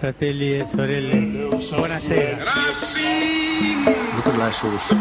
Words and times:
fratelli 0.00 0.56
e 0.58 0.66
sorelle, 0.66 1.16
buonasera. 1.76 2.36
Luterilaisuus 4.16 4.92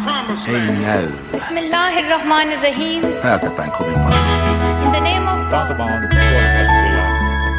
ei 0.47 0.71
näy 0.81 1.07
Bismillahirrahmanirrahim. 1.31 3.01
täältä 3.21 3.49
päin 3.51 3.71
kovin 3.71 3.93
paljon. 3.93 4.83
In 4.83 4.91
the 4.91 4.99
name 4.99 5.31
of 5.31 5.49
God. 5.49 5.79
On 5.79 5.89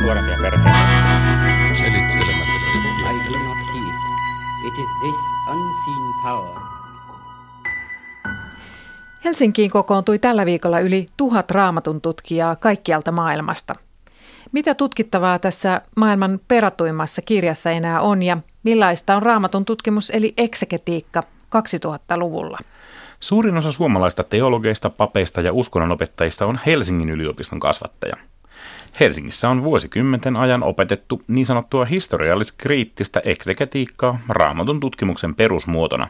nuorempia 0.03 0.37
perheitä. 0.43 0.75
Selittelemättä 1.75 2.53
I 3.01 3.05
kaikkia. 3.05 3.33
do 3.33 3.45
not 3.45 3.57
heed. 3.75 3.95
It 4.67 4.75
is 4.79 4.91
this 5.01 5.17
unseen 5.51 6.13
power 6.23 6.61
Helsinkiin 9.25 9.71
kokoontui 9.71 10.19
tällä 10.19 10.47
viikolla 10.47 10.81
yli 10.81 11.07
tuhat 11.17 11.51
raamatun 11.51 12.01
tutkijaa 12.01 12.57
kaikkialta 12.57 13.13
maailmasta. 13.13 13.75
Mitä 14.53 14.75
tutkittavaa 14.75 15.39
tässä 15.39 15.81
maailman 15.97 16.41
peratuimmassa 16.49 17.23
kirjassa 17.23 17.71
enää 17.71 18.01
on 18.01 18.23
ja 18.23 18.37
millaista 18.63 19.17
on 19.17 19.23
raamatun 19.23 19.65
tutkimus 19.65 20.11
eli 20.11 20.35
eksegetiikka 20.37 21.21
2000-luvulla? 21.57 22.59
Suurin 23.21 23.57
osa 23.57 23.73
suomalaista 23.73 24.23
teologeista, 24.23 24.91
papeista 24.91 25.41
ja 25.41 25.53
uskonnonopettajista 25.53 26.47
on 26.47 26.61
Helsingin 26.67 27.11
yliopiston 27.11 27.61
kasvattaja. 27.61 28.17
Helsingissä 29.01 29.49
on 29.49 29.65
vuosikymmenten 29.65 30.37
ajan 30.37 30.63
opetettu 30.63 31.23
niin 31.29 31.47
sanottua 31.47 31.85
historiallis-kriittistä 31.85 33.21
eksegetiikkaa 33.25 34.19
raamatun 34.29 34.81
tutkimuksen 34.81 35.35
perusmuotona. 35.35 36.09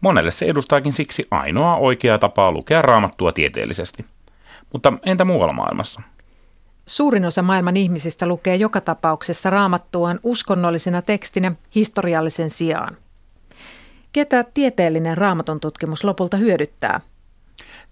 Monelle 0.00 0.30
se 0.30 0.46
edustaakin 0.46 0.92
siksi 0.92 1.26
ainoa 1.30 1.76
oikea 1.76 2.18
tapaa 2.18 2.52
lukea 2.52 2.82
raamattua 2.82 3.32
tieteellisesti. 3.32 4.04
Mutta 4.72 4.92
entä 5.06 5.24
muualla 5.24 5.54
maailmassa? 5.54 6.02
Suurin 6.86 7.24
osa 7.24 7.42
maailman 7.42 7.76
ihmisistä 7.76 8.26
lukee 8.26 8.56
joka 8.56 8.80
tapauksessa 8.80 9.50
raamattuaan 9.50 10.20
uskonnollisena 10.22 11.02
tekstinä 11.02 11.52
historiallisen 11.74 12.50
sijaan. 12.50 12.96
Ketä 14.12 14.44
tieteellinen 14.54 15.16
raamatun 15.16 15.60
tutkimus 15.60 16.04
lopulta 16.04 16.36
hyödyttää? 16.36 17.00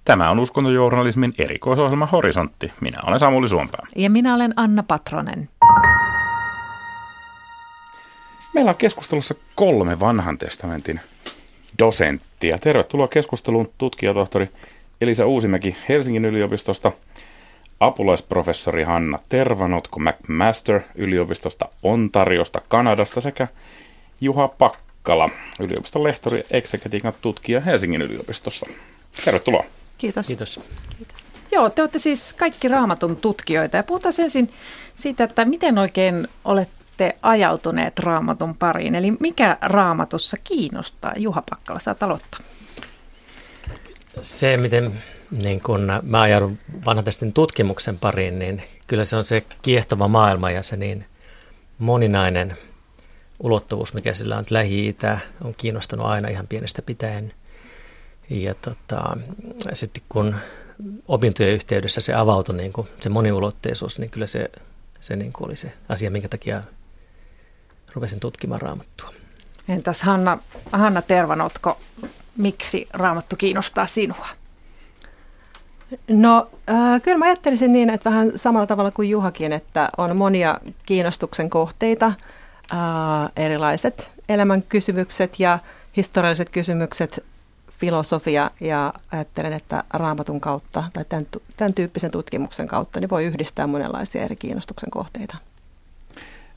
Tämä 0.05 0.31
on 0.31 0.41
uskontojournalismin 0.41 1.33
erikoisohjelma 1.39 2.07
Horisontti. 2.07 2.73
Minä 2.81 2.99
olen 3.07 3.19
Samuli 3.19 3.49
Suompää. 3.49 3.87
Ja 3.97 4.11
minä 4.11 4.35
olen 4.35 4.53
Anna 4.57 4.83
Patronen. 4.83 5.49
Meillä 8.55 8.69
on 8.69 8.77
keskustelussa 8.77 9.35
kolme 9.55 10.01
vanhan 10.01 10.39
testamentin 10.39 11.01
dosenttia. 11.79 12.59
Tervetuloa 12.59 13.09
keskusteluun 13.09 13.67
tutkijatohtori 13.79 14.49
Elisa 15.01 15.27
Uusimäki 15.27 15.77
Helsingin 15.89 16.25
yliopistosta, 16.25 16.93
apulaisprofessori 17.87 18.83
Hanna 18.83 19.19
Tervanotko 19.29 20.01
McMaster 20.01 20.81
yliopistosta 20.95 21.69
Ontariosta 21.83 22.61
Kanadasta 22.69 23.21
sekä 23.21 23.49
Juha 24.21 24.49
Pakkala, 24.49 25.29
yliopiston 25.61 26.05
lehtori 26.05 26.39
ja 26.39 26.45
eksegetiikan 26.51 27.13
tutkija 27.21 27.61
Helsingin 27.61 28.03
yliopistossa. 28.03 28.67
Tervetuloa. 29.25 29.65
Kiitos. 29.99 30.27
Kiitos. 30.27 30.61
Joo, 31.53 31.71
te 31.71 31.83
olette 31.83 31.99
siis 31.99 32.33
kaikki 32.33 32.69
raamatun 32.69 33.17
tutkijoita 33.17 33.77
ja 33.77 33.83
puhutaan 33.83 34.15
ensin 34.19 34.51
siitä, 34.95 35.25
että 35.25 35.45
miten 35.45 35.79
oikein 35.79 36.29
olette 36.45 37.17
ajautuneet 37.23 37.99
raamatun 37.99 38.57
pariin. 38.57 38.95
Eli 38.95 39.11
mikä 39.21 39.57
raamatussa 39.63 40.37
kiinnostaa? 40.45 41.13
Juha 41.17 41.43
Pakkala, 41.51 41.79
saat 41.81 42.03
aloittaa. 42.03 42.41
Se, 44.23 44.57
miten 44.57 44.93
niin 45.37 45.63
kun 45.63 45.93
mä 46.03 46.21
ajaudun 46.21 46.59
vanhan 46.87 47.05
tutkimuksen 47.35 47.99
pariin, 47.99 48.39
niin 48.39 48.63
kyllä 48.87 49.05
se 49.05 49.17
on 49.17 49.25
se 49.25 49.43
kiehtova 49.63 50.09
maailma 50.09 50.51
ja 50.51 50.63
se 50.63 50.77
niin 50.77 51.05
moninainen 51.79 52.57
ulottuvuus, 53.41 53.95
mikä 53.95 54.15
sillä 54.15 54.39
on. 54.39 54.45
Lähi-itä 54.51 55.19
on 55.45 55.55
kiinnostunut 55.57 56.07
aina 56.07 56.29
ihan 56.29 56.49
pienestä 56.49 56.83
pitäen. 56.83 57.35
Ja 58.31 58.55
tota, 58.55 59.17
sitten 59.73 60.03
kun 60.09 60.35
opintojen 61.09 61.53
yhteydessä 61.53 62.01
se 62.01 62.15
avautui 62.15 62.57
niin 62.57 62.73
kuin 62.73 62.89
se 63.01 63.09
moniulotteisuus, 63.09 63.99
niin 63.99 64.11
kyllä 64.11 64.27
se, 64.27 64.51
se 65.01 65.17
niin 65.17 65.33
oli 65.41 65.57
se 65.57 65.73
asia, 65.89 66.11
minkä 66.11 66.29
takia 66.29 66.63
rupesin 67.95 68.21
tutkimaan 68.21 68.61
raamattua. 68.63 69.13
Entäs 69.69 70.03
Hanna, 70.03 70.39
Hanna 70.73 71.03
Tervanotko, 71.03 71.79
miksi 72.37 72.89
raamattu 72.93 73.37
kiinnostaa 73.37 73.87
sinua? 73.87 74.29
No 76.09 76.51
äh, 76.71 77.03
kyllä 77.03 77.19
mä 77.19 77.25
ajattelisin 77.25 77.73
niin, 77.73 77.91
että 77.91 78.11
vähän 78.11 78.33
samalla 78.37 78.67
tavalla 78.67 78.91
kuin 78.91 79.11
Juhakin, 79.11 79.53
että 79.53 79.89
on 79.97 80.17
monia 80.17 80.59
kiinnostuksen 80.87 81.51
kohteita, 81.51 82.07
äh, 82.07 83.33
erilaiset 83.37 84.11
elämän 84.29 84.63
kysymykset 84.63 85.41
ja 85.41 85.59
historialliset 85.97 86.51
kysymykset, 86.51 87.25
filosofia 87.83 88.51
ja 88.61 88.95
ajattelen, 89.13 89.53
että 89.53 89.85
raamatun 89.93 90.41
kautta 90.41 90.85
tai 90.93 91.05
tämän, 91.09 91.27
tämän 91.57 91.75
tyyppisen 91.75 92.11
tutkimuksen 92.11 92.67
kautta 92.67 93.01
niin 93.01 93.11
voi 93.11 93.25
yhdistää 93.25 93.67
monenlaisia 93.67 94.23
eri 94.23 94.37
kiinnostuksen 94.37 94.91
kohteita. 94.91 95.37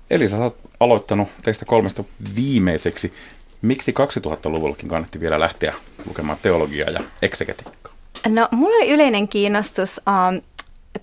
Elisa, 0.10 0.38
sä 0.38 0.44
oot 0.44 0.58
aloittanut 0.80 1.28
teistä 1.44 1.66
kolmesta 1.66 2.04
viimeiseksi. 2.36 3.14
Miksi 3.62 3.92
2000-luvullakin 3.92 4.90
kannatti 4.90 5.20
vielä 5.20 5.40
lähteä 5.40 5.74
lukemaan 6.08 6.38
teologiaa 6.42 6.90
ja 6.90 7.00
eksegetiikkaa? 7.22 7.85
No, 8.30 8.48
mulla 8.52 8.76
oli 8.76 8.90
yleinen 8.90 9.28
kiinnostus 9.28 10.02
um, 10.08 10.42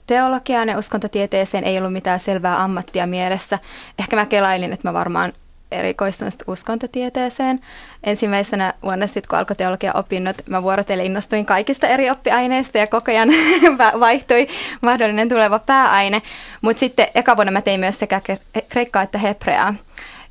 teologiaan 0.07 0.69
ja 0.69 0.79
uskontotieteeseen 0.79 1.65
ei 1.65 1.79
ollut 1.79 1.93
mitään 1.93 2.21
selvää 2.21 2.63
ammattia 2.63 3.07
mielessä. 3.07 3.59
Ehkä 3.99 4.17
mä 4.17 4.27
kelailin, 4.27 4.73
että 4.73 4.89
mä 4.89 4.93
varmaan 4.93 5.33
erikoistun 5.71 6.29
uskontotieteeseen. 6.47 7.61
Ensimmäisenä 8.05 8.75
vuonna 8.83 9.07
sitten, 9.07 9.29
kun 9.29 9.39
alkoi 9.39 9.57
teologia-opinnot, 9.57 10.37
mä 10.49 10.63
vuorotellen 10.63 11.07
innostuin 11.07 11.47
kaikista 11.47 11.87
eri 11.87 12.11
oppiaineista 12.11 12.79
ja 12.79 12.87
koko 12.87 13.11
ajan 13.11 13.29
va- 13.79 14.01
vaihtui 14.01 14.49
mahdollinen 14.83 15.29
tuleva 15.29 15.59
pääaine. 15.59 16.23
Mutta 16.61 16.81
sitten 16.81 17.07
eka 17.15 17.37
vuonna 17.37 17.53
mä 17.53 17.61
tein 17.61 17.81
myös 17.81 17.99
sekä 17.99 18.21
kre- 18.29 18.63
kreikkaa 18.69 19.03
että 19.03 19.19
hebreaa. 19.19 19.75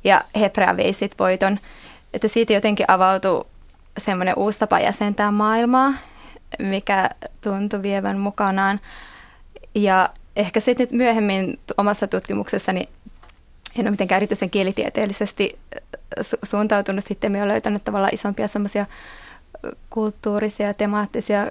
Ja 0.04 0.20
hebrea 0.40 0.76
vei 0.76 0.92
sitten 0.92 1.18
voiton. 1.18 1.58
Että 2.14 2.28
siitä 2.28 2.52
jotenkin 2.52 2.86
avautui 2.88 3.44
semmoinen 3.98 4.34
uusi 4.38 4.58
tapa 4.58 4.80
jäsentää 4.80 5.30
maailmaa, 5.30 5.92
mikä 6.58 7.10
tuntui 7.40 7.82
vievän 7.82 8.18
mukanaan. 8.18 8.80
Ja 9.74 10.10
ehkä 10.36 10.60
sitten 10.60 10.84
nyt 10.84 10.92
myöhemmin 10.92 11.58
omassa 11.76 12.06
tutkimuksessani 12.06 12.88
en 13.78 13.84
ole 13.84 13.90
mitenkään 13.90 14.16
erityisen 14.16 14.50
kielitieteellisesti 14.50 15.58
su- 16.20 16.38
suuntautunut 16.42 17.04
sitten, 17.04 17.32
me 17.32 17.38
olen 17.38 17.48
löytänyt 17.48 17.84
tavallaan 17.84 18.14
isompia 18.14 18.48
semmoisia 18.48 18.86
kulttuurisia, 19.90 20.74
temaattisia, 20.74 21.50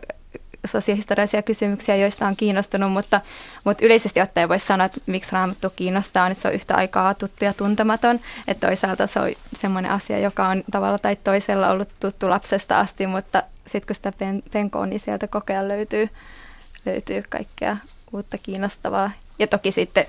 sosiohistoriallisia 0.66 1.41
kysymyksiä, 1.41 1.95
joista 1.95 2.28
on 2.28 2.35
kiinnostunut, 2.35 2.91
mutta, 2.91 3.22
mutta 3.63 3.85
yleisesti 3.85 4.22
ottaen 4.22 4.50
voisi 4.50 4.66
sanoa, 4.66 4.85
että 4.85 5.01
miksi 5.06 5.31
raamattu 5.31 5.69
kiinnostaa, 5.75 6.28
niin 6.28 6.35
se 6.35 6.47
on 6.47 6.53
yhtä 6.53 6.75
aikaa 6.75 7.13
tuttu 7.13 7.45
ja 7.45 7.53
tuntematon, 7.53 8.19
että 8.47 8.67
toisaalta 8.67 9.07
se 9.07 9.19
on 9.19 9.31
semmoinen 9.59 9.91
asia, 9.91 10.19
joka 10.19 10.47
on 10.47 10.63
tavalla 10.72 10.97
tai 10.97 11.16
toisella 11.16 11.69
ollut 11.69 11.90
tuttu 12.00 12.29
lapsesta 12.29 12.79
asti, 12.79 13.07
mutta 13.07 13.44
sitten 13.63 13.88
kun 13.88 13.95
sitä 13.95 14.11
pen- 14.11 14.44
penkoo, 14.53 14.85
niin 14.85 14.99
sieltä 14.99 15.27
koko 15.27 15.53
ajan 15.53 15.67
löytyy, 15.67 16.09
löytyy 16.85 17.23
kaikkea 17.29 17.77
uutta 18.13 18.38
kiinnostavaa. 18.38 19.11
Ja 19.39 19.47
toki 19.47 19.72
sitten 19.72 20.05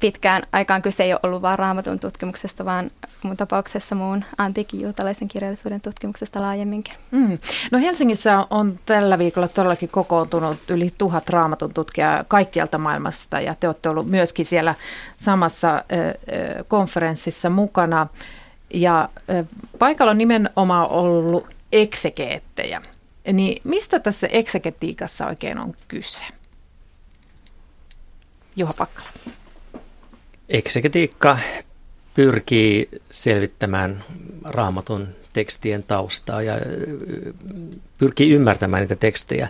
pitkään 0.00 0.42
aikaan 0.52 0.82
kyse 0.82 1.02
ei 1.02 1.12
ole 1.12 1.20
ollut 1.22 1.42
vain 1.42 1.58
raamatun 1.58 1.98
tutkimuksesta, 1.98 2.64
vaan 2.64 2.90
mun 3.22 3.36
tapauksessa 3.36 3.94
muun 3.94 4.24
antiikin 4.38 4.80
juutalaisen 4.80 5.28
kirjallisuuden 5.28 5.80
tutkimuksesta 5.80 6.42
laajemminkin. 6.42 6.94
Mm. 7.10 7.38
No 7.70 7.78
Helsingissä 7.78 8.46
on 8.50 8.78
tällä 8.86 9.18
viikolla 9.18 9.48
todellakin 9.48 9.88
kokoontunut 9.88 10.58
yli 10.68 10.92
tuhat 10.98 11.28
raamatun 11.28 11.74
tutkijaa 11.74 12.24
kaikkialta 12.28 12.78
maailmasta 12.78 13.40
ja 13.40 13.54
te 13.54 13.66
olette 13.68 13.88
ollut 13.88 14.10
myöskin 14.10 14.46
siellä 14.46 14.74
samassa 15.16 15.84
konferenssissa 16.68 17.50
mukana. 17.50 18.06
Ja 18.74 19.08
paikalla 19.78 20.10
on 20.10 20.18
nimenomaan 20.18 20.88
ollut 20.88 21.46
eksegeettejä. 21.72 22.82
Niin 23.32 23.60
mistä 23.64 24.00
tässä 24.00 24.26
eksegetiikassa 24.26 25.26
oikein 25.26 25.58
on 25.58 25.74
kyse? 25.88 26.24
Juha 28.56 28.72
Pakkala. 28.78 29.08
Eksegetiikka 30.48 31.38
pyrkii 32.14 32.88
selvittämään 33.10 34.04
raamatun 34.44 35.08
tekstien 35.32 35.82
taustaa 35.82 36.42
ja 36.42 36.54
pyrkii 37.98 38.32
ymmärtämään 38.32 38.80
niitä 38.80 38.96
tekstejä 38.96 39.48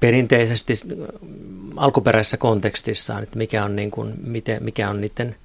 perinteisesti 0.00 0.80
alkuperäisessä 1.76 2.36
kontekstissaan, 2.36 3.22
että 3.22 3.38
mikä 3.38 3.64
on, 3.64 3.76
niin 3.76 3.90
kuin, 3.90 4.14
miten, 4.24 4.64
mikä 4.64 4.90
on 4.90 5.00
niiden 5.00 5.36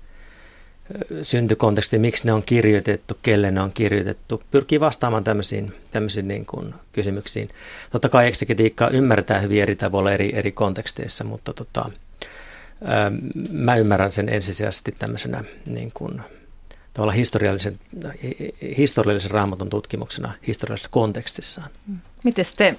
syntykonteksti, 1.22 2.00
miksi 2.00 2.26
ne 2.26 2.34
on 2.34 2.44
kirjoitettu, 2.46 3.18
kelle 3.22 3.52
ne 3.52 3.62
on 3.62 3.72
kirjoitettu, 3.74 4.42
pyrkii 4.52 4.80
vastaamaan 4.80 5.24
tämmöisiin, 5.24 5.74
tämmöisiin 5.92 6.28
niin 6.28 6.46
kuin 6.46 6.74
kysymyksiin. 6.92 7.50
Totta 7.92 8.10
kai 8.10 8.28
eksegetiikkaa 8.28 8.90
ymmärretään 8.90 9.42
hyvin 9.42 9.62
eri 9.62 9.76
tavalla 9.76 10.12
eri, 10.12 10.36
eri 10.36 10.52
konteksteissa, 10.52 11.24
mutta 11.24 11.54
tota, 11.54 11.90
Mä 13.50 13.76
ymmärrän 13.76 14.12
sen 14.12 14.30
ensisijaisesti 14.30 14.92
tämmöisenä 15.00 15.44
niin 15.66 15.92
kuin, 15.94 16.22
tavallaan 16.94 17.18
historiallisen, 17.18 17.80
historiallisen 18.78 19.32
raamatun 19.32 19.70
tutkimuksena 19.70 20.34
historiallisessa 20.48 20.90
kontekstissaan. 20.90 21.70
Miten 22.24 22.46
te, 22.58 22.76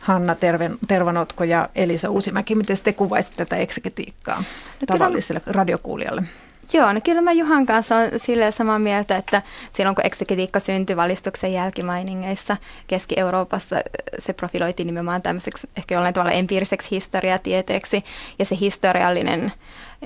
Hanna 0.00 0.34
Terven, 0.34 0.78
Tervanotko 0.88 1.44
ja 1.44 1.68
Elisa 1.74 2.10
Uusimäki, 2.10 2.54
miten 2.54 2.76
te 2.84 2.92
kuvaisitte 2.92 3.36
tätä 3.36 3.56
eksegetiikkaa 3.56 4.38
no, 4.80 4.86
tavalliselle 4.86 5.42
radiokuulijalle? 5.46 6.24
Joo, 6.72 6.92
no 6.92 7.00
kyllä 7.04 7.20
mä 7.20 7.32
Juhan 7.32 7.66
kanssa 7.66 7.96
on 7.96 8.04
sille 8.16 8.50
samaa 8.50 8.78
mieltä, 8.78 9.16
että 9.16 9.42
silloin 9.72 9.94
kun 9.96 10.06
eksegetiikka 10.06 10.60
syntyi 10.60 10.96
valistuksen 10.96 11.52
jälkimainingeissa 11.52 12.56
Keski-Euroopassa, 12.86 13.76
se 14.18 14.32
profiloitiin 14.32 14.86
nimenomaan 14.86 15.22
tämmöiseksi 15.22 15.68
ehkä 15.76 15.94
jollain 15.94 16.14
tavalla 16.14 16.32
empiiriseksi 16.32 16.90
historiatieteeksi, 16.90 18.04
ja 18.38 18.44
se 18.44 18.56
historiallinen 18.60 19.52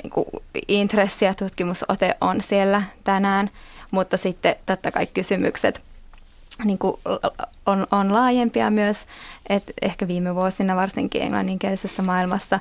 niin 0.03 0.11
kuin, 0.11 0.27
intressi 0.69 1.25
ja 1.25 1.35
tutkimusote 1.35 2.17
on 2.21 2.41
siellä 2.41 2.83
tänään, 3.05 3.51
mutta 3.91 4.17
sitten 4.17 4.57
totta 4.67 4.91
kai 4.91 5.07
kysymykset 5.07 5.81
niin 6.65 6.79
kuin 6.79 6.97
on, 7.67 7.87
on 7.91 8.13
laajempia 8.13 8.71
myös, 8.71 8.99
että 9.49 9.73
ehkä 9.83 10.09
viime 10.09 10.35
vuosina 10.35 10.77
varsinkin 10.77 11.23
englanninkielisessä 11.23 12.03
maailmassa 12.03 12.61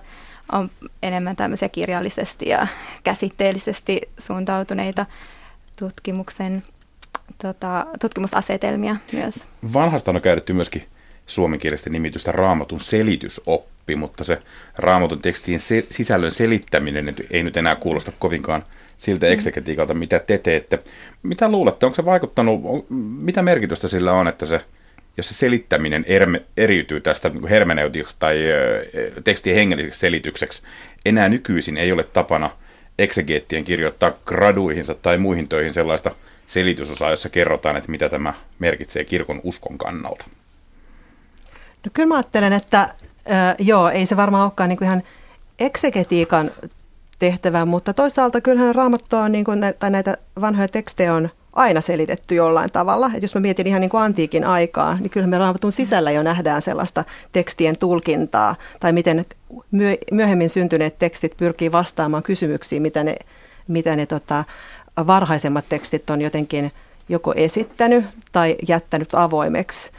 on 0.52 0.70
enemmän 1.04 1.36
tämmöisiä 1.36 1.70
kirjallisesti 1.70 2.50
ja 2.50 2.68
käsitteellisesti 3.04 4.02
suuntautuneita 4.20 5.06
tutkimuksen 5.80 6.64
tota, 7.42 7.86
tutkimusasetelmia 8.02 8.96
myös. 9.14 9.36
Vanhasta 9.74 10.12
on 10.12 10.22
käytetty 10.22 10.54
myöskin 10.54 10.84
suomenkielistä 11.28 11.90
nimitystä 11.90 12.32
raamatun 12.32 12.80
selitysoppi, 12.80 13.96
mutta 13.96 14.24
se 14.24 14.40
raamatun 14.78 15.22
tekstiin 15.22 15.60
se, 15.60 15.86
sisällön 15.90 16.32
selittäminen 16.32 17.16
ei 17.32 17.44
nyt 17.44 17.58
enää 17.58 17.76
kuulosta 17.76 18.12
kovinkaan 18.20 18.66
siltä 18.98 19.26
mm. 19.26 19.32
eksegetiikalta, 19.32 19.94
mitä 19.94 20.20
te 20.20 20.38
teette. 20.38 20.80
Mitä 21.24 21.50
luulette, 21.50 21.86
onko 21.86 21.96
se 21.96 22.06
vaikuttanut, 22.06 22.62
mitä 23.20 23.42
merkitystä 23.42 23.88
sillä 23.88 24.14
on, 24.14 24.28
että 24.28 24.46
se 24.46 24.62
jos 25.18 25.28
se 25.28 25.34
selittäminen 25.34 26.06
erme, 26.08 26.42
eriytyy 26.58 27.02
tästä 27.02 27.30
niin 27.30 27.48
hermeneutiksi 27.48 28.16
tai 28.20 28.38
tekstien 29.24 29.56
hengelliseksi 29.56 30.00
selitykseksi, 30.00 30.64
enää 31.06 31.30
nykyisin 31.30 31.78
ei 31.78 31.92
ole 31.92 32.04
tapana 32.04 32.50
eksegeettien 33.00 33.64
kirjoittaa 33.64 34.12
graduihinsa 34.26 34.94
tai 34.94 35.18
muihin 35.18 35.48
töihin 35.48 35.74
sellaista 35.74 36.12
selitysosaa, 36.48 37.10
jossa 37.10 37.30
kerrotaan, 37.30 37.76
että 37.76 37.92
mitä 37.92 38.10
tämä 38.10 38.34
merkitsee 38.60 39.04
kirkon 39.04 39.42
uskon 39.44 39.78
kannalta. 39.78 40.26
No 41.86 41.92
kyllä 41.94 42.08
mä 42.08 42.16
ajattelen, 42.16 42.54
että 42.54 42.82
äh, 42.82 43.56
joo, 43.60 43.90
ei 43.90 44.06
se 44.06 44.18
varmaan 44.18 44.44
olekaan 44.44 44.70
niin 44.70 44.78
kuin 44.78 44.86
ihan 44.86 45.04
eksegetiikan 45.60 46.52
tehtävä, 47.20 47.66
mutta 47.66 47.94
toisaalta 47.94 48.42
kyllähän 48.42 48.76
raamattua 48.76 49.30
niin 49.30 49.46
kuin, 49.46 49.62
tai 49.80 49.90
näitä 49.90 50.18
vanhoja 50.42 50.68
tekstejä 50.68 51.14
on 51.14 51.30
aina 51.54 51.82
selitetty 51.82 52.36
jollain 52.36 52.72
tavalla. 52.72 53.12
Et 53.14 53.22
jos 53.22 53.36
mä 53.36 53.42
mietin 53.42 53.68
ihan 53.68 53.82
niin 53.82 53.90
kuin 53.90 54.04
antiikin 54.04 54.46
aikaa, 54.46 54.98
niin 55.00 55.10
kyllä 55.10 55.28
me 55.28 55.38
raamatun 55.38 55.72
sisällä 55.72 56.12
jo 56.12 56.24
nähdään 56.24 56.62
sellaista 56.62 57.04
tekstien 57.32 57.78
tulkintaa, 57.78 58.56
tai 58.80 58.92
miten 58.92 59.26
myöhemmin 60.12 60.50
syntyneet 60.50 61.00
tekstit 61.00 61.38
pyrkii 61.38 61.72
vastaamaan 61.72 62.24
kysymyksiin, 62.24 62.82
mitä 62.82 63.04
ne, 63.04 63.16
mitä 63.68 63.96
ne 63.96 64.06
tota, 64.06 64.44
varhaisemmat 65.08 65.66
tekstit 65.70 66.10
on 66.10 66.22
jotenkin 66.22 66.72
joko 67.10 67.34
esittänyt 67.36 68.06
tai 68.32 68.56
jättänyt 68.68 69.16
avoimeksi. 69.16 69.92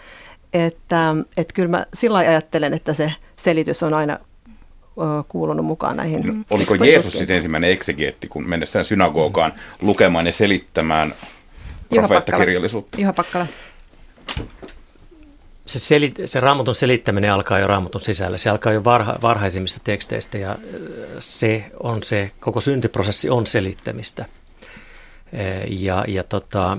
Että, 0.52 1.14
että 1.36 1.54
kyllä 1.54 1.68
mä 1.68 1.86
sillä 1.94 2.18
ajattelen, 2.18 2.74
että 2.74 2.94
se 2.94 3.12
selitys 3.36 3.82
on 3.82 3.94
aina 3.94 4.18
kuulunut 5.28 5.66
mukaan 5.66 5.96
näihin. 5.96 6.26
No, 6.26 6.34
oliko 6.50 6.74
Jeesus 6.74 7.12
siis 7.12 7.30
ensimmäinen 7.30 7.70
eksegeetti, 7.70 8.28
kun 8.28 8.48
mennessään 8.48 8.84
synagogaan 8.84 9.52
lukemaan 9.82 10.26
ja 10.26 10.32
selittämään 10.32 11.14
profeettakirjallisuutta. 11.88 13.00
Juha 13.00 13.12
Pakkala. 13.12 13.46
Se, 15.66 15.78
seli, 15.78 16.14
se 16.24 16.40
raamatun 16.40 16.74
selittäminen 16.74 17.32
alkaa 17.32 17.58
jo 17.58 17.66
raamatun 17.66 18.00
sisällä. 18.00 18.38
Se 18.38 18.50
alkaa 18.50 18.72
jo 18.72 18.84
varha, 18.84 19.16
varhaisimmista 19.22 19.80
teksteistä 19.84 20.38
ja 20.38 20.56
se 21.18 21.64
on 21.82 22.02
se, 22.02 22.30
koko 22.40 22.60
syntiprosessi 22.60 23.30
on 23.30 23.46
selittämistä. 23.46 24.24
Ja, 25.68 26.04
ja 26.08 26.24
tota, 26.24 26.78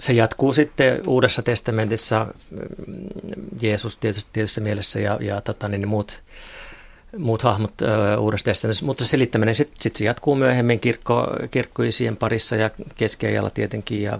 se 0.00 0.12
jatkuu 0.12 0.52
sitten 0.52 1.08
Uudessa 1.08 1.42
testamentissa, 1.42 2.26
Jeesus 3.60 3.96
tietysti 3.96 4.30
tietyssä 4.32 4.60
mielessä 4.60 5.00
ja, 5.00 5.18
ja 5.20 5.40
tota, 5.40 5.68
niin 5.68 5.88
muut 5.88 6.22
muut 7.16 7.42
hahmot 7.42 7.74
uh, 7.80 8.22
uudesta 8.24 8.44
testamentista, 8.44 8.86
mutta 8.86 9.04
selittäminen 9.04 9.54
sitten 9.54 9.76
sit 9.80 9.96
se 9.96 10.04
jatkuu 10.04 10.34
myöhemmin 10.34 10.80
kirkko, 10.80 11.26
kirkkoisien 11.50 12.16
parissa 12.16 12.56
ja 12.56 12.70
keskiajalla 12.96 13.50
tietenkin 13.50 14.02
ja 14.02 14.18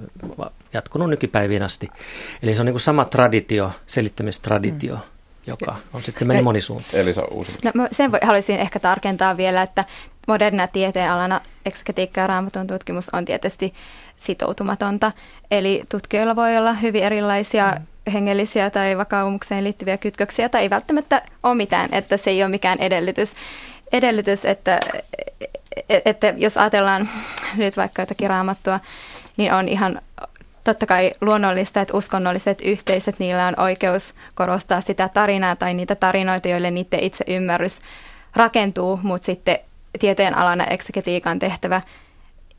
jatkunut 0.73 1.11
nykypäiviin 1.11 1.63
asti. 1.63 1.89
Eli 2.43 2.55
se 2.55 2.63
on 2.63 2.67
niin 2.67 2.81
sama 2.81 3.05
traditio, 3.05 3.73
selittämistraditio. 3.87 4.95
Mm 4.95 5.01
joka 5.49 5.77
on 5.93 6.03
sitten 6.03 6.29
mennyt 6.29 6.45
monisuuntaan. 6.45 7.01
Elisa 7.01 7.25
Uusi. 7.25 7.53
No, 7.65 7.71
mä 7.75 7.89
sen 7.93 8.13
voi, 8.13 8.21
haluaisin 8.23 8.61
ehkä 8.61 8.81
tarkentaa 8.81 9.37
vielä, 9.37 9.63
että 9.63 9.85
moderna 10.27 10.69
tieteenalana 10.69 11.41
eksketiikka 11.67 12.21
ja 12.21 12.27
raamatun 12.27 12.67
tutkimus 12.67 13.09
on 13.13 13.25
tietysti 13.25 13.75
sitoutumatonta. 14.17 15.13
Eli 15.51 15.83
tutkijoilla 15.89 16.37
voi 16.37 16.57
olla 16.57 16.73
hyvin 16.73 17.05
erilaisia 17.05 17.73
mm 17.79 17.87
hengellisiä 18.13 18.71
tai 18.71 18.99
vakaumukseen 18.99 19.65
liittyviä 19.65 19.97
kytköksiä 19.97 20.49
tai 20.49 20.63
ei 20.63 20.71
välttämättä 20.71 21.23
ole 21.43 21.55
mitään, 21.55 21.89
että 21.93 22.17
se 22.17 22.31
ei 22.31 22.43
ole 22.43 22.51
mikään 22.51 22.79
edellytys. 22.79 23.35
Edellytys, 23.93 24.45
että, 24.45 24.81
että 25.89 26.35
jos 26.37 26.57
ajatellaan 26.57 27.09
nyt 27.57 27.77
vaikka 27.77 28.03
jotakin 28.03 28.31
raamattua, 28.31 28.81
niin 29.37 29.53
on 29.53 29.69
ihan 29.69 30.01
totta 30.65 30.87
kai 30.87 31.13
luonnollista, 31.21 31.81
että 31.81 31.97
uskonnolliset 31.97 32.61
yhteisöt, 32.61 33.19
niillä 33.19 33.47
on 33.47 33.61
oikeus 33.61 34.15
korostaa 34.35 34.81
sitä 34.81 35.09
tarinaa 35.09 35.57
tai 35.57 35.75
niitä 35.75 35.95
tarinoita, 35.95 36.49
joille 36.49 36.71
niiden 36.71 37.01
itse 37.01 37.25
ymmärrys 37.27 37.79
rakentuu, 38.37 39.01
mutta 39.03 39.27
sitten 39.27 39.59
tieteen 39.99 40.39
alana 40.39 40.65
eksegetiikan 40.65 41.39
tehtävä 41.39 41.83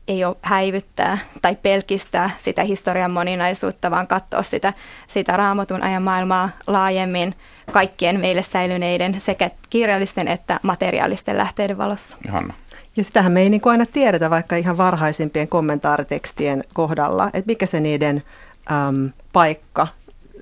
ei 0.08 0.24
ole 0.24 0.36
häivyttää 0.42 1.18
tai 1.42 1.56
pelkistää 1.62 2.30
sitä 2.38 2.64
historian 2.64 3.10
moninaisuutta, 3.10 3.90
vaan 3.90 4.06
katsoa 4.06 4.42
sitä, 4.42 4.72
sitä 5.08 5.36
raamatun 5.36 5.82
ajan 5.82 6.02
maailmaa 6.02 6.50
laajemmin 6.66 7.34
kaikkien 7.72 8.20
meille 8.20 8.42
säilyneiden 8.42 9.20
sekä 9.20 9.50
kirjallisten 9.70 10.28
että 10.28 10.60
materiaalisten 10.62 11.38
lähteiden 11.38 11.78
valossa. 11.78 12.16
Hanna. 12.28 12.54
Ja 12.96 13.04
sitähän 13.04 13.32
me 13.32 13.40
ei 13.40 13.50
niin 13.50 13.60
aina 13.64 13.86
tiedetä 13.86 14.30
vaikka 14.30 14.56
ihan 14.56 14.76
varhaisimpien 14.76 15.48
kommentaaritekstien 15.48 16.64
kohdalla, 16.74 17.26
että 17.26 17.46
mikä 17.46 17.66
se 17.66 17.80
niiden 17.80 18.22
äm, 18.70 19.10
paikka 19.32 19.86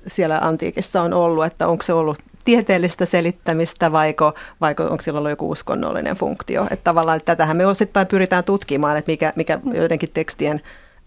siellä 0.07 0.39
antiikissa 0.39 1.01
on 1.01 1.13
ollut, 1.13 1.45
että 1.45 1.67
onko 1.67 1.83
se 1.83 1.93
ollut 1.93 2.19
tieteellistä 2.49 3.05
selittämistä 3.05 3.91
vaiko, 3.91 4.33
vaiko 4.61 4.83
onko 4.83 5.01
sillä 5.01 5.17
ollut 5.17 5.29
joku 5.29 5.51
uskonnollinen 5.51 6.15
funktio. 6.15 6.63
Että 6.63 6.83
tavallaan 6.83 7.17
että 7.17 7.25
tätähän 7.25 7.57
me 7.57 7.65
osittain 7.65 8.07
pyritään 8.07 8.43
tutkimaan, 8.43 8.97
että 8.97 9.11
mikä, 9.11 9.33
mikä 9.35 9.59
joidenkin 9.73 10.09
tekstien 10.13 10.61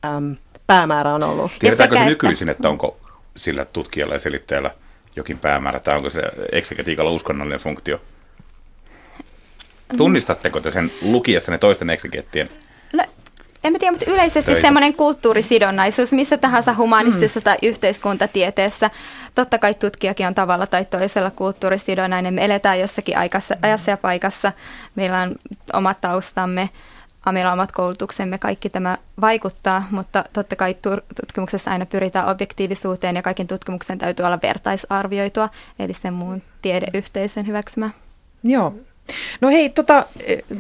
äm, 0.05 0.37
päämäärä 0.67 1.15
on 1.15 1.23
ollut. 1.23 1.53
Tiedetäänkö 1.59 1.97
se 1.97 2.05
nykyisin, 2.05 2.49
että 2.49 2.69
onko 2.69 2.97
sillä 3.37 3.65
tutkijalla 3.65 4.15
ja 4.15 4.19
selittäjällä 4.19 4.71
jokin 5.17 5.39
päämäärä 5.39 5.81
tai 5.81 5.97
onko 5.97 6.11
se 6.11 6.23
eksegetiikalla 6.53 7.11
uskonnollinen 7.11 7.61
funktio? 7.61 8.01
Tunnistatteko 9.97 10.61
te 10.61 10.71
sen 10.71 10.93
lukiessanne 11.01 11.59
toisten 11.59 11.91
eksegettien 11.91 12.49
no, 12.93 13.05
en 13.65 13.73
mä 13.73 13.79
tiedä, 13.79 13.93
mutta 13.93 14.11
yleisesti 14.11 14.61
semmoinen 14.61 14.95
kulttuurisidonnaisuus 14.95 16.13
missä 16.13 16.39
tahansa 16.39 16.75
humanistisessa 16.75 17.41
mm. 17.41 17.45
tai 17.45 17.59
yhteiskuntatieteessä. 17.63 18.91
Totta 19.35 19.59
kai 19.59 19.75
tutkijakin 19.75 20.27
on 20.27 20.35
tavalla 20.35 20.67
tai 20.67 20.85
toisella 20.85 21.31
kulttuurisidonnainen. 21.31 22.35
Me 22.35 22.45
eletään 22.45 22.79
jossakin 22.79 23.19
aikassa, 23.19 23.57
ajassa 23.63 23.91
ja 23.91 23.97
paikassa. 23.97 24.53
Meillä 24.95 25.21
on 25.21 25.35
omat 25.73 26.01
taustamme, 26.01 26.71
meillä 27.33 27.53
on 27.53 27.59
omat 27.59 27.73
koulutuksemme, 27.73 28.39
kaikki 28.39 28.71
tämä 28.71 28.99
vaikuttaa, 29.21 29.87
mutta 29.91 30.25
totta 30.33 30.57
kai 30.57 30.77
tutkimuksessa 31.21 31.71
aina 31.71 31.87
pyritään 31.87 32.29
objektiivisuuteen 32.29 33.17
ja 33.17 33.23
kaiken 33.23 33.47
tutkimuksen 33.47 33.99
täytyy 33.99 34.27
olla 34.27 34.39
vertaisarvioitua, 34.43 35.49
eli 35.79 35.95
sen 35.95 36.15
muun 36.15 36.43
tiedeyhteisön 36.63 37.47
hyväksymä. 37.47 37.91
Joo, 38.45 38.75
No 39.41 39.49
hei, 39.49 39.69
tota, 39.69 40.07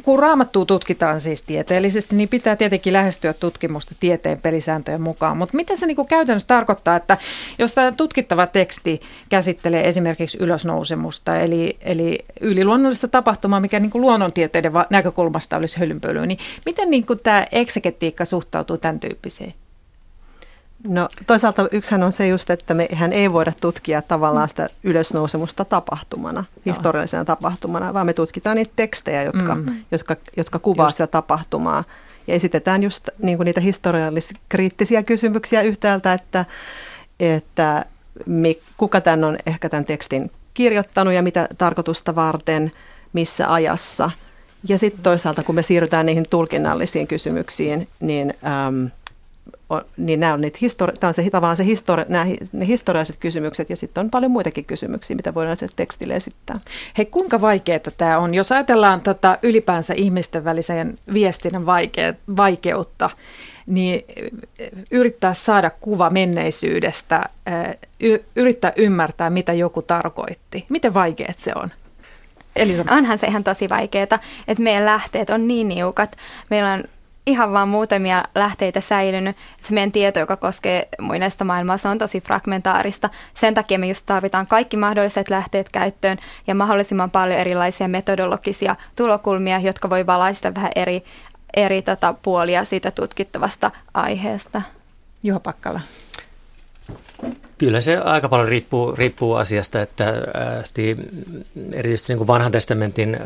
kun 0.03 0.19
raamattua 0.19 0.65
tutkitaan 0.65 1.21
siis 1.21 1.43
tieteellisesti, 1.43 2.17
niin 2.17 2.29
pitää 2.29 2.57
tietenkin 2.57 2.93
lähestyä 2.93 3.33
tutkimusta 3.33 3.95
tieteen 4.01 4.39
pelisääntöjen 4.39 5.01
mukaan. 5.01 5.37
Mutta 5.37 5.57
mitä 5.57 5.77
se 5.77 5.87
niinku 5.87 6.05
käytännössä 6.05 6.49
tarkoittaa, 6.49 6.97
että 6.97 7.17
jos 7.59 7.75
tämä 7.75 7.93
tutkittava 7.93 8.47
teksti 8.47 9.01
käsittelee 9.29 9.89
esimerkiksi 9.89 10.39
ylösnousemusta, 10.41 11.37
eli, 11.37 11.77
eli 11.81 12.19
yliluonnollista 12.41 13.09
tapahtumaa, 13.09 13.61
mikä 13.61 13.81
niinku 13.81 14.01
luonnontieteiden 14.01 14.73
näkökulmasta 14.91 15.57
olisi 15.57 15.79
hölynpölyä, 15.81 16.27
niin 16.27 16.39
miten 16.67 16.91
niinku 16.91 17.17
tämä 17.17 17.47
eksegetiikka 17.53 18.25
suhtautuu 18.25 18.77
tämän 18.79 19.01
tyyppiseen? 19.01 19.55
No 20.87 21.09
toisaalta 21.27 21.69
yksihän 21.73 22.03
on 22.03 22.13
se 22.13 22.29
just, 22.29 22.51
että 22.51 22.75
mehän 22.75 23.13
ei 23.13 23.33
voida 23.33 23.53
tutkia 23.61 24.03
tavallaan 24.03 24.49
sitä 24.49 24.69
ylösnousemusta 24.83 25.65
tapahtumana, 25.65 26.45
historiallisena 26.67 27.25
tapahtumana, 27.25 27.95
vaan 27.95 28.07
me 28.07 28.13
tutkitaan 28.13 28.57
niitä 28.57 28.73
tekstejä, 28.77 29.23
jotka, 29.23 29.55
mm. 29.55 29.85
jotka, 29.91 30.17
jotka 30.37 30.59
kuvaa 30.59 30.87
just. 30.87 30.97
sitä 30.97 31.07
tapahtumaa. 31.07 31.85
Ja 32.27 32.35
esitetään 32.35 32.83
just 32.83 33.09
niin 33.19 33.37
kuin 33.37 33.45
niitä 33.45 33.61
historiallis-kriittisiä 33.61 35.03
kysymyksiä 35.03 35.63
yhtäältä, 35.63 36.13
että, 36.13 36.45
että 37.21 37.85
kuka 38.77 39.01
tämän 39.01 39.25
on 39.25 39.39
ehkä 39.47 39.69
tämän 39.69 39.85
tekstin 39.85 40.31
kirjoittanut 40.55 41.15
ja 41.15 41.23
mitä 41.23 41.49
tarkoitusta 41.59 42.15
varten, 42.15 42.73
missä 43.13 43.53
ajassa. 43.53 44.11
Ja 44.69 44.79
sitten 44.79 45.03
toisaalta, 45.03 45.43
kun 45.43 45.55
me 45.55 45.63
siirrytään 45.63 46.07
niihin 46.07 46.27
tulkinnallisiin 46.31 47.07
kysymyksiin, 47.07 47.89
niin, 48.01 48.35
äm, 48.45 48.91
on, 49.73 49.83
niin 49.97 50.21
nämä 50.21 50.33
on, 50.33 50.41
niitä 50.41 50.59
histori- 50.63 50.99
tämä 51.01 51.09
on 51.09 51.15
se, 51.15 51.31
tavallaan 51.31 51.57
se 51.57 51.65
histori- 51.65 52.09
nämä, 52.09 52.27
ne 52.53 52.67
historialliset 52.67 53.17
kysymykset 53.21 53.71
ja 53.71 53.77
sitten 53.77 54.05
on 54.05 54.11
paljon 54.11 54.33
muitakin 54.33 54.67
kysymyksiä, 54.67 55.17
mitä 55.17 55.35
voidaan 55.35 55.57
sille 55.57 55.73
tekstille 55.77 56.15
esittää. 56.15 56.61
Hei, 56.99 57.07
kuinka 57.07 57.41
vaikeaa 57.41 57.81
tämä 57.97 58.19
on? 58.19 58.35
Jos 58.35 58.53
ajatellaan 58.53 59.01
tota, 59.01 59.39
ylipäänsä 59.43 59.95
ihmisten 59.95 60.45
välisen 60.45 60.99
viestinnän 61.13 61.63
vaike- 61.63 62.35
vaikeutta, 62.37 63.11
niin 63.67 64.03
yrittää 64.91 65.35
saada 65.35 65.71
kuva 65.71 66.11
menneisyydestä, 66.11 67.23
yrittää 68.37 68.73
ymmärtää, 68.77 69.31
mitä 69.31 69.53
joku 69.53 69.83
tarkoitti. 69.83 70.67
Miten 70.69 70.95
vaikeet 70.95 71.39
se 71.39 71.53
on? 71.55 71.71
Elisa. 72.57 72.85
Onhan 72.91 73.19
se 73.19 73.27
ihan 73.27 73.45
tosi 73.45 73.69
vaikeaa, 73.69 74.03
että 74.49 74.63
meidän 74.63 74.85
lähteet 74.85 75.31
on 75.31 75.49
niin 75.49 75.69
niukat. 75.69 76.17
Meillä 76.51 76.73
on 76.73 76.85
ihan 77.27 77.53
vaan 77.53 77.69
muutamia 77.69 78.25
lähteitä 78.35 78.81
säilynyt. 78.81 79.37
Se 79.61 79.75
meidän 79.75 79.93
tieto, 79.93 80.19
joka 80.19 80.37
koskee 80.37 80.89
muinaista 81.01 81.45
maailmaa, 81.45 81.79
se 81.79 81.89
on 81.89 81.99
tosi 81.99 82.21
fragmentaarista. 82.21 83.11
Sen 83.35 83.55
takia 83.55 83.79
me 83.79 83.89
just 83.89 84.07
tarvitaan 84.07 84.47
kaikki 84.47 84.77
mahdolliset 84.77 85.31
lähteet 85.31 85.69
käyttöön 85.69 86.19
ja 86.47 86.55
mahdollisimman 86.55 87.11
paljon 87.11 87.41
erilaisia 87.41 87.89
metodologisia 87.89 88.77
tulokulmia, 88.97 89.59
jotka 89.59 89.91
voi 89.91 90.07
valaista 90.07 90.55
vähän 90.55 90.73
eri 90.77 91.05
eri 91.57 91.83
tota, 91.83 92.15
puolia 92.23 92.65
siitä 92.65 92.91
tutkittavasta 92.91 93.71
aiheesta. 93.95 94.63
Juha 95.23 95.41
Pakkala. 95.41 95.81
Kyllä 97.63 97.81
se 97.81 97.99
aika 97.99 98.29
paljon 98.29 98.49
riippuu, 98.49 98.93
riippuu 98.93 99.35
asiasta, 99.35 99.83
että 99.83 100.15
äästi, 100.35 100.97
erityisesti 101.73 102.13
niin 102.13 102.19
kuin 102.19 102.27
vanhan 102.27 102.53
testamentin 102.53 103.17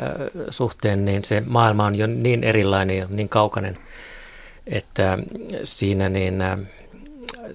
suhteen, 0.50 1.04
niin 1.04 1.24
se 1.24 1.42
maailma 1.46 1.86
on 1.86 1.94
jo 1.94 2.06
niin 2.06 2.44
erilainen 2.44 2.98
ja 2.98 3.06
niin 3.10 3.28
kaukainen, 3.28 3.78
että 4.66 5.18
siinä 5.62 6.08
niin, 6.08 6.42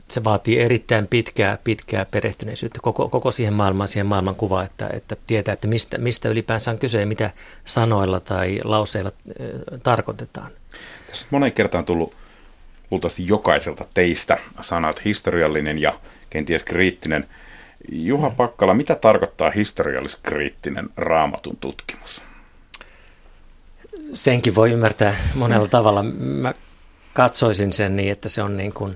se 0.08 0.24
vaatii 0.24 0.60
erittäin 0.60 1.08
pitkää, 1.08 1.58
pitkää 1.64 2.06
perehtyneisyyttä 2.12 2.80
koko, 2.82 3.10
koko 3.10 3.32
siihen 3.32 3.54
maailmaan, 3.54 3.88
siihen 3.88 4.06
maailmankuvaan, 4.06 4.66
että, 4.66 4.90
että 4.94 5.16
tietää, 5.28 5.54
että 5.54 5.68
mistä, 5.68 5.98
mistä 5.98 6.30
ylipäänsä 6.30 6.72
on 6.72 6.80
kyse 6.80 7.00
ja 7.00 7.08
mitä 7.08 7.32
sanoilla 7.66 8.20
tai 8.20 8.60
lauseilla 8.64 9.12
tarkoitetaan. 9.84 10.52
Tässä 11.08 11.26
monen 11.32 11.52
kertaan 11.52 11.86
tullut 11.86 12.16
luultavasti 12.92 13.28
jokaiselta 13.28 13.86
teistä 13.94 14.38
sanat 14.62 15.06
historiallinen 15.06 15.82
ja 15.82 15.94
kenties 16.32 16.64
kriittinen. 16.64 17.28
Juha. 17.92 18.30
Pakkala, 18.30 18.74
mitä 18.74 18.96
tarkoittaa 18.96 19.52
historiallis-kriittinen 19.52 20.90
raamatun 20.98 21.58
tutkimus? 21.58 22.22
Senkin 24.14 24.56
voi 24.56 24.72
ymmärtää 24.72 25.16
monella 25.36 25.68
tavalla. 25.68 26.04
Mä 26.04 26.54
katsoisin 27.14 27.74
sen 27.74 27.96
niin, 27.96 28.12
että 28.12 28.30
se 28.30 28.44
on 28.44 28.58
niin 28.58 28.74
kuin 28.74 28.96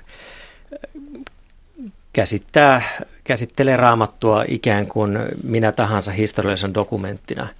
käsittää, 2.13 2.81
käsittelee 3.23 3.77
raamattua 3.77 4.45
ikään 4.47 4.87
kuin 4.87 5.19
minä 5.43 5.71
tahansa 5.71 6.11
historiallisen 6.11 6.73
dokumenttina– 6.73 7.47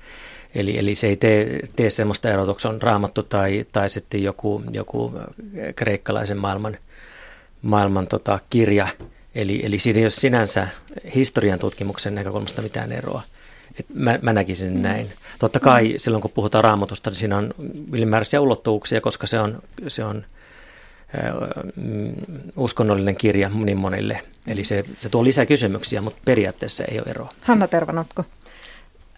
Eli, 0.56 0.78
eli 0.78 0.96
se 0.96 1.08
ei 1.08 1.16
tee, 1.16 1.60
tee 1.76 1.90
sellaista 1.90 2.30
erotuksia, 2.30 2.72
on 2.72 2.82
raamattu 2.82 3.24
tai, 3.24 3.66
tai 3.72 3.90
sitten 3.90 4.24
joku, 4.24 4.64
joku 4.72 5.14
kreikkalaisen 5.76 6.38
maailman, 6.38 6.78
maailman 7.62 8.08
tota, 8.08 8.40
kirja. 8.50 8.88
Eli, 9.36 9.66
eli 9.66 9.80
siinä 9.80 10.00
ei 10.00 10.04
ole 10.04 10.10
sinänsä 10.10 10.68
historian 11.16 11.60
tutkimuksen 11.60 12.16
näkökulmasta 12.16 12.62
mitään 12.62 12.92
eroa. 12.92 13.22
Et 13.80 13.86
mä, 13.96 14.20
mä 14.22 14.34
näkisin 14.34 14.74
mm. 14.74 14.82
näin. 14.82 15.12
Totta 15.40 15.60
kai 15.60 15.88
mm. 15.88 15.94
silloin 15.98 16.22
kun 16.22 16.32
puhutaan 16.32 16.64
raamatusta, 16.64 17.10
niin 17.10 17.18
siinä 17.18 17.38
on 17.38 17.54
ylimääräisiä 17.92 18.42
ulottuvuuksia, 18.42 19.02
koska 19.02 19.28
se 19.28 19.40
on, 19.40 19.62
se 19.88 20.04
on 20.04 20.26
äh, 21.20 21.34
uskonnollinen 22.56 23.16
kirja 23.16 23.50
niin 23.50 23.78
monille. 23.78 24.22
Eli 24.48 24.64
se, 24.64 24.84
se 24.98 25.10
tuo 25.10 25.24
lisää 25.24 25.46
kysymyksiä, 25.46 26.02
mutta 26.02 26.22
periaatteessa 26.26 26.84
ei 26.84 27.00
ole 27.00 27.08
eroa. 27.10 27.34
Hanna 27.42 27.68
Tervanotko. 27.68 28.26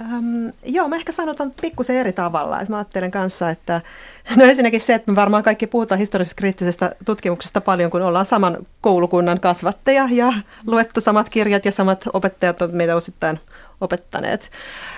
Ähm, 0.02 0.48
joo, 0.66 0.88
mä 0.88 0.96
ehkä 0.96 1.12
sanotaan 1.12 1.54
pikkusen 1.62 1.96
eri 1.96 2.14
tavalla. 2.14 2.62
Et 2.62 2.70
mä 2.70 2.78
ajattelen 2.78 3.12
kanssa, 3.12 3.50
että 3.50 3.82
no 4.36 4.46
ensinnäkin 4.46 4.82
se, 4.82 4.94
että 4.94 5.12
me 5.12 5.16
varmaan 5.16 5.44
kaikki 5.44 5.68
puhutaan 5.68 6.00
historiallisesta 6.00 6.38
kriittisestä 6.38 6.96
tutkimuksesta 7.06 7.62
paljon, 7.62 7.92
kun 7.92 8.02
ollaan 8.02 8.26
saman 8.26 8.58
koulukunnan 8.82 9.40
kasvatteja 9.40 10.08
ja 10.12 10.34
luettu 10.68 11.02
samat 11.02 11.30
kirjat 11.30 11.66
ja 11.66 11.72
samat 11.72 12.04
opettajat 12.14 12.62
on 12.62 12.70
meitä 12.74 12.96
osittain 12.96 13.40
opettaneet. 13.82 14.52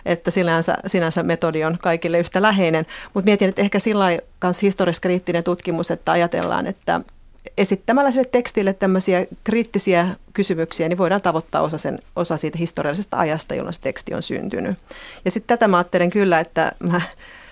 Että 0.06 0.32
sinänsä, 0.32 0.78
sinänsä 0.88 1.24
metodi 1.24 1.64
on 1.64 1.78
kaikille 1.82 2.20
yhtä 2.20 2.42
läheinen. 2.42 2.86
Mutta 3.14 3.26
mietin, 3.26 3.50
että 3.50 3.62
ehkä 3.62 3.80
sillä 3.80 4.06
kanssa 4.40 4.66
historialliskriittinen 4.66 5.44
tutkimus, 5.44 5.92
että 5.92 6.12
ajatellaan, 6.12 6.68
että 6.68 7.02
esittämällä 7.58 8.12
sille 8.12 8.30
tekstille 8.32 8.74
tämmöisiä 8.74 9.26
kriittisiä 9.44 10.08
kysymyksiä, 10.34 10.90
niin 10.90 10.98
voidaan 10.98 11.22
tavoittaa 11.22 11.62
osa, 11.62 11.78
sen, 11.78 12.00
osa 12.16 12.38
siitä 12.38 12.58
historiallisesta 12.58 13.18
ajasta, 13.18 13.56
jolloin 13.56 13.74
se 13.74 13.82
teksti 13.82 14.14
on 14.14 14.24
syntynyt. 14.24 14.78
Ja 15.26 15.32
sitten 15.32 15.58
tätä 15.58 15.68
mä 15.68 15.78
ajattelen 15.78 16.10
kyllä, 16.10 16.40
että 16.40 16.72
mä 16.90 17.02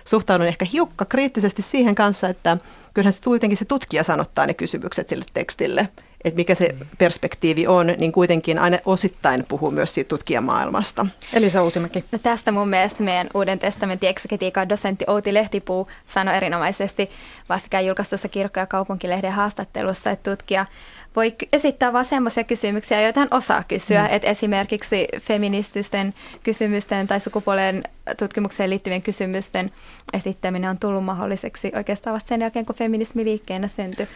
suhtaudun 0.05 0.47
ehkä 0.47 0.65
hiukka 0.65 1.05
kriittisesti 1.05 1.61
siihen 1.61 1.95
kanssa, 1.95 2.29
että 2.29 2.57
kyllähän 2.93 3.13
se 3.13 3.21
kuitenkin 3.23 3.57
se 3.57 3.65
tutkija 3.65 4.03
sanottaa 4.03 4.45
ne 4.45 4.53
kysymykset 4.53 5.09
sille 5.09 5.25
tekstille 5.33 5.89
että 6.25 6.37
mikä 6.37 6.55
se 6.55 6.75
perspektiivi 6.97 7.67
on, 7.67 7.87
niin 7.97 8.11
kuitenkin 8.11 8.59
aina 8.59 8.77
osittain 8.85 9.45
puhuu 9.47 9.71
myös 9.71 9.93
siitä 9.93 10.07
tutkijamaailmasta. 10.07 11.05
Elisa 11.33 11.63
Uusimäki. 11.63 12.03
No 12.11 12.19
tästä 12.19 12.51
mun 12.51 12.69
mielestä 12.69 13.03
meidän 13.03 13.27
Uuden 13.33 13.59
testamentin 13.59 14.09
eksegetiikan 14.09 14.69
dosentti 14.69 15.05
Outi 15.07 15.33
Lehtipuu 15.33 15.87
sanoi 16.07 16.37
erinomaisesti 16.37 17.09
vastikään 17.49 17.85
julkaistussa 17.85 18.29
kirkko- 18.29 18.59
ja 18.59 18.65
kaupunkilehden 18.65 19.31
haastattelussa, 19.31 20.11
että 20.11 20.31
tutkija 20.31 20.65
voi 21.15 21.35
esittää 21.53 21.93
vain 21.93 22.05
sellaisia 22.05 22.43
kysymyksiä, 22.43 23.01
joita 23.01 23.19
hän 23.19 23.29
osaa 23.31 23.63
kysyä. 23.67 24.01
Mm. 24.01 24.07
että 24.11 24.27
esimerkiksi 24.27 25.07
feminististen 25.21 26.13
kysymysten 26.43 27.07
tai 27.07 27.19
sukupuolen 27.19 27.83
tutkimukseen 28.17 28.69
liittyvien 28.69 29.01
kysymysten 29.01 29.71
esittäminen 30.13 30.69
on 30.69 30.79
tullut 30.79 31.05
mahdolliseksi 31.05 31.71
oikeastaan 31.75 32.13
vasta 32.13 32.29
sen 32.29 32.41
jälkeen, 32.41 32.65
kun 32.65 32.75
feminismi 32.75 33.25
liikkeenä 33.25 33.67
syntyi. 33.67 34.07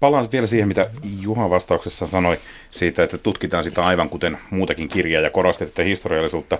Palaan 0.00 0.28
vielä 0.32 0.46
siihen, 0.46 0.68
mitä 0.68 0.90
Juha 1.20 1.50
vastauksessa 1.50 2.06
sanoi 2.06 2.38
siitä, 2.70 3.02
että 3.02 3.18
tutkitaan 3.18 3.64
sitä 3.64 3.84
aivan 3.84 4.08
kuten 4.08 4.38
muutakin 4.50 4.88
kirjaa 4.88 5.22
ja 5.22 5.30
korostetaan 5.30 5.88
historiallisuutta. 5.88 6.58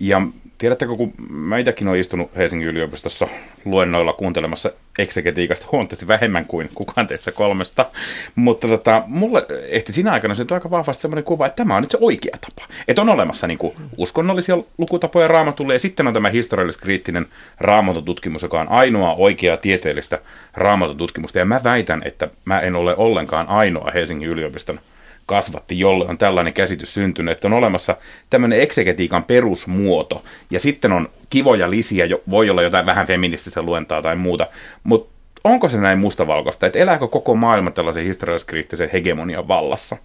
Ja 0.00 0.22
tiedättekö, 0.58 0.96
kun 0.96 1.12
mä 1.28 1.58
itsekin 1.58 1.88
olen 1.88 2.00
istunut 2.00 2.36
Helsingin 2.36 2.68
yliopistossa 2.68 3.28
luennoilla 3.64 4.12
kuuntelemassa 4.12 4.70
eksegetiikasta 4.98 5.66
huomattavasti 5.72 6.08
vähemmän 6.08 6.46
kuin 6.46 6.70
kukaan 6.74 7.06
teistä 7.06 7.32
kolmesta, 7.32 7.86
mutta 8.34 8.68
tota, 8.68 9.02
mulle 9.06 9.46
ehti 9.68 9.92
siinä 9.92 10.12
aikana 10.12 10.34
syntyi 10.34 10.54
aika 10.54 10.70
vahvasti 10.70 11.02
sellainen 11.02 11.24
kuva, 11.24 11.46
että 11.46 11.56
tämä 11.56 11.76
on 11.76 11.82
nyt 11.82 11.90
se 11.90 11.98
oikea 12.00 12.36
tapa. 12.40 12.68
Että 12.88 13.02
on 13.02 13.08
olemassa 13.08 13.46
niin 13.46 13.58
kuin, 13.58 13.76
uskonnollisia 13.96 14.58
lukutapoja 14.78 15.28
raamatulle 15.28 15.72
ja 15.72 15.78
sitten 15.78 16.06
on 16.06 16.14
tämä 16.14 16.30
historiallis-kriittinen 16.30 17.26
raamatututkimus, 17.60 18.42
joka 18.42 18.60
on 18.60 18.68
ainoa 18.68 19.14
oikea 19.14 19.56
tieteellistä 19.56 20.18
raamatututkimusta. 20.54 21.38
Ja 21.38 21.44
mä 21.44 21.60
väitän, 21.64 22.02
että 22.04 22.28
mä 22.44 22.60
en 22.60 22.76
ole 22.76 22.96
ollenkaan 22.96 23.48
ainoa 23.48 23.90
Helsingin 23.94 24.28
yliopiston 24.28 24.80
kasvatti, 25.26 25.78
jolle 25.78 26.06
on 26.08 26.18
tällainen 26.18 26.52
käsitys 26.52 26.94
syntynyt, 26.94 27.32
että 27.32 27.48
on 27.48 27.52
olemassa 27.52 27.96
tämmöinen 28.30 28.60
eksegetiikan 28.60 29.24
perusmuoto, 29.24 30.22
ja 30.50 30.60
sitten 30.60 30.92
on 30.92 31.08
kivoja 31.30 31.70
lisiä, 31.70 32.06
voi 32.30 32.50
olla 32.50 32.62
jotain 32.62 32.86
vähän 32.86 33.06
feminististä 33.06 33.62
luentaa 33.62 34.02
tai 34.02 34.16
muuta, 34.16 34.46
mutta 34.84 35.16
onko 35.44 35.68
se 35.68 35.78
näin 35.78 35.98
mustavalkoista, 35.98 36.66
että 36.66 36.78
elääkö 36.78 37.08
koko 37.08 37.34
maailma 37.34 37.70
tällaisen 37.70 38.04
historialliskriittisen 38.04 38.90
hegemonian 38.92 39.48
vallassa? 39.48 39.96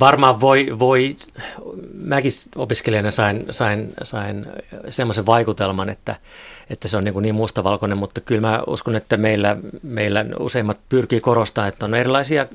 Varmaan 0.00 0.40
voi, 0.40 0.66
voi 0.78 1.16
mäkin 1.94 2.32
opiskelijana 2.56 3.10
sain, 3.10 3.46
sain, 3.50 3.92
sain 4.02 4.46
semmoisen 4.90 5.26
vaikutelman, 5.26 5.88
että, 5.88 6.16
että 6.70 6.88
se 6.88 6.96
on 6.96 7.04
niin, 7.04 7.22
niin 7.22 7.34
mustavalkoinen, 7.34 7.98
mutta 7.98 8.20
kyllä 8.20 8.40
mä 8.40 8.62
uskon, 8.66 8.96
että 8.96 9.16
meillä, 9.16 9.56
meillä 9.82 10.24
useimmat 10.38 10.78
pyrkii 10.88 11.20
korostamaan, 11.20 11.68
että 11.68 11.84
on 11.84 11.94
erilaisia 11.94 12.46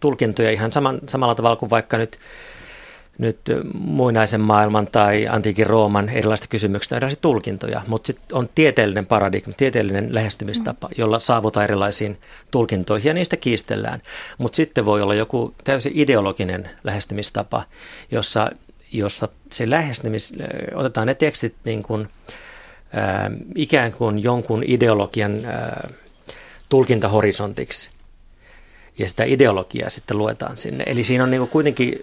tulkintoja 0.00 0.50
ihan 0.50 0.72
saman, 0.72 0.98
samalla 1.08 1.34
tavalla 1.34 1.56
kuin 1.56 1.70
vaikka 1.70 1.98
nyt 1.98 2.18
nyt 3.20 3.38
muinaisen 3.74 4.40
maailman 4.40 4.86
tai 4.86 5.28
antiikin 5.28 5.66
Rooman 5.66 6.08
erilaisista 6.08 6.48
kysymyksistä 6.48 6.96
erilaisia 6.96 7.20
tulkintoja, 7.20 7.82
mutta 7.86 8.06
sitten 8.06 8.38
on 8.38 8.48
tieteellinen 8.54 9.06
paradigma, 9.06 9.52
tieteellinen 9.56 10.14
lähestymistapa, 10.14 10.88
jolla 10.98 11.18
saavutaan 11.18 11.64
erilaisiin 11.64 12.18
tulkintoihin 12.50 13.08
ja 13.08 13.14
niistä 13.14 13.36
kiistellään. 13.36 14.02
Mutta 14.38 14.56
sitten 14.56 14.84
voi 14.84 15.02
olla 15.02 15.14
joku 15.14 15.54
täysin 15.64 15.92
ideologinen 15.94 16.70
lähestymistapa, 16.84 17.62
jossa, 18.10 18.50
jossa 18.92 19.28
se 19.52 19.70
lähestymis, 19.70 20.34
otetaan 20.74 21.06
ne 21.06 21.14
tekstit 21.14 21.54
niin 21.64 21.82
kuin, 21.82 22.08
ää, 22.92 23.30
ikään 23.54 23.92
kuin 23.92 24.22
jonkun 24.22 24.62
ideologian 24.66 25.44
ää, 25.44 25.88
tulkintahorisontiksi 26.68 27.90
ja 28.98 29.08
sitä 29.08 29.24
ideologiaa 29.24 29.90
sitten 29.90 30.18
luetaan 30.18 30.56
sinne. 30.56 30.84
Eli 30.86 31.04
siinä 31.04 31.24
on 31.24 31.30
niin 31.30 31.48
kuitenkin 31.48 32.00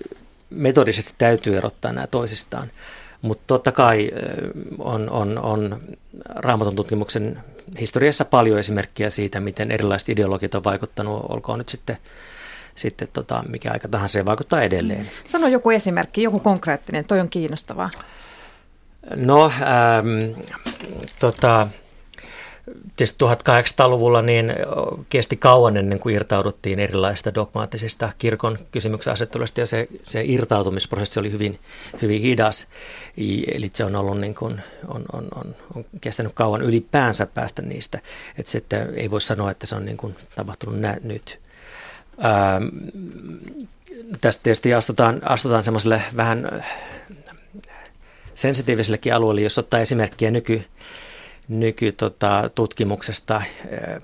metodisesti 0.49 1.13
täytyy 1.17 1.57
erottaa 1.57 1.93
nämä 1.93 2.07
toisistaan. 2.07 2.71
Mutta 3.21 3.43
totta 3.47 3.71
kai 3.71 4.11
on, 4.79 5.09
on, 5.09 5.37
on 5.37 5.81
raamatun 6.25 6.75
tutkimuksen 6.75 7.39
historiassa 7.79 8.25
paljon 8.25 8.59
esimerkkejä 8.59 9.09
siitä, 9.09 9.39
miten 9.39 9.71
erilaiset 9.71 10.09
ideologit 10.09 10.55
on 10.55 10.63
vaikuttanut, 10.63 11.25
olkoon 11.29 11.59
nyt 11.59 11.69
sitten, 11.69 11.97
sitten 12.75 13.07
tota, 13.13 13.43
mikä 13.49 13.71
aika 13.71 13.87
tahansa 13.87 14.13
se 14.13 14.25
vaikuttaa 14.25 14.61
edelleen. 14.61 15.09
Sano 15.25 15.47
joku 15.47 15.69
esimerkki, 15.69 16.23
joku 16.23 16.39
konkreettinen, 16.39 17.05
toi 17.05 17.19
on 17.19 17.29
kiinnostavaa. 17.29 17.89
No, 19.15 19.45
ähm, 19.45 20.41
tota, 21.19 21.67
Tietysti 22.97 23.25
1800-luvulla 23.25 24.21
niin 24.21 24.53
kesti 25.09 25.37
kauan 25.37 25.77
ennen 25.77 25.99
kuin 25.99 26.15
irtauduttiin 26.15 26.79
erilaisista 26.79 27.33
dogmaattisista 27.33 28.09
kirkon 28.17 28.57
kysymyksen 28.71 29.13
asettelusta 29.13 29.59
ja 29.59 29.65
se, 29.65 29.87
se 30.03 30.23
irtautumisprosessi 30.25 31.19
oli 31.19 31.31
hyvin, 31.31 31.59
hyvin 32.01 32.21
hidas. 32.21 32.67
Eli 33.53 33.71
se 33.73 33.85
on 33.85 33.95
ollut 33.95 34.19
niin 34.19 34.35
kuin, 34.35 34.61
on, 34.87 35.05
on, 35.13 35.27
on, 35.35 35.55
on 35.75 35.85
kestänyt 36.01 36.33
kauan 36.33 36.61
ylipäänsä 36.61 37.25
päästä 37.25 37.61
niistä. 37.61 37.99
Että 38.37 38.87
ei 38.93 39.11
voi 39.11 39.21
sanoa, 39.21 39.51
että 39.51 39.65
se 39.65 39.75
on 39.75 39.85
niin 39.85 39.97
kuin 39.97 40.15
tapahtunut 40.35 40.79
nä- 40.79 40.97
nyt. 41.03 41.39
Ähm, 42.25 42.67
tästä 44.21 44.43
tietysti 44.43 44.73
astutaan, 44.73 45.21
astutaan 45.23 45.63
semmoiselle 45.63 46.01
vähän 46.17 46.63
sensitiivisellekin 48.35 49.13
alueelle, 49.13 49.41
jos 49.41 49.57
ottaa 49.57 49.79
esimerkkiä 49.79 50.31
nyky, 50.31 50.63
nykytutkimuksesta, 51.47 53.41
eh, 53.69 54.01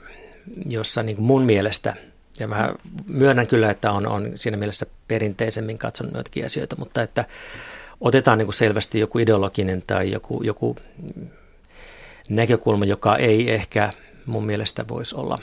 jossa 0.66 1.04
niin 1.04 1.16
kuin 1.16 1.26
mun 1.26 1.44
mielestä, 1.44 1.96
ja 2.40 2.48
mä 2.48 2.74
myönnän 3.08 3.48
kyllä, 3.48 3.72
että 3.72 3.92
on, 3.92 4.08
on 4.08 4.32
siinä 4.36 4.58
mielessä 4.58 4.86
perinteisemmin 5.08 5.78
katsonut 5.78 6.14
joitakin 6.14 6.46
asioita, 6.46 6.76
mutta 6.76 7.02
että 7.02 7.26
otetaan 8.02 8.38
niin 8.38 8.46
kuin 8.46 8.54
selvästi 8.54 9.00
joku 9.00 9.20
ideologinen 9.20 9.84
tai 9.88 10.12
joku, 10.12 10.44
joku 10.44 10.76
näkökulma, 12.30 12.86
joka 12.86 13.18
ei 13.18 13.54
ehkä 13.54 13.90
mun 14.26 14.46
mielestä 14.46 14.86
voisi 14.88 15.16
olla, 15.16 15.40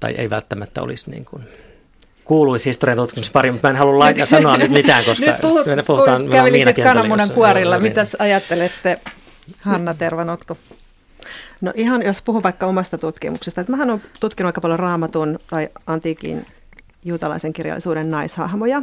tai 0.00 0.12
ei 0.12 0.30
välttämättä 0.30 0.82
olisi 0.82 1.10
niin 1.10 1.24
kuin 1.24 1.44
kuuluisi 2.24 2.68
historian 2.68 2.98
tutkimuksen 2.98 3.32
pari, 3.32 3.50
mutta 3.50 3.68
mä 3.68 3.70
en 3.70 3.76
halua 3.76 3.98
laittaa 3.98 4.26
sanoa 4.26 4.56
nyt 4.56 4.70
mitään, 4.70 5.04
koska 5.04 5.26
nyt 5.26 5.40
puhut, 5.40 5.66
me 5.66 5.82
puhutaan 5.82 6.28
kävelisit 6.28 6.76
kananmunan 6.76 7.30
kuorilla. 7.30 7.78
Mitäs 7.78 8.16
ajattelette 8.18 8.98
Hanna 9.60 9.94
Tervanotko? 9.94 10.56
No 11.60 11.72
ihan 11.74 12.02
jos 12.02 12.22
puhun 12.22 12.42
vaikka 12.42 12.66
omasta 12.66 12.98
tutkimuksesta, 12.98 13.60
että 13.60 13.70
mähän 13.70 13.90
olen 13.90 14.02
tutkinut 14.20 14.48
aika 14.48 14.60
paljon 14.60 14.78
raamatun 14.78 15.38
tai 15.50 15.68
antiikin 15.86 16.46
juutalaisen 17.04 17.52
kirjallisuuden 17.52 18.10
naishahmoja. 18.10 18.82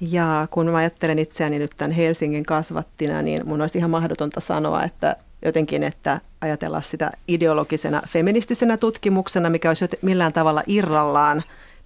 Ja 0.00 0.48
kun 0.50 0.66
mä 0.66 0.78
ajattelen 0.78 1.18
itseäni 1.18 1.58
nyt 1.58 1.72
tämän 1.76 1.92
Helsingin 1.92 2.46
kasvattina, 2.46 3.22
niin 3.22 3.48
mun 3.48 3.60
olisi 3.60 3.78
ihan 3.78 3.90
mahdotonta 3.90 4.40
sanoa, 4.40 4.82
että 4.82 5.16
jotenkin, 5.44 5.82
että 5.82 6.20
ajatella 6.40 6.80
sitä 6.80 7.12
ideologisena 7.28 8.02
feministisenä 8.08 8.76
tutkimuksena, 8.76 9.50
mikä 9.50 9.70
olisi 9.70 9.88
millään 10.02 10.32
tavalla 10.32 10.62
irrallaan 10.66 11.42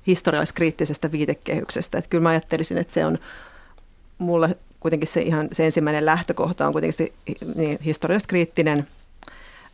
historialliskriittisestä 0.07 1.13
viitekehyksestä. 1.13 1.99
Että 1.99 2.11
kyllä 2.11 2.23
mä 2.23 2.29
ajattelisin, 2.29 2.79
että 2.79 2.95
se 2.95 3.07
on 3.07 3.19
mulle 4.19 4.57
kuitenkin 4.81 5.09
se 5.09 5.21
ihan 5.21 5.49
se 5.53 5.65
ensimmäinen 5.65 6.07
lähtökohta 6.07 6.67
on 6.67 6.73
kuitenkin 6.73 6.97
se 6.97 7.13
niin, 7.55 7.79
historiallisesti 7.85 8.29
kriittinen 8.29 8.87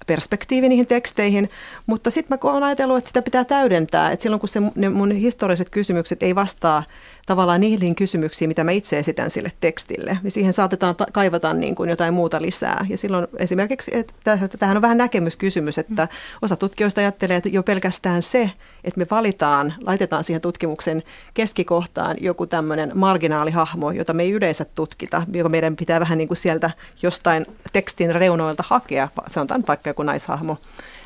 perspektiivi 0.07 0.69
niihin 0.69 0.87
teksteihin, 0.87 1.49
mutta 1.87 2.11
sitten 2.11 2.39
mä 2.45 2.51
olen 2.51 2.63
ajatellut, 2.63 2.99
että 2.99 3.09
sitä 3.09 3.23
pitää 3.23 3.45
täydentää, 3.45 4.11
että 4.11 4.23
silloin 4.23 4.41
kun 4.41 4.49
se, 4.49 4.61
ne 4.75 4.89
mun 4.89 5.13
historialliset 5.13 5.71
kysymykset 5.71 6.23
ei 6.23 6.35
vastaa 6.35 6.85
tavallaan 7.27 7.61
niihin 7.61 7.95
kysymyksiin, 7.95 8.49
mitä 8.49 8.65
mä 8.65 8.71
itse 8.71 8.99
esitän 8.99 9.31
sille 9.31 9.53
tekstille, 9.61 10.19
niin 10.23 10.31
siihen 10.31 10.53
saatetaan 10.53 10.97
ta- 10.97 11.07
kaivata 11.13 11.55
niin 11.55 11.75
kuin 11.75 11.91
jotain 11.91 12.15
muuta 12.15 12.43
lisää. 12.43 12.87
Ja 12.89 12.99
silloin 12.99 13.27
esimerkiksi, 13.39 13.91
että 13.95 14.39
tämähän 14.59 14.77
on 14.77 14.83
vähän 14.83 14.99
näkemyskysymys, 14.99 15.79
että 15.79 16.09
osa 16.43 16.57
tutkijoista 16.57 17.01
ajattelee, 17.01 17.37
että 17.37 17.49
jo 17.49 17.63
pelkästään 17.63 18.23
se, 18.23 18.51
että 18.85 18.99
me 18.99 19.07
valitaan, 19.11 19.75
laitetaan 19.81 20.25
siihen 20.25 20.41
tutkimuksen 20.41 21.03
keskikohtaan 21.35 22.17
joku 22.21 22.47
tämmöinen 22.47 22.93
marginaalihahmo, 22.95 23.91
jota 23.91 24.13
me 24.13 24.23
ei 24.23 24.31
yleensä 24.31 24.65
tutkita, 24.65 25.23
joka 25.33 25.49
meidän 25.49 25.77
pitää 25.77 26.01
vähän 26.01 26.19
niin 26.19 26.29
kuin 26.29 26.39
sieltä 26.39 26.71
jostain 27.03 27.47
tekstin 27.73 28.15
reunoilta 28.15 28.65
hakea, 28.67 29.09
sanotaan 29.29 29.65
vaikka 29.69 29.91
joku 29.91 30.03
naishahmo, 30.03 30.59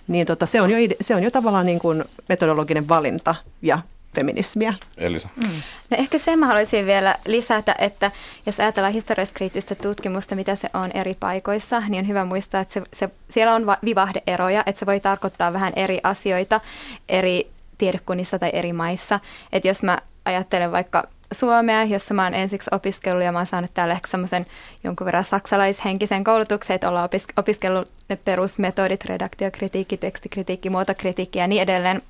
niin 0.09 0.27
tota, 0.27 0.47
se, 0.47 0.61
on 0.61 0.71
jo, 0.71 0.77
se 1.01 1.15
on 1.15 1.23
jo 1.23 1.31
tavallaan 1.31 1.67
niin 1.67 1.79
kuin 1.79 2.05
metodologinen 2.29 2.89
valinta 2.89 3.35
ja 3.63 3.79
feminismiä. 4.19 4.75
Elisa. 4.97 5.29
Mm. 5.37 5.63
No 5.91 5.97
ehkä 5.99 6.19
sen 6.19 6.39
mä 6.39 6.47
haluaisin 6.47 6.87
vielä 6.87 7.15
lisätä, 7.27 7.75
että 7.79 8.11
jos 8.47 8.61
ajatellaan 8.61 8.93
historiaskriittistä 8.93 9.75
tutkimusta, 9.75 10.35
mitä 10.35 10.57
se 10.57 10.69
on 10.75 10.91
eri 10.95 11.15
paikoissa, 11.21 11.81
niin 11.81 12.01
on 12.01 12.09
hyvä 12.09 12.25
muistaa, 12.25 12.61
että 12.61 12.75
se, 12.75 12.83
se, 12.93 13.09
siellä 13.31 13.55
on 13.55 13.67
vivahdeeroja, 13.85 14.63
että 14.67 14.79
se 14.79 14.87
voi 14.87 15.01
tarkoittaa 15.01 15.53
vähän 15.53 15.73
eri 15.77 16.01
asioita 16.03 16.61
eri 17.09 17.51
tiedekunnissa 17.79 18.39
tai 18.39 18.51
eri 18.53 18.73
maissa. 18.73 19.21
Että 19.53 19.69
jos 19.69 19.83
mä 19.83 19.99
ajattelen 20.25 20.73
vaikka 20.73 21.05
Suomea, 21.33 21.85
jossa 21.85 22.15
mä 22.15 22.25
oon 22.25 22.35
ensiksi 22.35 22.71
opiskellut 22.73 23.25
ja 23.25 23.33
mä 23.33 23.39
oon 23.39 23.47
saanut 23.47 23.75
täällä 23.75 23.95
ehkä 23.95 24.09
semmoisen 24.09 24.47
jonkun 24.85 25.05
verran 25.05 25.25
saksalaishenkisen 25.25 26.25
koulutuksen, 26.25 26.75
että 26.75 26.89
ollaan 26.89 27.09
opis- 27.09 27.33
opiskellut 27.37 27.91
ne 28.09 28.19
perusmetodit, 28.25 29.05
redaktiokritiikki, 29.05 29.97
tekstikritiikki, 29.97 30.71
muotokritiikki 30.71 31.39
ja 31.39 31.47
niin 31.47 31.63
edelleen. 31.63 32.03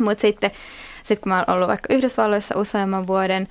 Mutta 0.00 0.22
sitten 0.22 0.50
sit 1.04 1.18
kun 1.18 1.30
mä 1.32 1.38
oon 1.38 1.54
ollut 1.56 1.68
vaikka 1.68 1.94
Yhdysvalloissa 1.94 2.58
useamman 2.58 3.06
vuoden, 3.06 3.48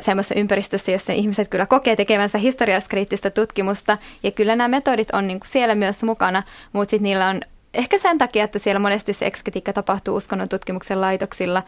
semmoisessa 0.00 0.34
ympäristössä, 0.34 0.92
jossa 0.92 1.12
ihmiset 1.12 1.48
kyllä 1.48 1.66
kokee 1.66 1.96
tekevänsä 1.96 2.38
historialliskriittistä 2.38 3.30
tutkimusta, 3.30 3.98
ja 4.22 4.30
kyllä 4.30 4.56
nämä 4.56 4.68
metodit 4.68 5.10
on 5.12 5.26
niinku 5.26 5.46
siellä 5.46 5.74
myös 5.74 6.02
mukana, 6.02 6.42
mutta 6.72 6.90
sitten 6.90 7.02
niillä 7.02 7.28
on 7.28 7.40
ehkä 7.74 7.98
sen 7.98 8.18
takia, 8.18 8.44
että 8.44 8.58
siellä 8.58 8.78
monesti 8.78 9.12
se 9.12 9.26
eksketiikka 9.26 9.72
tapahtuu 9.72 10.16
uskonnon 10.16 10.48
tutkimuksen 10.48 11.00
laitoksilla, 11.00 11.62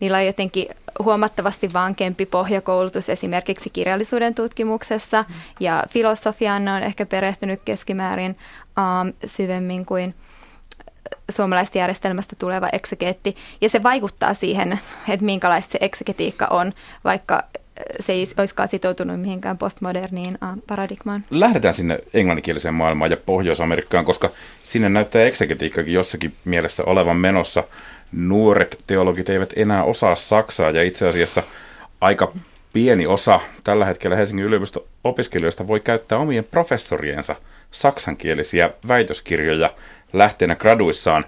niillä 0.00 0.18
on 0.18 0.26
jotenkin 0.26 0.68
huomattavasti 1.04 1.72
vankempi 1.72 2.26
pohjakoulutus 2.26 3.08
esimerkiksi 3.08 3.70
kirjallisuuden 3.70 4.34
tutkimuksessa, 4.34 5.24
mm. 5.28 5.34
ja 5.60 5.82
filosofiaan 5.88 6.64
ne 6.64 6.72
on 6.72 6.82
ehkä 6.82 7.06
perehtynyt 7.06 7.60
keskimäärin 7.64 8.36
um, 8.78 9.12
syvemmin 9.26 9.86
kuin 9.86 10.14
suomalaisesta 11.30 11.78
järjestelmästä 11.78 12.36
tuleva 12.38 12.68
eksegeetti, 12.72 13.36
ja 13.60 13.68
se 13.68 13.82
vaikuttaa 13.82 14.34
siihen, 14.34 14.80
että 15.08 15.26
minkälaista 15.26 15.72
se 15.72 15.78
eksegetiikka 15.80 16.46
on, 16.46 16.72
vaikka 17.04 17.42
se 18.00 18.12
ei 18.12 18.26
olisikaan 18.38 18.68
sitoutunut 18.68 19.20
mihinkään 19.20 19.58
postmoderniin 19.58 20.38
paradigmaan. 20.66 21.24
Lähdetään 21.30 21.74
sinne 21.74 21.98
englanninkieliseen 22.14 22.74
maailmaan 22.74 23.10
ja 23.10 23.16
Pohjois-Amerikkaan, 23.16 24.04
koska 24.04 24.30
sinne 24.64 24.88
näyttää 24.88 25.22
eksegetiikkakin 25.22 25.94
jossakin 25.94 26.32
mielessä 26.44 26.84
olevan 26.86 27.16
menossa. 27.16 27.64
Nuoret 28.12 28.78
teologit 28.86 29.28
eivät 29.28 29.52
enää 29.56 29.84
osaa 29.84 30.14
saksaa 30.14 30.70
ja 30.70 30.82
itse 30.82 31.08
asiassa 31.08 31.42
aika 32.00 32.32
pieni 32.72 33.06
osa 33.06 33.40
tällä 33.64 33.84
hetkellä 33.84 34.16
Helsingin 34.16 34.44
yliopiston 34.44 34.84
opiskelijoista 35.04 35.68
voi 35.68 35.80
käyttää 35.80 36.18
omien 36.18 36.44
professoriensa 36.44 37.36
saksankielisiä 37.70 38.70
väitöskirjoja 38.88 39.74
lähteenä 40.14 40.56
graduissaan. 40.56 41.24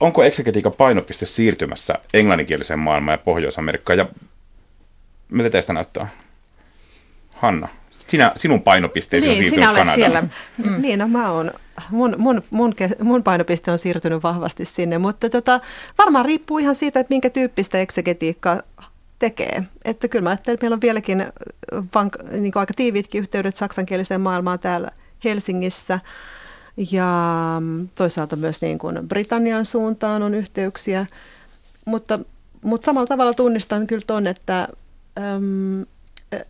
Onko 0.00 0.22
eksegetiikan 0.22 0.72
painopiste 0.72 1.26
siirtymässä 1.26 1.94
englanninkieliseen 2.14 2.78
maailmaan 2.78 3.14
ja 3.14 3.24
Pohjois-Amerikkaan? 3.24 3.98
Ja 3.98 4.06
miltä 5.30 5.50
teistä 5.50 5.72
näyttää? 5.72 6.08
Hanna, 7.36 7.68
sinä, 8.06 8.32
sinun 8.36 8.62
painopisteesi 8.62 9.26
niin, 9.26 9.36
on 9.36 9.38
siirtynyt 9.38 9.76
sinä 9.76 9.94
siellä. 9.94 10.20
Mm. 10.20 10.82
Niin, 10.82 10.98
no 10.98 11.08
mä 11.08 11.30
oon, 11.30 11.52
mun, 11.90 12.14
mun, 12.18 12.42
mun, 12.50 12.74
mun 13.02 13.22
painopiste 13.22 13.70
on 13.70 13.78
siirtynyt 13.78 14.22
vahvasti 14.22 14.64
sinne, 14.64 14.98
mutta 14.98 15.30
tota, 15.30 15.60
varmaan 15.98 16.24
riippuu 16.24 16.58
ihan 16.58 16.74
siitä, 16.74 17.00
että 17.00 17.14
minkä 17.14 17.30
tyyppistä 17.30 17.80
eksegetiikkaa 17.80 18.60
tekee. 19.18 19.62
Että 19.84 20.08
kyllä 20.08 20.22
mä 20.22 20.30
ajattelen, 20.30 20.54
että 20.54 20.64
meillä 20.64 20.74
on 20.74 20.80
vieläkin 20.80 21.26
vank, 21.94 22.16
niin 22.30 22.52
aika 22.54 22.74
tiiviitkin 22.74 23.18
yhteydet 23.22 23.56
saksankieliseen 23.56 24.20
maailmaan 24.20 24.58
täällä 24.58 24.90
Helsingissä. 25.24 26.00
Ja 26.90 27.62
toisaalta 27.94 28.36
myös 28.36 28.62
niin 28.62 28.78
kuin 28.78 29.08
Britannian 29.08 29.64
suuntaan 29.64 30.22
on 30.22 30.34
yhteyksiä, 30.34 31.06
mutta, 31.84 32.18
mutta 32.62 32.86
samalla 32.86 33.06
tavalla 33.06 33.34
tunnistan 33.34 33.86
kyllä 33.86 34.04
ton, 34.06 34.26
että 34.26 34.68
Öm, 35.18 35.86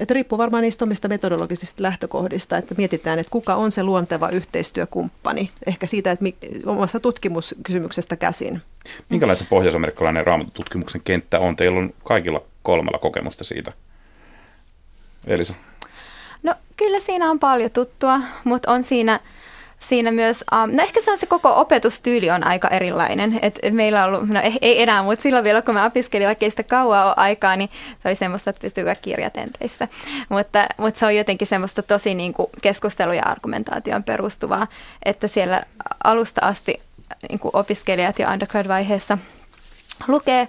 että 0.00 0.14
riippuu 0.14 0.38
varmaan 0.38 0.62
niistä 0.62 0.84
omista 0.84 1.08
metodologisista 1.08 1.82
lähtökohdista, 1.82 2.58
että 2.58 2.74
mietitään, 2.78 3.18
että 3.18 3.30
kuka 3.30 3.54
on 3.54 3.72
se 3.72 3.82
luonteva 3.82 4.28
yhteistyökumppani, 4.28 5.50
ehkä 5.66 5.86
siitä, 5.86 6.10
että 6.10 6.22
mi, 6.22 6.36
omasta 6.66 7.00
tutkimuskysymyksestä 7.00 8.16
käsin. 8.16 8.62
Minkälainen 9.08 9.46
pohjois-amerikkalainen 9.50 10.26
raamatututkimuksen 10.26 11.00
kenttä 11.04 11.38
on? 11.38 11.56
Teillä 11.56 11.78
on 11.80 11.94
kaikilla 12.04 12.42
kolmella 12.62 12.98
kokemusta 12.98 13.44
siitä. 13.44 13.72
Elisa. 15.26 15.54
No 16.42 16.54
kyllä 16.76 17.00
siinä 17.00 17.30
on 17.30 17.38
paljon 17.38 17.70
tuttua, 17.70 18.20
mutta 18.44 18.72
on 18.72 18.82
siinä, 18.82 19.20
siinä 19.80 20.10
myös, 20.10 20.44
um, 20.52 20.76
no 20.76 20.82
ehkä 20.82 21.00
se 21.00 21.10
on 21.10 21.18
se 21.18 21.26
koko 21.26 21.60
opetustyyli 21.60 22.30
on 22.30 22.44
aika 22.44 22.68
erilainen. 22.68 23.38
Et, 23.42 23.58
meillä 23.70 24.04
on 24.04 24.14
ollut, 24.14 24.28
no 24.28 24.40
ei, 24.40 24.58
ei 24.60 24.82
enää, 24.82 25.02
mutta 25.02 25.22
silloin 25.22 25.44
vielä 25.44 25.62
kun 25.62 25.74
mä 25.74 25.86
opiskelin 25.86 26.26
oikein 26.26 26.52
sitä 26.52 26.62
kauaa 26.62 27.14
aikaa, 27.16 27.56
niin 27.56 27.70
se 28.02 28.08
oli 28.08 28.14
semmoista, 28.14 28.50
että 28.50 28.60
pystyy 28.60 28.84
kirjatenteissä. 29.02 29.88
Mutta, 30.28 30.66
mutta 30.76 31.00
se 31.00 31.06
on 31.06 31.16
jotenkin 31.16 31.48
semmoista 31.48 31.82
tosi 31.82 32.14
niin 32.14 32.32
kuin 32.32 32.50
keskustelu- 32.62 33.12
ja 33.12 33.22
argumentaation 33.22 34.04
perustuvaa, 34.04 34.66
että 35.04 35.28
siellä 35.28 35.62
alusta 36.04 36.46
asti 36.46 36.80
niin 37.28 37.38
kuin 37.38 37.56
opiskelijat 37.56 38.18
ja 38.18 38.30
undergrad-vaiheessa 38.30 39.18
lukee 40.08 40.48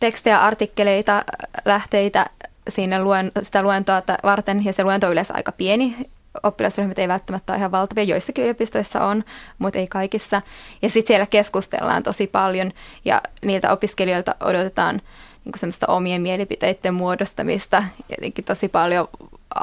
tekstejä, 0.00 0.40
artikkeleita, 0.40 1.24
lähteitä 1.64 2.26
siinä 2.68 3.02
luen, 3.02 3.32
sitä 3.42 3.62
luentoa 3.62 4.02
varten, 4.22 4.64
ja 4.64 4.72
se 4.72 4.84
luento 4.84 5.06
on 5.06 5.12
yleensä 5.12 5.34
aika 5.34 5.52
pieni. 5.52 5.96
Oppilasryhmät 6.42 6.98
ei 6.98 7.08
välttämättä 7.08 7.52
ole 7.52 7.58
ihan 7.58 7.70
valtavia, 7.70 8.04
joissakin 8.04 8.44
yliopistoissa 8.44 9.04
on, 9.04 9.24
mutta 9.58 9.78
ei 9.78 9.86
kaikissa. 9.86 10.42
Ja 10.82 10.88
sitten 10.88 11.06
siellä 11.06 11.26
keskustellaan 11.26 12.02
tosi 12.02 12.26
paljon, 12.26 12.72
ja 13.04 13.22
niiltä 13.44 13.72
opiskelijoilta 13.72 14.34
odotetaan 14.40 15.02
niin 15.44 15.58
semmoista 15.58 15.86
omien 15.86 16.22
mielipiteiden 16.22 16.94
muodostamista 16.94 17.84
jotenkin 18.08 18.44
tosi 18.44 18.68
paljon 18.68 19.08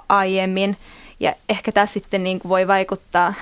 aiemmin. 0.10 0.78
Ja 1.20 1.34
ehkä 1.50 1.72
tässä 1.72 1.94
sitten 1.94 2.24
niin 2.24 2.40
kuin 2.40 2.50
voi 2.50 2.68
vaikuttaa, 2.68 3.34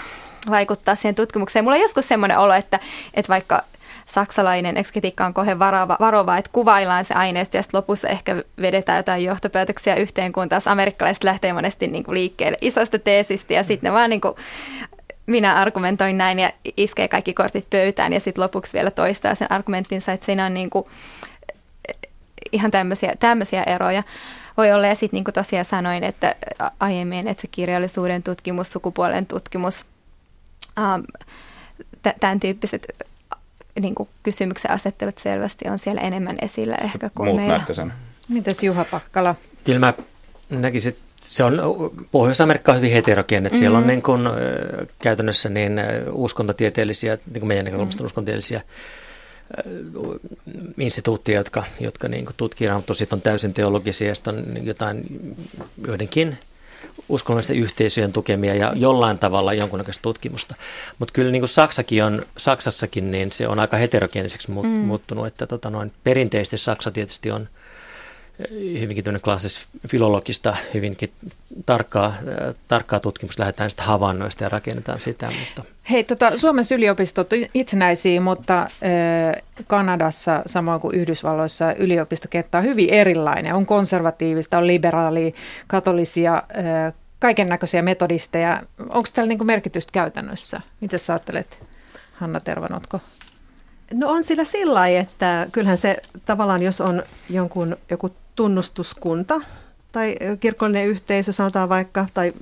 vaikuttaa 0.49 0.95
siihen 0.95 1.15
tutkimukseen. 1.15 1.65
Mulla 1.65 1.75
on 1.75 1.81
joskus 1.81 2.07
semmoinen 2.07 2.37
olo, 2.37 2.53
että, 2.53 2.79
että 3.13 3.29
vaikka 3.29 3.63
saksalainen 4.05 4.77
eksketiikka 4.77 5.25
on 5.25 5.33
kohe 5.33 5.59
varova, 5.59 5.97
varova, 5.99 6.37
että 6.37 6.51
kuvaillaan 6.53 7.05
se 7.05 7.13
aineisto 7.13 7.57
ja 7.57 7.63
sitten 7.63 7.77
lopussa 7.77 8.07
ehkä 8.07 8.43
vedetään 8.61 8.97
jotain 8.97 9.23
johtopäätöksiä 9.23 9.95
yhteen, 9.95 10.31
kun 10.31 10.49
taas 10.49 10.67
amerikkalaiset 10.67 11.23
lähtee 11.23 11.53
monesti 11.53 11.87
niin 11.87 12.03
kuin 12.03 12.15
liikkeelle 12.15 12.57
isosta 12.61 12.99
teesistä 12.99 13.53
ja 13.53 13.63
sitten 13.63 13.87
ne 13.89 13.93
vaan 13.93 14.09
niin 14.09 14.21
kuin, 14.21 14.35
minä 15.25 15.55
argumentoin 15.55 16.17
näin 16.17 16.39
ja 16.39 16.51
iskee 16.77 17.07
kaikki 17.07 17.33
kortit 17.33 17.69
pöytään 17.69 18.13
ja 18.13 18.19
sitten 18.19 18.43
lopuksi 18.43 18.73
vielä 18.73 18.91
toistaa 18.91 19.35
sen 19.35 19.51
argumenttinsa, 19.51 20.11
että 20.11 20.25
siinä 20.25 20.45
on 20.45 20.53
niin 20.53 20.69
kuin, 20.69 20.85
ihan 22.51 22.71
tämmöisiä, 22.71 23.13
tämmöisiä 23.19 23.63
eroja 23.63 24.03
voi 24.57 24.71
olla. 24.71 24.87
Ja 24.87 24.95
sitten 24.95 25.17
niin 25.17 25.23
kuin 25.23 25.33
tosiaan 25.33 25.65
sanoin, 25.65 26.03
että 26.03 26.35
aiemmin, 26.79 27.27
että 27.27 27.41
se 27.41 27.47
kirjallisuuden 27.47 28.23
tutkimus, 28.23 28.71
sukupuolen 28.71 29.25
tutkimus, 29.25 29.85
tämän 32.19 32.39
tyyppiset 32.39 32.87
niin 33.79 33.95
kuin 33.95 34.09
kysymyksen 34.23 34.71
asettelut 34.71 35.17
selvästi 35.17 35.69
on 35.69 35.79
siellä 35.79 36.01
enemmän 36.01 36.37
esillä 36.41 36.75
ehkä 36.83 37.09
kuin 37.15 37.27
Muut 37.27 37.37
meillä. 37.37 37.53
näette 37.53 37.73
sen. 37.73 37.93
Mitäs 38.29 38.63
Juha 38.63 38.85
Pakkala? 38.85 39.35
Kyllä 39.63 39.79
mä 39.79 39.93
näkisin, 40.49 40.89
että 40.89 41.01
se 41.21 41.43
on, 41.43 41.61
Pohjois-Amerikka 42.11 42.71
on 42.71 42.77
hyvin 42.77 42.91
heterogeen, 42.91 43.45
että 43.45 43.55
mm-hmm. 43.55 43.59
siellä 43.59 43.77
on 43.77 43.87
niin 43.87 44.01
kuin, 44.01 44.21
käytännössä 44.99 45.49
niin 45.49 45.81
uskontotieteellisiä, 46.11 47.17
niin 47.25 47.39
kuin 47.39 47.47
meidän 47.47 47.65
näkökulmasta 47.65 47.97
mm-hmm. 47.97 48.05
uskontotieteellisiä 48.05 48.61
instituutteja, 50.79 51.39
jotka, 51.39 51.63
jotka 51.79 52.07
niin 52.07 52.27
tutkii 52.37 52.67
raamattua, 52.67 52.95
sitten 52.95 53.17
on 53.17 53.21
täysin 53.21 53.53
teologisia, 53.53 54.07
ja 54.07 54.15
sitten 54.15 54.35
on 54.35 54.65
jotain 54.65 55.05
joidenkin 55.87 56.37
uskonnollisten 57.09 57.57
yhteisöjen 57.57 58.13
tukemia 58.13 58.55
ja 58.55 58.71
jollain 58.75 59.19
tavalla 59.19 59.53
jonkunnäköistä 59.53 60.01
tutkimusta. 60.01 60.55
Mutta 60.99 61.13
kyllä 61.13 61.31
niin 61.31 61.41
kuin 61.41 61.49
Saksakin 61.49 62.03
on, 62.03 62.25
Saksassakin 62.37 63.11
niin 63.11 63.31
se 63.31 63.47
on 63.47 63.59
aika 63.59 63.77
heterogeeniseksi 63.77 64.51
mm. 64.51 64.67
muuttunut, 64.67 65.27
että 65.27 65.47
tota 65.47 65.69
noin, 65.69 65.91
perinteisesti 66.03 66.57
Saksa 66.57 66.91
tietysti 66.91 67.31
on 67.31 67.49
hyvinkin 68.79 69.03
klassista 69.23 69.77
filologista, 69.87 70.55
hyvinkin 70.73 71.11
tarkkaa, 71.65 72.13
tarkkaa 72.67 72.99
tutkimusta, 72.99 73.41
lähdetään 73.41 73.69
sitten 73.69 73.85
havainnoista 73.85 74.43
ja 74.43 74.49
rakennetaan 74.49 74.99
sitä. 74.99 75.25
Mutta. 75.25 75.71
Hei, 75.91 76.03
tota, 76.03 76.37
Suomessa 76.37 76.75
yliopistot 76.75 77.33
on 77.33 77.39
itsenäisiä, 77.53 78.21
mutta 78.21 78.61
äh, 78.61 78.67
Kanadassa 79.67 80.41
samoin 80.45 80.81
kuin 80.81 80.95
Yhdysvalloissa 80.95 81.73
yliopistokenttä 81.73 82.57
on 82.57 82.63
hyvin 82.63 82.89
erilainen. 82.89 83.55
On 83.55 83.65
konservatiivista, 83.65 84.57
on 84.57 84.67
liberaalia, 84.67 85.31
katolisia, 85.67 86.35
äh, 86.35 86.93
kaiken 87.19 87.47
näköisiä 87.47 87.81
metodisteja. 87.81 88.61
Onko 88.79 89.09
tällä 89.13 89.27
niinku 89.27 89.45
merkitystä 89.45 89.91
käytännössä? 89.91 90.61
Mitä 90.81 90.97
sä 90.97 91.13
ajattelet, 91.13 91.63
Hanna 92.13 92.39
Tervanotko? 92.39 92.99
No 93.93 94.09
on 94.09 94.23
sillä 94.23 94.45
sillä 94.45 94.87
että 94.87 95.47
kyllähän 95.51 95.77
se 95.77 95.97
tavallaan, 96.25 96.63
jos 96.63 96.81
on 96.81 97.03
jonkun, 97.29 97.77
joku 97.89 98.11
tunnustuskunta 98.41 99.41
tai 99.91 100.15
kirkollinen 100.39 100.87
yhteisö, 100.87 101.31
sanotaan 101.31 101.69
vaikka, 101.69 102.07
tai 102.13 102.33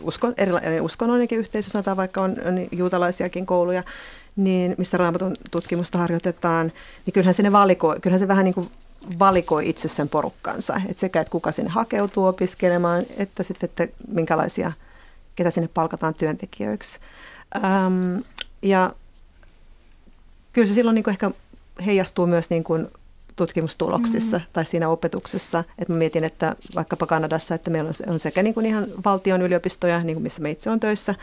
uskon, 0.00 0.34
erilainen 0.36 0.82
uskonnollinenkin 0.82 1.38
yhteisö, 1.38 1.70
sanotaan 1.70 1.96
vaikka 1.96 2.20
on, 2.22 2.36
on 2.44 2.68
juutalaisiakin 2.72 3.46
kouluja, 3.46 3.82
niin 4.36 4.74
missä 4.78 4.96
raamatun 4.96 5.36
tutkimusta 5.50 5.98
harjoitetaan, 5.98 6.72
niin 7.06 7.14
kyllähän 7.14 7.34
se, 7.34 7.42
ne 7.42 7.52
valikoi, 7.52 8.00
kyllähän 8.00 8.18
se 8.18 8.28
vähän 8.28 8.44
niin 8.44 8.54
kuin 8.54 8.68
valikoi 9.18 9.68
itse 9.68 9.88
sen 9.88 10.08
porukkansa. 10.08 10.80
Että 10.88 11.00
sekä, 11.00 11.20
että 11.20 11.30
kuka 11.30 11.52
sinne 11.52 11.70
hakeutuu 11.70 12.26
opiskelemaan, 12.26 13.04
että 13.16 13.42
sitten, 13.42 13.70
että 13.70 13.88
minkälaisia, 14.08 14.72
ketä 15.36 15.50
sinne 15.50 15.68
palkataan 15.74 16.14
työntekijöiksi. 16.14 17.00
Ähm, 17.56 18.18
ja 18.62 18.92
kyllä 20.52 20.68
se 20.68 20.74
silloin 20.74 20.94
niin 20.94 21.04
kuin 21.04 21.12
ehkä 21.12 21.30
heijastuu 21.86 22.26
myös 22.26 22.50
niin 22.50 22.64
kuin 22.64 22.88
tutkimustuloksissa 23.36 24.36
mm-hmm. 24.36 24.50
tai 24.52 24.66
siinä 24.66 24.88
opetuksessa. 24.88 25.64
Et 25.78 25.88
mä 25.88 25.96
mietin, 25.96 26.24
että 26.24 26.56
vaikkapa 26.74 27.06
Kanadassa, 27.06 27.54
että 27.54 27.70
meillä 27.70 27.90
on 28.06 28.20
sekä 28.20 28.42
niin 28.42 28.54
kuin 28.54 28.66
ihan 28.66 28.86
valtion 29.04 29.42
yliopistoja, 29.42 30.00
niin 30.00 30.14
kuin 30.14 30.22
missä 30.22 30.42
me 30.42 30.50
itse 30.50 30.70
on 30.70 30.80
töissä, 30.80 31.14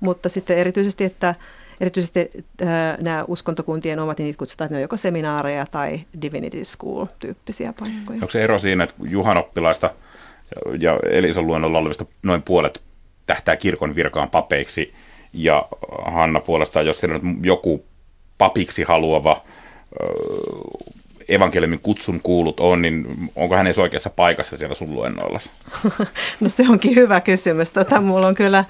mutta 0.00 0.28
sitten 0.28 0.58
erityisesti, 0.58 1.04
että 1.04 1.34
erityisesti 1.80 2.30
äh, 2.62 2.68
nämä 3.00 3.24
uskontokuntien 3.28 3.98
omat, 3.98 4.18
niin 4.18 4.24
niitä 4.24 4.38
kutsutaan, 4.38 4.66
että 4.66 4.74
ne 4.74 4.78
on 4.78 4.82
joko 4.82 4.96
seminaareja 4.96 5.66
tai 5.66 6.00
divinity 6.22 6.64
school-tyyppisiä 6.64 7.74
paikkoja. 7.80 8.16
Onko 8.16 8.30
se 8.30 8.44
ero 8.44 8.58
siinä, 8.58 8.84
että 8.84 8.96
Juhan 9.02 9.36
oppilaista 9.36 9.90
ja 10.80 10.98
Elisan 11.10 11.46
luennolla 11.46 11.78
olevista 11.78 12.04
noin 12.22 12.42
puolet 12.42 12.82
tähtää 13.26 13.56
kirkon 13.56 13.94
virkaan 13.94 14.30
papeiksi, 14.30 14.94
ja 15.34 15.68
Hanna 16.04 16.40
puolestaan, 16.40 16.86
jos 16.86 17.00
siellä 17.00 17.16
on 17.16 17.38
joku 17.42 17.84
papiksi 18.38 18.82
haluava 18.82 19.42
evankeliumin 21.28 21.80
kutsun 21.80 22.20
kuulut 22.22 22.60
on, 22.60 22.82
niin 22.82 23.06
onko 23.36 23.56
hän 23.56 23.66
edes 23.66 23.78
oikeassa 23.78 24.10
paikassa 24.10 24.56
siellä 24.56 24.74
sun 24.74 24.94
luennoilla? 24.94 25.38
No 26.40 26.48
se 26.48 26.64
onkin 26.68 26.94
hyvä 26.94 27.20
kysymys. 27.20 27.70
Tota, 27.70 28.00
mulla, 28.00 28.26
on 28.26 28.34
kyllä, 28.34 28.64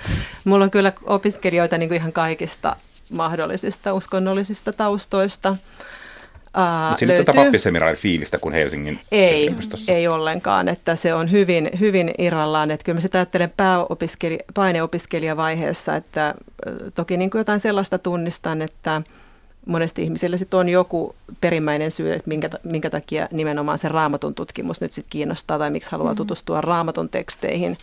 mulla 0.44 0.64
on 0.64 0.70
kyllä 0.70 0.92
opiskelijoita 1.06 1.78
niin 1.78 1.88
kuin 1.88 1.96
ihan 1.96 2.12
kaikista 2.12 2.76
mahdollisista 3.10 3.94
uskonnollisista 3.94 4.72
taustoista. 4.72 5.50
Uh, 5.50 6.88
Mutta 6.88 6.98
siinä 6.98 7.14
tätä 7.14 7.32
pappiseminaarin 7.34 7.98
fiilistä 7.98 8.38
kuin 8.38 8.54
Helsingin 8.54 9.00
ei, 9.12 9.54
ei 9.88 10.08
ollenkaan, 10.08 10.68
että 10.68 10.96
se 10.96 11.14
on 11.14 11.30
hyvin, 11.30 11.70
hyvin 11.80 12.10
irrallaan. 12.18 12.70
Että 12.70 12.84
kyllä 12.84 12.96
mä 12.96 13.00
sitä 13.00 13.18
ajattelen 13.18 13.52
pääopiskelija, 13.56 14.40
paineopiskelijavaiheessa, 14.54 15.96
että 15.96 16.34
toki 16.94 17.16
niin 17.16 17.30
kuin 17.30 17.40
jotain 17.40 17.60
sellaista 17.60 17.98
tunnistan, 17.98 18.62
että– 18.62 19.02
monesti 19.66 20.02
ihmisillä 20.02 20.36
sit 20.36 20.54
on 20.54 20.68
joku 20.68 21.14
perimmäinen 21.40 21.90
syy, 21.90 22.12
että 22.12 22.28
minkä, 22.28 22.48
minkä 22.64 22.90
takia 22.90 23.28
nimenomaan 23.32 23.78
se 23.78 23.88
raamatun 23.88 24.34
tutkimus 24.34 24.80
nyt 24.80 24.92
sit 24.92 25.06
kiinnostaa 25.10 25.58
tai 25.58 25.70
miksi 25.70 25.90
haluaa 25.90 26.12
mm. 26.12 26.16
tutustua 26.16 26.60
raamatun 26.60 27.08
teksteihin 27.08 27.78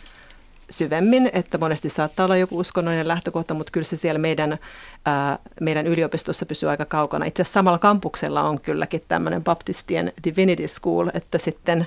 syvemmin, 0.70 1.30
että 1.32 1.58
monesti 1.58 1.88
saattaa 1.88 2.24
olla 2.24 2.36
joku 2.36 2.58
uskonnollinen 2.58 3.08
lähtökohta, 3.08 3.54
mutta 3.54 3.70
kyllä 3.70 3.84
se 3.84 3.96
siellä 3.96 4.18
meidän, 4.18 4.58
ää, 5.06 5.38
meidän 5.60 5.86
yliopistossa 5.86 6.46
pysyy 6.46 6.68
aika 6.68 6.84
kaukana. 6.84 7.24
Itse 7.24 7.42
asiassa 7.42 7.58
samalla 7.58 7.78
kampuksella 7.78 8.42
on 8.42 8.60
kylläkin 8.60 9.02
tämmöinen 9.08 9.44
baptistien 9.44 10.12
divinity 10.24 10.68
school, 10.68 11.08
että 11.14 11.38
sitten 11.38 11.86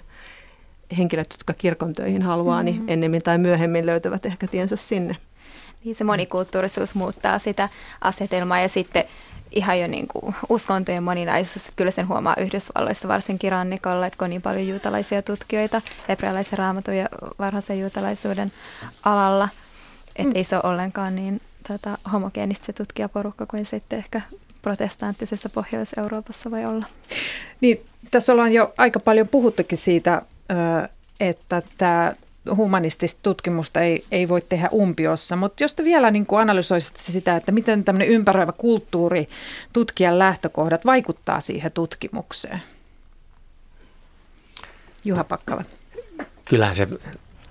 henkilöt, 0.98 1.28
jotka 1.32 1.54
kirkon 1.54 1.94
töihin 1.94 2.22
haluaa, 2.22 2.64
mm-hmm. 2.64 2.80
niin 2.80 2.90
ennemmin 2.90 3.22
tai 3.22 3.38
myöhemmin 3.38 3.86
löytävät 3.86 4.26
ehkä 4.26 4.48
tiensä 4.48 4.76
sinne. 4.76 5.16
Niin 5.86 5.96
se 5.96 6.04
monikulttuurisuus 6.04 6.96
muuttaa 6.96 7.40
sitä 7.40 7.70
asetelmaa 8.02 8.60
ja 8.60 8.70
sitten 8.70 9.04
ihan 9.52 9.80
jo 9.80 9.88
niin 9.88 10.08
kuin 10.08 10.36
uskontojen 10.50 11.04
moninaisuus. 11.04 11.72
Kyllä 11.76 11.92
sen 11.92 12.08
huomaa 12.08 12.36
Yhdysvalloissa 12.40 13.08
varsinkin 13.08 13.52
rannikolla, 13.52 14.08
että 14.08 14.18
kun 14.18 14.26
on 14.26 14.30
niin 14.30 14.42
paljon 14.42 14.68
juutalaisia 14.68 15.22
tutkijoita 15.22 15.82
hebrealaisen 16.08 16.58
raamatun 16.60 16.98
ja 16.98 17.10
varhaisen 17.40 17.80
juutalaisuuden 17.80 18.52
alalla, 19.04 19.50
että 20.16 20.34
mm. 20.34 20.36
ei 20.36 20.44
se 20.44 20.56
ole 20.56 20.74
ollenkaan 20.74 21.16
niin 21.16 21.42
tota, 21.68 21.98
homogeenista 22.12 22.66
se 22.66 22.74
tutkijaporukka 22.74 23.46
kuin 23.46 23.66
sitten 23.66 24.00
ehkä 24.00 24.22
protestanttisessa 24.62 25.50
Pohjois-Euroopassa 25.50 26.52
voi 26.52 26.66
olla. 26.66 26.86
Niin, 27.62 27.86
tässä 28.12 28.34
ollaan 28.34 28.54
jo 28.54 28.74
aika 28.78 29.00
paljon 29.00 29.28
puhuttukin 29.28 29.78
siitä, 29.78 30.22
että 31.20 31.62
tämä 31.78 32.14
humanistista 32.56 33.20
tutkimusta 33.24 33.82
ei, 33.82 34.06
ei 34.12 34.30
voi 34.30 34.42
tehdä 34.42 34.70
umpiossa, 34.74 35.36
mutta 35.36 35.64
jos 35.64 35.74
te 35.74 35.84
vielä 35.84 36.12
niin 36.12 36.26
kuin 36.26 36.42
analysoisitte 36.42 37.04
sitä, 37.04 37.36
että 37.36 37.52
miten 37.52 37.84
tämmöinen 37.84 38.08
ympäröivä 38.08 38.52
kulttuuri, 38.52 39.28
tutkijan 39.74 40.20
lähtökohdat 40.20 40.86
vaikuttaa 40.86 41.42
siihen 41.42 41.72
tutkimukseen. 41.72 42.62
Juha 45.06 45.24
Pakkala. 45.24 45.64
Kyllähän 46.46 46.76
se 46.76 46.88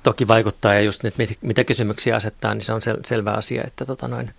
toki 0.02 0.28
vaikuttaa 0.28 0.74
ja 0.74 0.80
just 0.80 1.02
nyt 1.02 1.14
mitä 1.40 1.64
kysymyksiä 1.64 2.16
asettaa, 2.16 2.54
niin 2.54 2.64
se 2.64 2.72
on 2.72 2.80
sel- 2.80 3.00
selvä 3.04 3.30
asia, 3.30 3.64
että 3.66 3.84
tota 3.86 4.08
noin, 4.08 4.30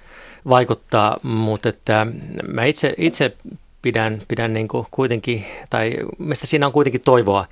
vaikuttaa, 0.49 1.17
mutta 1.23 1.69
että 1.69 2.07
mä 2.47 2.65
itse, 2.65 2.93
itse 2.97 3.37
pidän, 3.85 4.21
pidän 4.27 4.53
niin 4.53 4.67
kuin 4.67 4.87
kuitenkin, 4.91 5.45
tai 5.69 5.97
mistä 6.17 6.47
siinä 6.47 6.65
on 6.65 6.73
kuitenkin 6.73 7.01
toivoa, 7.01 7.47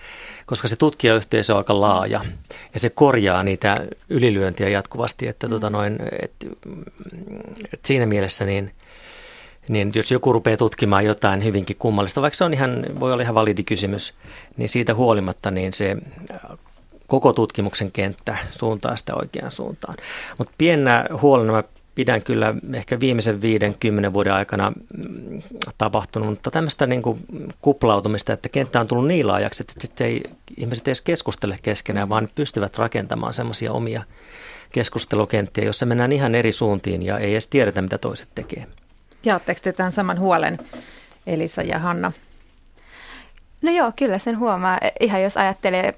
koska 0.46 0.68
se 0.68 0.76
tutkijayhteisö 0.76 1.54
on 1.54 1.58
aika 1.58 1.82
laaja 1.82 2.26
ja 2.74 2.80
se 2.80 2.90
korjaa 2.90 3.44
niitä 3.44 3.86
ylilyöntiä 4.10 4.70
jatkuvasti, 4.70 5.28
että 5.28 5.50
tota 5.50 5.70
noin, 5.70 5.98
et, 6.22 6.32
et 7.74 7.80
siinä 7.86 8.06
mielessä 8.06 8.46
niin, 8.46 8.72
niin 9.68 9.92
jos 9.96 10.12
joku 10.12 10.34
rupeaa 10.34 10.58
tutkimaan 10.58 11.06
jotain 11.06 11.44
hyvinkin 11.44 11.76
kummallista, 11.76 12.22
vaikka 12.22 12.38
se 12.38 12.44
on 12.44 12.54
ihan, 12.54 12.86
voi 13.00 13.14
olla 13.14 13.24
ihan 13.24 13.36
validi 13.36 13.64
kysymys, 13.64 14.14
niin 14.58 14.70
siitä 14.70 14.96
huolimatta 14.96 15.52
niin 15.52 15.74
se 15.74 15.98
koko 17.08 17.34
tutkimuksen 17.34 17.92
kenttä 17.92 18.38
suuntaa 18.52 18.96
sitä 18.96 19.16
oikeaan 19.16 19.52
suuntaan. 19.52 19.96
Mutta 20.38 20.54
pienenä 20.58 21.06
huolena 21.22 21.52
mä 21.52 21.64
pidän 21.96 22.24
kyllä 22.24 22.56
ehkä 22.74 23.00
viimeisen 23.00 23.42
viiden, 23.42 23.76
kymmenen 23.80 24.14
vuoden 24.14 24.34
aikana 24.34 24.74
tapahtunut, 25.78 26.30
mutta 26.30 26.52
tämmöistä 26.52 26.88
niin 26.88 27.02
kuin 27.02 27.20
kuplautumista, 27.62 28.34
että 28.34 28.50
kenttä 28.50 28.80
on 28.80 28.88
tullut 28.88 29.08
niin 29.08 29.28
laajaksi, 29.28 29.64
että 29.64 29.74
sitten 29.82 30.08
ei, 30.08 30.24
ihmiset 30.58 30.88
edes 30.88 31.02
keskustele 31.02 31.58
keskenään, 31.64 32.10
vaan 32.10 32.30
pystyvät 32.36 32.78
rakentamaan 32.78 33.34
semmoisia 33.34 33.72
omia 33.72 34.04
keskustelukenttiä, 34.72 35.64
jossa 35.64 35.86
mennään 35.86 36.12
ihan 36.12 36.36
eri 36.36 36.52
suuntiin 36.52 37.04
ja 37.04 37.18
ei 37.18 37.32
edes 37.32 37.48
tiedetä, 37.48 37.82
mitä 37.82 37.98
toiset 37.98 38.30
tekee. 38.36 38.68
Jaatteko 39.26 39.60
te 39.64 39.74
tämän 39.74 39.92
saman 39.92 40.20
huolen, 40.20 40.60
Elisa 41.28 41.62
ja 41.62 41.80
Hanna? 41.80 42.12
No 43.62 43.72
joo, 43.72 43.92
kyllä 43.96 44.20
sen 44.20 44.40
huomaa. 44.40 44.80
Ihan 45.00 45.24
jos 45.24 45.38
ajattelee 45.38 45.94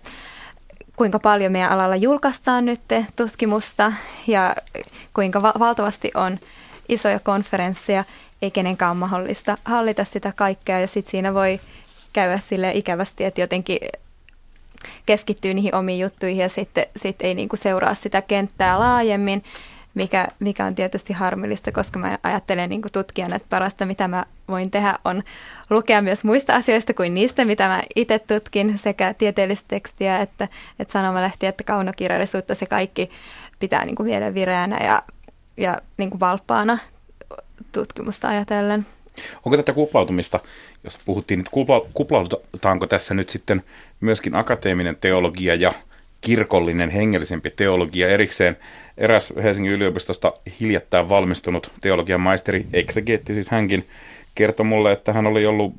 kuinka 0.95 1.19
paljon 1.19 1.51
meidän 1.51 1.71
alalla 1.71 1.95
julkaistaan 1.95 2.65
nyt 2.65 2.81
tutkimusta 3.15 3.93
ja 4.27 4.55
kuinka 5.13 5.41
va- 5.41 5.53
valtavasti 5.59 6.11
on 6.15 6.37
isoja 6.89 7.19
konferensseja, 7.19 8.03
ei 8.41 8.51
kenenkään 8.51 8.91
ole 8.91 8.99
mahdollista 8.99 9.57
hallita 9.65 10.03
sitä 10.03 10.33
kaikkea. 10.35 10.79
Ja 10.79 10.87
sitten 10.87 11.11
siinä 11.11 11.33
voi 11.33 11.59
käydä 12.13 12.37
sille 12.37 12.71
ikävästi, 12.73 13.23
että 13.23 13.41
jotenkin 13.41 13.79
keskittyy 15.05 15.53
niihin 15.53 15.75
omiin 15.75 15.99
juttuihin 15.99 16.41
ja 16.41 16.49
sitten 16.49 16.85
sit 16.95 17.15
ei 17.19 17.35
niinku 17.35 17.55
seuraa 17.55 17.93
sitä 17.93 18.21
kenttää 18.21 18.79
laajemmin 18.79 19.43
mikä, 19.95 20.27
mikä 20.39 20.65
on 20.65 20.75
tietysti 20.75 21.13
harmillista, 21.13 21.71
koska 21.71 21.99
mä 21.99 22.19
ajattelen 22.23 22.69
niin 22.69 22.81
tutkijana, 22.91 23.35
että 23.35 23.49
parasta 23.49 23.85
mitä 23.85 24.07
mä 24.07 24.25
voin 24.47 24.71
tehdä 24.71 24.99
on 25.05 25.23
lukea 25.69 26.01
myös 26.01 26.23
muista 26.23 26.55
asioista 26.55 26.93
kuin 26.93 27.13
niistä, 27.13 27.45
mitä 27.45 27.67
mä 27.67 27.83
itse 27.95 28.19
tutkin, 28.19 28.77
sekä 28.77 29.13
tieteellistä 29.13 29.67
tekstiä 29.67 30.17
että, 30.17 30.47
että 30.79 30.91
sanomalehtiä 30.91 31.49
että 31.49 31.63
kaunokirjallisuutta, 31.63 32.55
se 32.55 32.65
kaikki 32.65 33.09
pitää 33.59 33.85
niin 33.85 33.95
kuin 33.95 34.07
mielen 34.07 34.33
vireänä 34.33 34.85
ja, 34.85 35.03
ja 35.57 35.81
niin 35.97 36.09
kuin 36.09 36.19
valppaana 36.19 36.79
tutkimusta 37.71 38.27
ajatellen. 38.27 38.85
Onko 39.45 39.57
tätä 39.57 39.73
kuplautumista, 39.73 40.39
jos 40.83 40.99
puhuttiin, 41.05 41.39
että 41.39 41.51
kuplaudutaanko 41.93 42.87
tässä 42.87 43.13
nyt 43.13 43.29
sitten 43.29 43.63
myöskin 43.99 44.35
akateeminen 44.35 44.97
teologia 45.01 45.55
ja 45.55 45.73
kirkollinen, 46.25 46.89
hengellisempi 46.89 47.49
teologia 47.49 48.09
erikseen. 48.09 48.57
Eräs 48.97 49.33
Helsingin 49.43 49.73
yliopistosta 49.73 50.33
hiljattain 50.59 51.09
valmistunut 51.09 51.71
teologian 51.81 52.21
maisteri, 52.21 52.65
eksegeetti 52.73 53.33
siis 53.33 53.49
hänkin, 53.49 53.87
kertoi 54.35 54.65
mulle, 54.65 54.91
että 54.91 55.13
hän 55.13 55.27
oli 55.27 55.45
ollut 55.45 55.73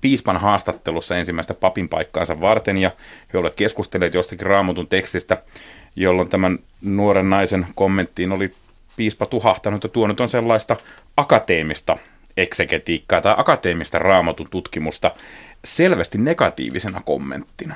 piispan 0.00 0.36
haastattelussa 0.36 1.16
ensimmäistä 1.16 1.54
papin 1.54 1.88
paikkaansa 1.88 2.40
varten 2.40 2.78
ja 2.78 2.90
he 3.32 3.38
olivat 3.38 3.54
keskustelleet 3.54 4.14
jostakin 4.14 4.46
raamutun 4.46 4.86
tekstistä, 4.86 5.36
jolloin 5.96 6.28
tämän 6.28 6.58
nuoren 6.82 7.30
naisen 7.30 7.66
kommenttiin 7.74 8.32
oli 8.32 8.50
piispa 8.96 9.26
tuhahtanut 9.26 9.82
ja 9.82 9.88
tuonut 9.88 10.20
on 10.20 10.28
sellaista 10.28 10.76
akateemista 11.16 11.96
eksegetiikkaa 12.36 13.20
tai 13.20 13.34
akateemista 13.36 13.98
raamatun 13.98 14.46
tutkimusta 14.50 15.10
selvästi 15.64 16.18
negatiivisena 16.18 17.00
kommenttina. 17.04 17.74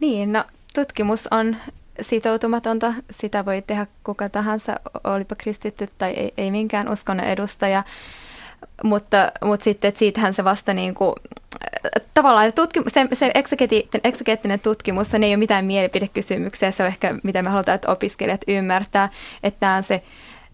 Niin, 0.00 0.32
no 0.32 0.44
tutkimus 0.74 1.28
on 1.30 1.56
sitoutumatonta. 2.00 2.94
Sitä 3.10 3.44
voi 3.44 3.62
tehdä 3.66 3.86
kuka 4.04 4.28
tahansa, 4.28 4.80
olipa 5.04 5.34
kristitty 5.34 5.88
tai 5.98 6.10
ei, 6.10 6.34
ei 6.36 6.50
minkään 6.50 6.88
uskonnon 6.88 7.26
edustaja. 7.26 7.84
Mutta, 8.82 9.32
mutta 9.44 9.64
sitten, 9.64 9.88
että 9.88 9.98
siitähän 9.98 10.34
se 10.34 10.44
vasta 10.44 10.74
niin 10.74 10.94
kuin, 10.94 11.14
tavallaan 12.14 12.52
tutkimus, 12.52 12.92
se, 12.92 13.08
se 13.12 13.30
eksegeettinen 14.04 14.60
tutkimus, 14.60 15.10
se 15.10 15.16
ei 15.16 15.30
ole 15.30 15.36
mitään 15.36 15.64
mielipidekysymyksiä, 15.64 16.70
se 16.70 16.82
on 16.82 16.86
ehkä 16.86 17.10
mitä 17.22 17.42
me 17.42 17.50
halutaan, 17.50 17.74
että 17.74 17.92
opiskelijat 17.92 18.40
ymmärtää, 18.48 19.08
että 19.42 19.60
tämä 19.60 19.76
on 19.76 19.82
se 19.82 20.02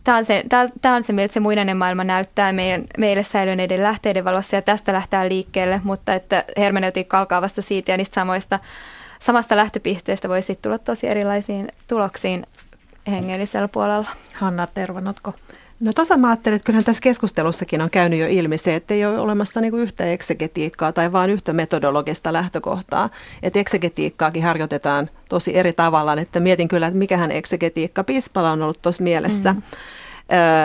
Tämä 0.04 0.16
on 0.16 0.24
se, 0.24 0.44
tämä 0.82 0.96
on 0.96 1.04
se 1.04 1.12
miltä 1.12 1.34
se 1.34 1.40
muinainen 1.40 1.76
maailma 1.76 2.04
näyttää 2.04 2.52
meidän, 2.52 2.84
meille 2.98 3.22
säilyneiden 3.22 3.82
lähteiden 3.82 4.24
valossa 4.24 4.56
ja 4.56 4.62
tästä 4.62 4.92
lähtee 4.92 5.28
liikkeelle, 5.28 5.80
mutta 5.84 6.14
että 6.14 6.42
hermeneutiikka 6.56 7.18
alkaa 7.18 7.42
vasta 7.42 7.62
siitä 7.62 7.92
ja 7.92 7.96
niistä 7.96 8.14
samoista 8.14 8.58
samasta 9.22 9.56
lähtöpisteestä 9.56 10.28
voi 10.28 10.42
sitten 10.42 10.62
tulla 10.62 10.78
tosi 10.78 11.06
erilaisiin 11.06 11.68
tuloksiin 11.88 12.46
hengellisellä 13.06 13.68
puolella. 13.68 14.08
Hanna 14.34 14.66
Tervanotko? 14.66 15.34
No 15.80 15.92
tuossa 15.92 16.16
mä 16.16 16.28
ajattelin, 16.28 16.56
että 16.56 16.66
kyllähän 16.66 16.84
tässä 16.84 17.02
keskustelussakin 17.02 17.80
on 17.80 17.90
käynyt 17.90 18.18
jo 18.18 18.26
ilmi 18.28 18.58
se, 18.58 18.74
että 18.74 18.94
ei 18.94 19.04
ole 19.04 19.18
olemassa 19.18 19.60
niin 19.60 19.70
kuin 19.70 19.82
yhtä 19.82 20.04
eksegetiikkaa 20.04 20.92
tai 20.92 21.12
vain 21.12 21.30
yhtä 21.30 21.52
metodologista 21.52 22.32
lähtökohtaa. 22.32 23.10
Että 23.42 23.58
eksegetiikkaakin 23.58 24.42
harjoitetaan 24.42 25.10
tosi 25.28 25.56
eri 25.56 25.72
tavalla. 25.72 26.12
Että 26.12 26.40
mietin 26.40 26.68
kyllä, 26.68 26.86
että 26.86 26.98
mikähän 26.98 27.32
eksegetiikka 27.32 28.04
Pispala 28.04 28.50
on 28.50 28.62
ollut 28.62 28.82
tuossa 28.82 29.02
mielessä. 29.02 29.52
Mm. 29.52 29.62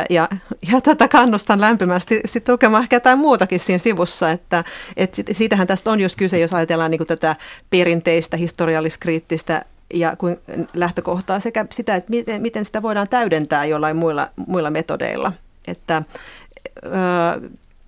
Ja, 0.09 0.29
ja 0.71 0.81
tätä 0.81 1.07
kannustan 1.07 1.61
lämpimästi 1.61 2.21
sitten 2.25 2.53
lukemaan 2.53 2.83
ehkä 2.83 2.95
jotain 2.95 3.19
muutakin 3.19 3.59
siinä 3.59 3.77
sivussa, 3.77 4.31
että, 4.31 4.63
että 4.97 5.21
siitähän 5.31 5.67
tästä 5.67 5.91
on 5.91 6.01
just 6.01 6.15
kyse, 6.15 6.39
jos 6.39 6.53
ajatellaan 6.53 6.91
niin 6.91 7.07
tätä 7.07 7.35
perinteistä 7.69 8.37
historialliskriittistä 8.37 9.65
ja 9.93 10.15
kuin 10.15 10.37
lähtökohtaa 10.73 11.39
sekä 11.39 11.65
sitä, 11.71 11.95
että 11.95 12.09
miten, 12.09 12.41
miten 12.41 12.65
sitä 12.65 12.81
voidaan 12.81 13.07
täydentää 13.07 13.65
jollain 13.65 13.95
muilla, 13.95 14.29
muilla 14.47 14.69
metodeilla. 14.69 15.33
Että, 15.67 16.03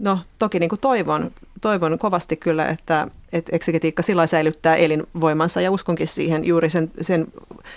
no 0.02 0.20
toki 0.40 0.60
niin 0.60 0.70
kuin 0.70 0.80
toivon, 0.80 1.32
toivon 1.62 2.00
kovasti 2.00 2.36
kyllä, 2.36 2.68
että, 2.68 3.08
että 3.34 3.56
eksegetiikka 3.56 4.04
sillä 4.04 4.28
säilyttää 4.28 4.76
elinvoimansa 4.76 5.62
ja 5.62 5.72
uskonkin 5.72 6.08
siihen 6.08 6.46
juuri 6.46 6.70
sen, 6.70 6.92
sen, 7.02 7.28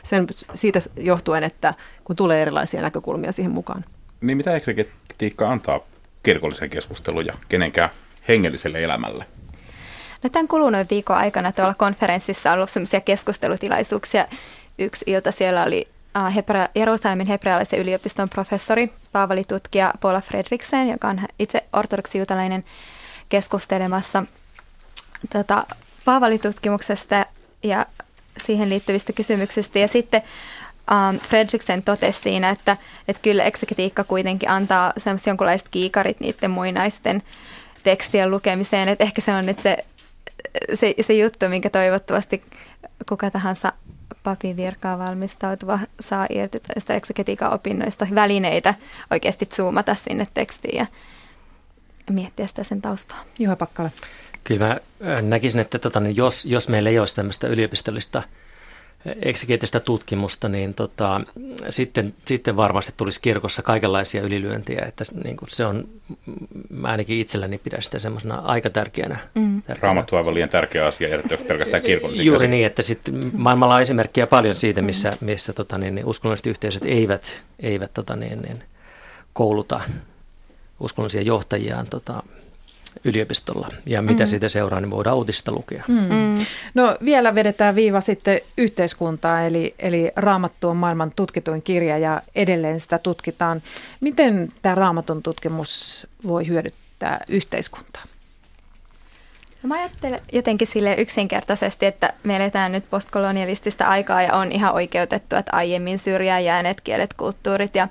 sen 0.03 0.27
siitä 0.55 0.81
johtuen, 0.97 1.45
että 1.45 1.75
kun 2.05 2.17
tulee 2.17 2.43
erilaisia 2.43 2.83
näkökulmia 2.83 3.33
siihen 3.33 3.53
mukaan. 3.53 3.85
Niin 4.21 4.37
mitä 4.37 4.57
eksegetiikka 4.57 5.51
antaa 5.51 5.81
kirkolliseen 6.23 6.71
keskusteluun 6.71 7.27
ja 7.27 7.35
kenenkään 7.49 7.91
hengelliselle 8.29 8.85
elämälle? 8.85 9.25
No 10.23 10.31
tämän 10.31 10.49
kuluneen 10.49 10.87
viikon 10.91 11.17
aikana 11.17 11.53
tuolla 11.53 11.75
konferenssissa 11.75 12.51
on 12.51 12.57
ollut 12.57 12.71
sellaisia 12.71 13.01
keskustelutilaisuuksia. 13.01 14.27
Yksi 14.79 15.05
ilta 15.07 15.33
siellä 15.33 15.63
oli 15.63 15.89
äh, 16.17 16.37
Hebra- 16.37 16.71
Jerusalemin 16.75 17.27
hebrealaisen 17.27 17.79
yliopiston 17.79 18.29
professori, 18.29 18.93
paavallitutkija 19.13 19.95
Paula 20.01 20.21
Fredriksen, 20.21 20.89
joka 20.89 21.09
on 21.09 21.21
itse 21.39 21.65
ortodoksijuutalainen 21.73 22.65
keskustelemassa 23.33 24.25
tota, 25.33 25.67
paavalitutkimuksesta 26.05 27.27
ja 27.63 27.87
siihen 28.45 28.69
liittyvistä 28.69 29.13
kysymyksistä. 29.13 29.79
Ja 29.79 29.89
sitten 29.89 30.23
um, 30.91 31.19
Fredriksen 31.19 31.83
totesi 31.83 32.21
siinä, 32.21 32.51
että, 32.51 32.77
että 33.09 33.23
kyllä 33.23 33.45
eksegetiikka 33.45 34.05
kuitenkin 34.05 34.51
antaa 34.51 34.93
semmoista 34.99 35.31
jonkunlaiset 35.31 35.69
kiikarit 35.69 36.21
niiden 36.21 36.51
muinaisten 36.51 37.23
tekstien 37.83 38.31
lukemiseen. 38.31 38.89
Että 38.89 39.05
ehkä 39.05 39.21
se 39.21 39.35
on 39.35 39.47
nyt 39.47 39.59
se, 39.59 39.79
se, 40.75 40.95
se 41.01 41.15
juttu, 41.15 41.49
minkä 41.49 41.71
toivottavasti 41.71 42.43
kuka 43.09 43.31
tahansa 43.31 43.73
papin 44.23 44.57
virkaa 44.57 44.99
valmistautuva 44.99 45.79
saa 46.01 46.27
irti 46.31 46.61
tästä 46.61 46.95
eksegetiikan 46.95 47.53
opinnoista 47.53 48.07
välineitä 48.15 48.75
oikeasti 49.11 49.47
zoomata 49.47 49.95
sinne 49.95 50.27
tekstiin 50.35 50.79
ja 50.79 50.87
miettiä 52.11 52.47
sitä 52.47 52.65
sen 52.65 52.83
taustaa. 52.83 53.25
Juha 53.39 53.57
Pakkala. 53.57 53.91
Kyllä 54.45 54.67
mä 54.69 54.77
näkisin, 55.23 55.61
että 55.61 55.79
tota, 55.79 56.01
niin 56.01 56.17
jos, 56.17 56.45
jos 56.45 56.69
meillä 56.69 56.91
ei 56.91 56.99
olisi 56.99 57.17
tämmöistä 57.17 57.47
yliopistollista 57.47 58.23
eksegeettistä 59.23 59.81
tutkimusta, 59.81 60.49
niin 60.49 60.75
tota, 60.75 61.21
sitten, 61.71 62.15
sitten 62.27 62.57
varmasti 62.57 62.93
tulisi 62.97 63.21
kirkossa 63.21 63.63
kaikenlaisia 63.63 64.23
ylilyöntiä, 64.23 64.85
että 64.89 65.05
niin 65.25 65.37
kuin 65.37 65.49
se 65.51 65.67
on, 65.67 65.89
mä 66.71 66.89
ainakin 66.89 67.19
itselläni 67.19 67.59
pidän 67.59 67.83
sitä 67.83 67.99
semmoisena 67.99 68.43
aika 68.45 68.71
tärkeänä. 68.71 69.17
Mm. 69.35 69.63
tärkeänä. 69.63 69.81
Raamattu 69.83 70.17
on 70.17 70.19
aivan 70.19 70.35
liian 70.35 70.49
tärkeä 70.49 70.87
asia, 70.87 71.09
erityisesti 71.09 71.49
pelkästään 71.49 71.83
kirkollisia. 71.83 72.25
Juuri 72.25 72.49
niin, 72.49 72.67
että 72.67 72.83
sitten 72.83 73.31
maailmalla 73.37 73.75
on 73.75 73.83
esimerkkejä 73.83 74.27
paljon 74.27 74.55
siitä, 74.55 74.83
missä, 74.83 75.17
missä 75.21 75.53
tota, 75.53 75.79
niin, 75.79 75.95
niin 75.95 76.07
uskonnolliset 76.07 76.47
yhteisöt 76.47 76.85
eivät, 76.85 77.43
eivät 77.61 77.95
tota, 77.95 78.17
niin, 78.17 78.43
niin, 78.43 78.63
kouluta 79.33 79.81
uskonnollisia 80.85 81.23
johtajiaan 81.23 81.87
tota, 81.87 82.23
yliopistolla. 83.05 83.69
Ja 83.87 84.03
mitä 84.03 84.23
mm. 84.23 84.27
siitä 84.27 84.49
seuraa, 84.49 84.81
niin 84.81 84.91
voidaan 84.91 85.17
uutista 85.17 85.53
lukea. 85.53 85.85
Mm. 85.89 85.95
Mm. 85.95 86.47
No 86.75 86.97
vielä 87.05 87.35
vedetään 87.35 87.75
viiva 87.75 88.01
sitten 88.01 88.41
yhteiskuntaa, 88.59 89.43
eli, 89.43 89.75
eli 89.79 90.11
Raamattu 90.17 90.69
on 90.69 90.77
maailman 90.77 91.13
tutkituin 91.17 91.63
kirja 91.63 91.99
ja 91.99 92.23
edelleen 92.35 92.81
sitä 92.81 92.99
tutkitaan. 92.99 93.63
Miten 94.01 94.49
tämä 94.63 94.75
Raamatun 94.75 95.23
tutkimus 95.23 96.07
voi 96.27 96.47
hyödyttää 96.47 97.25
yhteiskuntaa? 97.29 98.03
No 99.63 99.69
mä 99.69 99.75
ajattelen 99.75 100.21
jotenkin 100.33 100.69
sille 100.69 100.95
yksinkertaisesti, 100.95 101.87
että 101.87 102.13
me 102.23 102.37
eletään 102.37 102.73
nyt 102.73 102.91
postkolonialistista 102.91 103.85
aikaa 103.85 104.23
ja 104.23 104.35
on 104.35 104.53
ihan 104.53 104.75
oikeutettu, 104.75 105.37
että 105.37 105.57
aiemmin 105.57 105.99
syrjään 105.99 106.45
jääneet 106.45 106.81
kielet, 106.81 107.15
kulttuurit 107.15 107.75
ja 107.75 107.89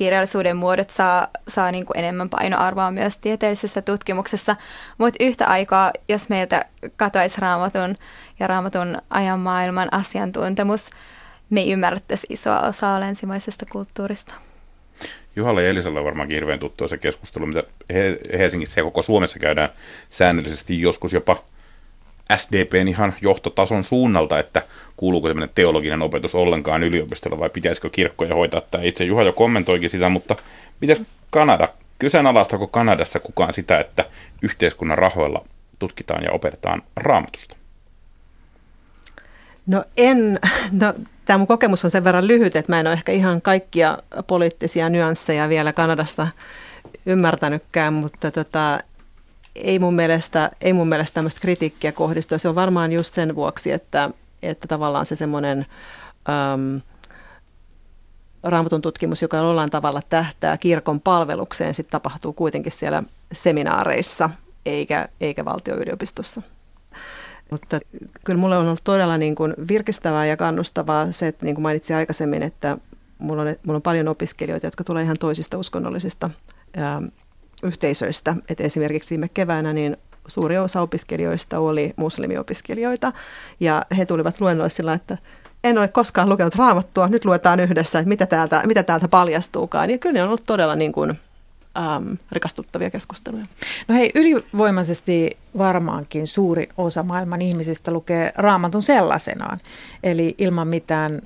kirjallisuuden 0.00 0.56
muodot 0.56 0.90
saa, 0.90 1.28
saa 1.48 1.70
niin 1.70 1.86
kuin 1.86 1.98
enemmän 1.98 2.28
painoarvoa 2.28 2.90
myös 2.90 3.18
tieteellisessä 3.18 3.82
tutkimuksessa, 3.82 4.56
mutta 4.98 5.24
yhtä 5.24 5.46
aikaa, 5.46 5.92
jos 6.08 6.28
meiltä 6.28 6.64
katoaisi 6.96 7.40
raamatun 7.40 7.94
ja 8.38 8.46
raamatun 8.46 8.98
ajan 9.10 9.40
maailman 9.40 9.88
asiantuntemus, 9.94 10.90
me 11.50 11.60
ei 11.60 11.72
ymmärrettäisi 11.72 12.26
isoa 12.30 12.60
osaa 12.60 13.00
länsimaisesta 13.00 13.66
kulttuurista. 13.66 14.34
Juhalle 15.36 15.62
ja 15.62 15.70
Elisalle 15.70 15.98
on 15.98 16.04
varmaankin 16.04 16.36
hirveän 16.36 16.58
tuttua 16.58 16.88
se 16.88 16.98
keskustelu, 16.98 17.46
mitä 17.46 17.62
Helsingissä 18.38 18.80
ja 18.80 18.84
koko 18.84 19.02
Suomessa 19.02 19.38
käydään 19.38 19.68
säännöllisesti, 20.10 20.80
joskus 20.80 21.12
jopa 21.12 21.36
SDPn 22.36 22.88
ihan 22.88 23.14
johtotason 23.20 23.84
suunnalta, 23.84 24.38
että 24.38 24.62
kuuluuko 24.96 25.28
tämmöinen 25.28 25.54
teologinen 25.54 26.02
opetus 26.02 26.34
ollenkaan 26.34 26.82
yliopistolla 26.82 27.38
vai 27.38 27.50
pitäisikö 27.50 27.90
kirkkoja 27.90 28.34
hoitaa 28.34 28.60
tämä 28.60 28.84
itse. 28.84 29.04
Juha 29.04 29.22
jo 29.22 29.32
kommentoikin 29.32 29.90
sitä, 29.90 30.08
mutta 30.08 30.36
mitäs 30.80 31.02
Kanada? 31.30 31.68
Kyseenalaistako 31.98 32.66
Kanadassa 32.66 33.20
kukaan 33.20 33.52
sitä, 33.52 33.80
että 33.80 34.04
yhteiskunnan 34.42 34.98
rahoilla 34.98 35.44
tutkitaan 35.78 36.24
ja 36.24 36.32
opetetaan 36.32 36.82
raamatusta? 36.96 37.56
No 39.66 39.84
en, 39.96 40.38
no 40.72 40.94
tämä 41.24 41.38
mun 41.38 41.46
kokemus 41.46 41.84
on 41.84 41.90
sen 41.90 42.04
verran 42.04 42.26
lyhyt, 42.26 42.56
että 42.56 42.72
mä 42.72 42.80
en 42.80 42.86
ole 42.86 42.92
ehkä 42.92 43.12
ihan 43.12 43.42
kaikkia 43.42 43.98
poliittisia 44.26 44.88
nyansseja 44.88 45.48
vielä 45.48 45.72
Kanadasta 45.72 46.28
ymmärtänytkään, 47.06 47.92
mutta 47.92 48.30
tota, 48.30 48.80
ei 49.54 49.78
mun 49.78 49.94
mielestä, 49.94 50.50
ei 50.60 50.72
mun 50.72 50.88
mielestä 50.88 51.14
tämmöistä 51.14 51.40
kritiikkiä 51.40 51.92
kohdistu. 51.92 52.38
Se 52.38 52.48
on 52.48 52.54
varmaan 52.54 52.92
just 52.92 53.14
sen 53.14 53.34
vuoksi, 53.34 53.72
että, 53.72 54.10
että 54.42 54.68
tavallaan 54.68 55.06
se 55.06 55.16
semmoinen 55.16 55.66
äm, 56.28 56.80
raamatun 58.42 58.82
tutkimus, 58.82 59.22
joka 59.22 59.36
jollain 59.36 59.70
tavalla 59.70 60.02
tähtää 60.08 60.56
kirkon 60.56 61.00
palvelukseen, 61.00 61.74
sitten 61.74 61.92
tapahtuu 61.92 62.32
kuitenkin 62.32 62.72
siellä 62.72 63.02
seminaareissa 63.32 64.30
eikä, 64.66 65.08
eikä 65.20 65.44
valtioyliopistossa. 65.44 66.42
Mutta 67.50 67.80
kyllä 68.24 68.40
mulle 68.40 68.56
on 68.56 68.66
ollut 68.66 68.84
todella 68.84 69.18
niin 69.18 69.34
kuin 69.34 69.54
virkistävää 69.68 70.26
ja 70.26 70.36
kannustavaa 70.36 71.12
se, 71.12 71.28
että 71.28 71.44
niin 71.44 71.54
kuin 71.54 71.62
mainitsin 71.62 71.96
aikaisemmin, 71.96 72.42
että 72.42 72.78
mulla 73.18 73.42
on, 73.42 73.56
mulla 73.66 73.76
on 73.76 73.82
paljon 73.82 74.08
opiskelijoita, 74.08 74.66
jotka 74.66 74.84
tulee 74.84 75.02
ihan 75.02 75.16
toisista 75.20 75.58
uskonnollisista 75.58 76.30
ää, 76.76 77.02
yhteisöistä. 77.62 78.36
Et 78.48 78.60
esimerkiksi 78.60 79.10
viime 79.10 79.28
keväänä 79.28 79.72
niin 79.72 79.96
suuri 80.26 80.58
osa 80.58 80.80
opiskelijoista 80.80 81.58
oli 81.58 81.94
muslimiopiskelijoita 81.96 83.12
ja 83.60 83.86
he 83.98 84.06
tulivat 84.06 84.40
luennoille 84.40 84.70
sillä, 84.70 84.92
että 84.92 85.18
en 85.64 85.78
ole 85.78 85.88
koskaan 85.88 86.28
lukenut 86.28 86.54
raamattua, 86.54 87.08
nyt 87.08 87.24
luetaan 87.24 87.60
yhdessä, 87.60 87.98
että 87.98 88.08
mitä 88.08 88.26
täältä, 88.26 88.62
mitä 88.66 88.82
täältä 88.82 89.08
paljastuukaan. 89.08 89.90
Ja 89.90 89.98
kyllä 89.98 90.12
ne 90.12 90.22
on 90.22 90.28
ollut 90.28 90.46
todella 90.46 90.76
niin 90.76 90.92
kuin, 90.92 91.10
äm, 91.78 92.16
rikastuttavia 92.32 92.90
keskusteluja. 92.90 93.44
No 93.88 93.94
hei, 93.94 94.10
ylivoimaisesti 94.14 95.36
varmaankin 95.58 96.26
suurin 96.26 96.68
osa 96.76 97.02
maailman 97.02 97.42
ihmisistä 97.42 97.90
lukee 97.90 98.32
raamatun 98.36 98.82
sellaisenaan, 98.82 99.58
eli 100.02 100.34
ilman 100.38 100.68
mitään 100.68 101.20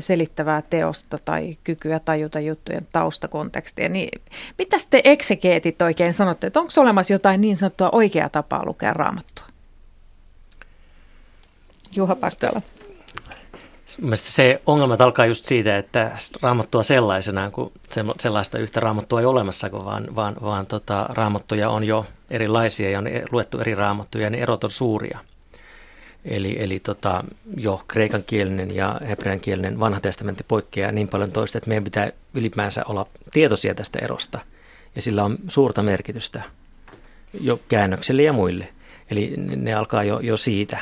selittävää 0.00 0.62
teosta 0.62 1.18
tai 1.24 1.56
kykyä 1.64 1.98
tajuta 1.98 2.40
juttujen 2.40 2.88
taustakontekstia. 2.92 3.88
Niin 3.88 4.22
mitä 4.58 4.76
te 4.90 5.00
eksegeetit 5.04 5.82
oikein 5.82 6.12
sanotte, 6.12 6.46
että 6.46 6.60
onko 6.60 6.72
olemassa 6.76 7.12
jotain 7.12 7.40
niin 7.40 7.56
sanottua 7.56 7.90
oikeaa 7.92 8.28
tapaa 8.28 8.64
lukea 8.64 8.92
raamattua? 8.92 9.44
Juha 11.96 12.16
Pastela. 12.16 12.62
Mielestäni 14.00 14.30
se 14.30 14.62
ongelma 14.66 14.96
alkaa 14.98 15.26
just 15.26 15.44
siitä, 15.44 15.78
että 15.78 16.16
raamattua 16.42 16.82
sellaisenaan, 16.82 17.52
kun 17.52 17.72
sellaista 18.20 18.58
yhtä 18.58 18.80
raamattua 18.80 19.20
ei 19.20 19.26
olemassa, 19.26 19.72
vaan, 19.72 20.06
vaan, 20.14 20.34
vaan 20.42 20.66
tota, 20.66 21.06
raamattuja 21.08 21.70
on 21.70 21.84
jo 21.84 22.06
erilaisia 22.30 22.90
ja 22.90 22.98
on 22.98 23.06
luettu 23.30 23.60
eri 23.60 23.74
raamattuja 23.74 24.24
ja 24.24 24.30
ne 24.30 24.38
erot 24.38 24.64
on 24.64 24.70
suuria. 24.70 25.18
Eli, 26.26 26.56
eli 26.58 26.80
tota, 26.80 27.24
jo 27.56 27.84
kreikan 27.88 28.22
kielinen 28.26 28.76
ja 28.76 29.00
hebrean 29.08 29.40
kielinen 29.40 29.80
vanha 29.80 30.00
testamentti 30.00 30.44
poikkeaa 30.48 30.92
niin 30.92 31.08
paljon 31.08 31.32
toista, 31.32 31.58
että 31.58 31.68
meidän 31.68 31.84
pitää 31.84 32.10
ylipäänsä 32.34 32.82
olla 32.86 33.06
tietoisia 33.32 33.74
tästä 33.74 33.98
erosta. 34.02 34.38
Ja 34.96 35.02
sillä 35.02 35.24
on 35.24 35.38
suurta 35.48 35.82
merkitystä 35.82 36.42
jo 37.40 37.60
käännöksille 37.68 38.22
ja 38.22 38.32
muille. 38.32 38.68
Eli 39.10 39.34
ne 39.36 39.74
alkaa 39.74 40.02
jo, 40.02 40.20
jo 40.20 40.36
siitä. 40.36 40.78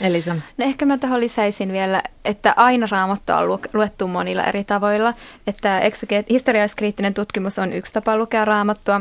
Elisa. 0.00 0.34
No 0.34 0.64
ehkä 0.64 0.86
mä 0.86 0.98
tähän 0.98 1.20
lisäisin 1.20 1.72
vielä, 1.72 2.02
että 2.24 2.54
aina 2.56 2.86
raamattua 2.90 3.38
on 3.38 3.60
luettu 3.72 4.08
monilla 4.08 4.44
eri 4.44 4.64
tavoilla. 4.64 5.14
Että 5.46 5.80
historialliskriittinen 6.30 7.14
tutkimus 7.14 7.58
on 7.58 7.72
yksi 7.72 7.92
tapa 7.92 8.16
lukea 8.16 8.44
raamattua, 8.44 9.00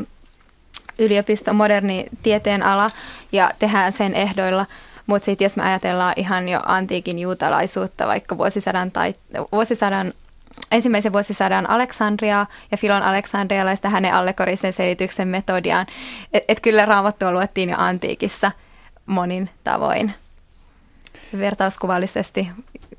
yliopisto, 0.99 1.53
moderni 1.53 2.05
tieteen 2.23 2.63
ala 2.63 2.91
ja 3.31 3.51
tehdään 3.59 3.93
sen 3.93 4.15
ehdoilla– 4.15 4.65
mutta 5.07 5.25
sitten 5.25 5.45
jos 5.45 5.55
me 5.55 5.63
ajatellaan 5.63 6.13
ihan 6.17 6.49
jo 6.49 6.59
antiikin 6.65 7.19
juutalaisuutta, 7.19 8.07
vaikka 8.07 8.37
vuosisadan, 8.37 8.91
tai, 8.91 9.13
vuosisadan 9.51 10.13
ensimmäisen 10.71 11.13
vuosisadan 11.13 11.69
Aleksandria 11.69 12.45
ja 12.71 12.77
Filon 12.77 13.03
Aleksandrialaista 13.03 13.89
hänen 13.89 14.13
allegorisen 14.13 14.73
selityksen 14.73 15.27
metodiaan, 15.27 15.87
että 16.33 16.53
et 16.53 16.59
kyllä 16.59 16.85
raamattua 16.85 17.31
luettiin 17.31 17.69
jo 17.69 17.75
antiikissa 17.77 18.51
monin 19.05 19.49
tavoin. 19.63 20.13
Vertauskuvallisesti, 21.39 22.47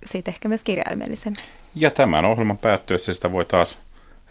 siitä 0.06 0.30
ehkä 0.30 0.48
myös 0.48 0.62
kirjaimellisen. 0.62 1.34
Ja 1.74 1.90
tämän 1.90 2.24
ohjelman 2.24 2.58
päättyessä 2.58 3.14
sitä 3.14 3.32
voi 3.32 3.44
taas 3.44 3.78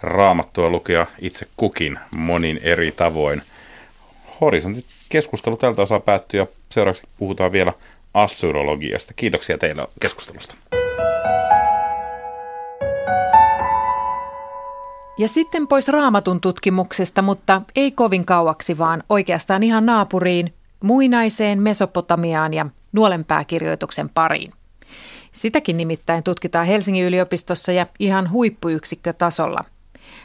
raamattua 0.01 0.69
lukea 0.69 1.07
itse 1.19 1.47
kukin 1.57 1.99
monin 2.11 2.59
eri 2.63 2.91
tavoin. 2.91 3.41
Horisontit 4.43 4.85
keskustelu 5.09 5.57
tältä 5.57 5.81
osaa 5.81 5.99
päättyy 5.99 6.39
ja 6.39 6.47
seuraavaksi 6.69 7.03
puhutaan 7.17 7.51
vielä 7.51 7.73
assyrologiasta. 8.13 9.13
Kiitoksia 9.15 9.57
teille 9.57 9.87
keskustelusta. 10.01 10.55
Ja 15.17 15.27
sitten 15.27 15.67
pois 15.67 15.87
raamatun 15.87 16.41
tutkimuksesta, 16.41 17.21
mutta 17.21 17.61
ei 17.75 17.91
kovin 17.91 18.25
kauaksi, 18.25 18.77
vaan 18.77 19.03
oikeastaan 19.09 19.63
ihan 19.63 19.85
naapuriin, 19.85 20.53
muinaiseen 20.83 21.61
Mesopotamiaan 21.61 22.53
ja 22.53 22.65
nuolenpääkirjoituksen 22.91 24.09
pariin. 24.09 24.53
Sitäkin 25.31 25.77
nimittäin 25.77 26.23
tutkitaan 26.23 26.65
Helsingin 26.65 27.05
yliopistossa 27.05 27.71
ja 27.71 27.85
ihan 27.99 28.31
huippuyksikkötasolla. 28.31 29.59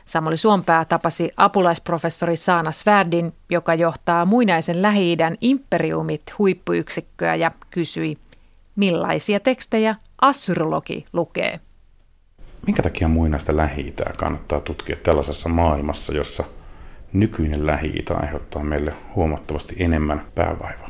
Samuli 0.04 0.36
Suompää 0.36 0.84
tapasi 0.84 1.30
apulaisprofessori 1.36 2.36
Saana 2.36 2.72
Svärdin, 2.72 3.32
joka 3.50 3.74
johtaa 3.74 4.24
muinaisen 4.24 4.82
Lähi-idän 4.82 5.36
imperiumit 5.40 6.22
huippuyksikköä 6.38 7.34
ja 7.34 7.50
kysyi, 7.70 8.18
millaisia 8.76 9.40
tekstejä 9.40 9.94
assyrologi 10.20 11.04
lukee. 11.12 11.60
Minkä 12.66 12.82
takia 12.82 13.08
muinaista 13.08 13.56
lähi 13.56 13.94
kannattaa 14.18 14.60
tutkia 14.60 14.96
tällaisessa 14.96 15.48
maailmassa, 15.48 16.12
jossa 16.12 16.44
nykyinen 17.12 17.66
lähi 17.66 18.04
aiheuttaa 18.22 18.64
meille 18.64 18.94
huomattavasti 19.14 19.76
enemmän 19.78 20.26
päävaivaa? 20.34 20.87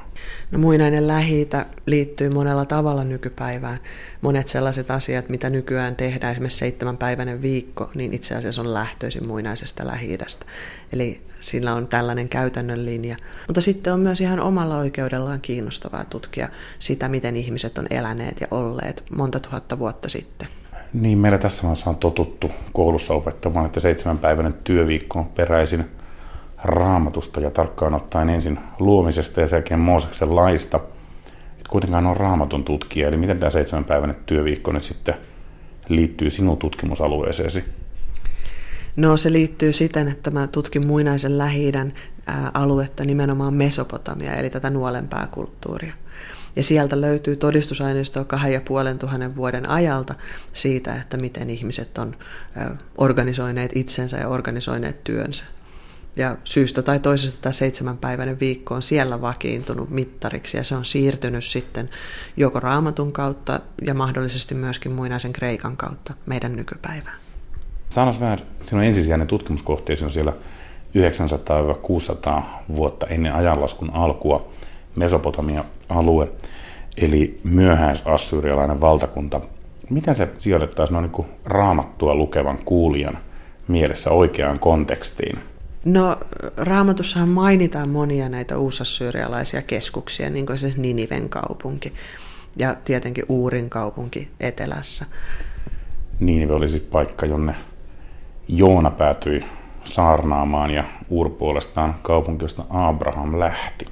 No 0.51 0.59
muinainen 0.59 1.07
lähi 1.07 1.49
liittyy 1.87 2.31
monella 2.31 2.65
tavalla 2.65 3.05
nykypäivään. 3.05 3.79
Monet 4.21 4.49
sellaiset 4.49 4.91
asiat, 4.91 5.29
mitä 5.29 5.51
nykyään 5.51 5.97
tehdään, 5.97 6.33
esimerkiksi 6.33 6.59
seitsemänpäiväinen 6.59 7.43
viikko, 7.43 7.91
niin 7.95 8.15
itse 8.15 8.35
asiassa 8.35 8.63
on 8.63 8.75
lähtöisin 8.75 9.27
muinaisesta 9.27 9.87
lähi 9.87 10.19
Eli 10.93 11.21
sillä 11.41 11.75
on 11.75 11.89
tällainen 11.89 12.29
käytännön 12.29 12.85
linja. 12.85 13.17
Mutta 13.47 13.61
sitten 13.61 13.93
on 13.93 14.01
myös 14.01 14.21
ihan 14.21 14.41
omalla 14.41 14.79
oikeudellaan 14.79 15.41
kiinnostavaa 15.41 16.05
tutkia 16.05 16.49
sitä, 16.79 17.09
miten 17.09 17.37
ihmiset 17.37 17.79
on 17.79 17.87
eläneet 17.91 18.41
ja 18.41 18.47
olleet 18.51 19.05
monta 19.17 19.41
tuhatta 19.41 19.79
vuotta 19.79 20.09
sitten. 20.09 20.49
Niin, 20.93 21.19
meillä 21.19 21.39
tässä 21.39 21.67
maassa 21.67 21.91
on 21.91 21.97
totuttu 21.97 22.51
koulussa 22.73 23.15
opettamaan, 23.15 23.67
että 23.67 23.81
seitsemänpäiväinen 23.81 24.55
työviikko 24.65 25.19
on 25.19 25.29
peräisin 25.29 25.98
raamatusta 26.65 27.41
ja 27.41 27.51
tarkkaan 27.51 27.95
ottaen 27.95 28.29
ensin 28.29 28.59
luomisesta 28.79 29.41
ja 29.41 29.47
sen 29.47 29.57
jälkeen 29.57 29.81
Mooseksen 29.81 30.37
laista. 30.37 30.81
Et 31.61 31.69
kuitenkaan 31.69 32.07
on 32.07 32.17
raamatun 32.17 32.65
tutkija, 32.65 33.09
eli 33.09 33.17
miten 33.17 33.39
tämä 33.39 33.51
seitsemänpäiväinen 33.51 34.17
työviikko 34.27 34.73
nyt 34.73 34.85
sitten 34.85 35.15
liittyy 35.89 36.31
sinun 36.31 36.57
tutkimusalueeseesi? 36.57 37.65
No 38.97 39.17
se 39.17 39.33
liittyy 39.33 39.73
siten, 39.73 40.09
että 40.09 40.31
mä 40.31 40.47
tutkin 40.47 40.87
muinaisen 40.87 41.39
lähi 41.39 41.73
aluetta 42.55 43.05
nimenomaan 43.05 43.55
Mesopotamia, 43.55 44.35
eli 44.35 44.51
tätä 44.51 44.71
nuolempää 44.71 45.29
kulttuuria. 45.31 45.93
Ja 46.57 46.63
sieltä 46.63 47.01
löytyy 47.01 47.37
todistusaineistoa 47.37 48.25
kahden 48.25 48.53
ja 48.53 48.61
puolen 48.61 48.99
tuhannen 48.99 49.37
vuoden 49.37 49.69
ajalta 49.69 50.15
siitä, 50.53 50.95
että 50.95 51.17
miten 51.17 51.51
ihmiset 51.51 51.99
on 51.99 52.13
organisoineet 52.97 53.71
itsensä 53.75 54.17
ja 54.17 54.29
organisoineet 54.29 55.05
työnsä. 55.05 55.45
Ja 56.19 56.37
syystä 56.45 56.83
tai 56.83 57.01
toisesta 57.01 57.41
tämä 57.43 57.53
seitsemänpäiväinen 57.53 58.41
viikko 58.41 58.75
on 58.75 58.83
siellä 58.83 59.21
vakiintunut 59.21 59.91
mittariksi 59.91 60.57
ja 60.57 60.65
se 60.65 60.77
on 60.77 60.85
siirtynyt 60.85 61.45
sitten 61.45 61.91
joko 62.37 62.61
raamatun 62.61 63.13
kautta 63.13 63.61
ja 63.83 63.95
mahdollisesti 63.95 64.55
myöskin 64.55 64.93
muinaisen 64.93 65.33
Kreikan 65.33 65.77
kautta 65.77 66.15
meidän 66.27 66.57
nykypäivään. 66.57 67.17
Sanois 67.89 68.21
vähän, 68.21 68.39
sinun 68.63 68.85
ensisijainen 68.85 69.27
tutkimuskohteesi 69.27 70.05
on 70.05 70.13
siellä 70.13 70.33
900-600 72.39 72.43
vuotta 72.77 73.07
ennen 73.07 73.35
ajanlaskun 73.35 73.91
alkua 73.95 74.49
Mesopotamia-alue, 74.97 76.29
eli 76.97 77.41
myöhäisassyrialainen 77.45 78.81
valtakunta. 78.81 79.41
Miten 79.91 80.15
se 80.15 80.29
sijoitettaisiin 80.39 80.95
noin 80.95 81.11
niin 81.13 81.27
raamattua 81.45 82.15
lukevan 82.15 82.59
kuulijan 82.65 83.19
mielessä 83.69 84.11
oikeaan 84.11 84.59
kontekstiin? 84.59 85.39
No 85.93 86.17
raamatussahan 86.57 87.29
mainitaan 87.29 87.89
monia 87.89 88.29
näitä 88.29 88.59
uusassyrialaisia 88.59 89.63
keskuksia, 89.63 90.31
niin 90.31 90.47
kuin 90.47 90.59
se 90.59 90.73
Niniven 90.77 91.29
kaupunki 91.29 91.95
ja 92.57 92.75
tietenkin 92.85 93.25
Uurin 93.29 93.71
kaupunki 93.71 94.31
etelässä. 94.41 95.07
Ninive 96.21 96.53
olisi 96.53 96.81
paikka, 96.81 97.27
jonne 97.27 97.55
Joona 98.49 98.91
päätyi 98.91 99.45
saarnaamaan 99.85 100.71
ja 100.71 100.85
Uur 101.09 101.31
puolestaan 101.31 101.95
kaupunki, 102.03 102.45
josta 102.45 102.65
Abraham 102.71 103.39
lähti. 103.39 103.87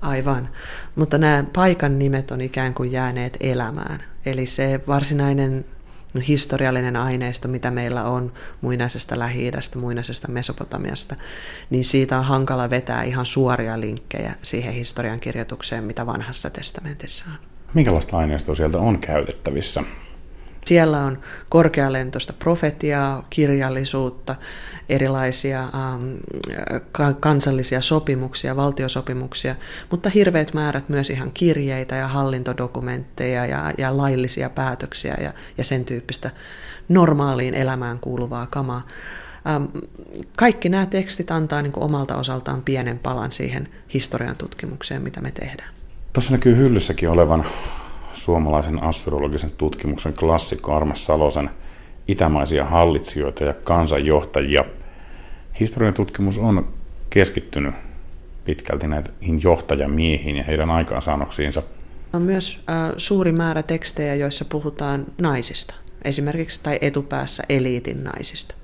Aivan, 0.00 0.48
mutta 0.96 1.18
nämä 1.18 1.44
paikan 1.52 1.98
nimet 1.98 2.30
on 2.30 2.40
ikään 2.40 2.74
kuin 2.74 2.92
jääneet 2.92 3.36
elämään. 3.40 4.02
Eli 4.26 4.46
se 4.46 4.80
varsinainen 4.86 5.64
historiallinen 6.28 6.96
aineisto, 6.96 7.48
mitä 7.48 7.70
meillä 7.70 8.04
on 8.04 8.32
muinaisesta 8.60 9.18
lähi 9.18 9.50
muinaisesta 9.76 10.28
Mesopotamiasta, 10.28 11.16
niin 11.70 11.84
siitä 11.84 12.18
on 12.18 12.24
hankala 12.24 12.70
vetää 12.70 13.02
ihan 13.02 13.26
suoria 13.26 13.80
linkkejä 13.80 14.34
siihen 14.42 14.74
historian 14.74 15.20
kirjoitukseen, 15.20 15.84
mitä 15.84 16.06
vanhassa 16.06 16.50
testamentissa 16.50 17.24
on. 17.28 17.38
Minkälaista 17.74 18.16
aineistoa 18.16 18.54
sieltä 18.54 18.78
on 18.78 18.98
käytettävissä? 18.98 19.82
Siellä 20.68 21.00
on 21.00 21.18
korkealentoista 21.48 22.32
profetiaa, 22.32 23.26
kirjallisuutta, 23.30 24.34
erilaisia 24.88 25.60
ähm, 25.60 26.14
kansallisia 27.20 27.80
sopimuksia, 27.80 28.56
valtiosopimuksia, 28.56 29.54
mutta 29.90 30.10
hirveät 30.10 30.54
määrät 30.54 30.88
myös 30.88 31.10
ihan 31.10 31.30
kirjeitä 31.32 31.96
ja 31.96 32.08
hallintodokumentteja 32.08 33.46
ja, 33.46 33.72
ja 33.78 33.96
laillisia 33.96 34.50
päätöksiä 34.50 35.16
ja, 35.20 35.32
ja 35.58 35.64
sen 35.64 35.84
tyyppistä 35.84 36.30
normaaliin 36.88 37.54
elämään 37.54 37.98
kuuluvaa 37.98 38.46
kamaa. 38.46 38.86
Ähm, 39.46 39.64
kaikki 40.36 40.68
nämä 40.68 40.86
tekstit 40.86 41.30
antaa 41.30 41.62
niin 41.62 41.72
omalta 41.76 42.16
osaltaan 42.16 42.62
pienen 42.62 42.98
palan 42.98 43.32
siihen 43.32 43.68
historian 43.94 44.36
tutkimukseen, 44.36 45.02
mitä 45.02 45.20
me 45.20 45.30
tehdään. 45.30 45.74
Tuossa 46.12 46.32
näkyy 46.32 46.56
hyllyssäkin 46.56 47.08
olevan 47.08 47.46
suomalaisen 48.28 48.82
astrologisen 48.82 49.50
tutkimuksen 49.50 50.12
klassikko 50.12 50.74
Armas 50.74 51.06
Salosen 51.06 51.50
itämaisia 52.08 52.64
hallitsijoita 52.64 53.44
ja 53.44 53.52
kansanjohtajia. 53.52 54.64
Historian 55.60 55.94
tutkimus 55.94 56.38
on 56.38 56.68
keskittynyt 57.10 57.74
pitkälti 58.44 58.86
näihin 58.88 59.42
johtajamiehiin 59.42 60.36
ja 60.36 60.44
heidän 60.44 60.70
aikaansaannoksiinsa. 60.70 61.62
On 62.12 62.22
myös 62.22 62.60
äh, 62.70 62.92
suuri 62.96 63.32
määrä 63.32 63.62
tekstejä, 63.62 64.14
joissa 64.14 64.44
puhutaan 64.44 65.04
naisista, 65.20 65.74
esimerkiksi 66.04 66.60
tai 66.62 66.78
etupäässä 66.80 67.42
eliitin 67.48 68.04
naisista. 68.04 68.54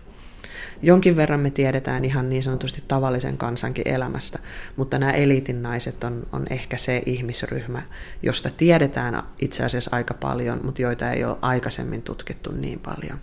Jonkin 0.83 1.17
verran 1.17 1.41
me 1.41 1.51
tiedetään 1.51 2.05
ihan 2.05 2.31
niin 2.31 2.43
sanotusti 2.43 2.85
tavallisen 2.89 3.37
kansankin 3.37 3.89
elämästä, 3.89 4.39
mutta 4.77 4.99
nämä 4.99 5.13
eliitin 5.13 5.63
naiset 5.63 6.05
on, 6.05 6.23
on 6.33 6.45
ehkä 6.51 6.77
se 6.77 7.03
ihmisryhmä, 7.07 7.83
josta 8.23 8.51
tiedetään 8.57 9.23
itse 9.39 9.65
asiassa 9.65 9.91
aika 9.97 10.15
paljon, 10.15 10.61
mutta 10.65 10.83
joita 10.83 11.11
ei 11.11 11.25
ole 11.25 11.37
aikaisemmin 11.43 12.03
tutkittu 12.03 12.53
niin 12.53 12.81
paljon. 12.81 13.19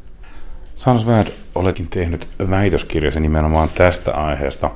Sans 0.75 1.05
Värd, 1.07 1.27
oletkin 1.55 1.87
tehnyt 1.87 2.27
väitöskirjasi 2.49 3.19
nimenomaan 3.19 3.69
tästä 3.69 4.11
aiheesta 4.11 4.71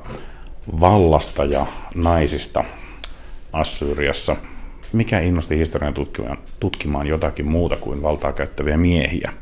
vallasta 0.80 1.44
ja 1.44 1.66
naisista 1.94 2.64
Assyriassa. 3.52 4.36
Mikä 4.92 5.20
innosti 5.20 5.58
historian 5.58 5.94
tutkimaan 6.60 7.06
jotakin 7.06 7.48
muuta 7.48 7.76
kuin 7.76 8.02
valtaa 8.02 8.32
käyttäviä 8.32 8.76
miehiä? 8.76 9.32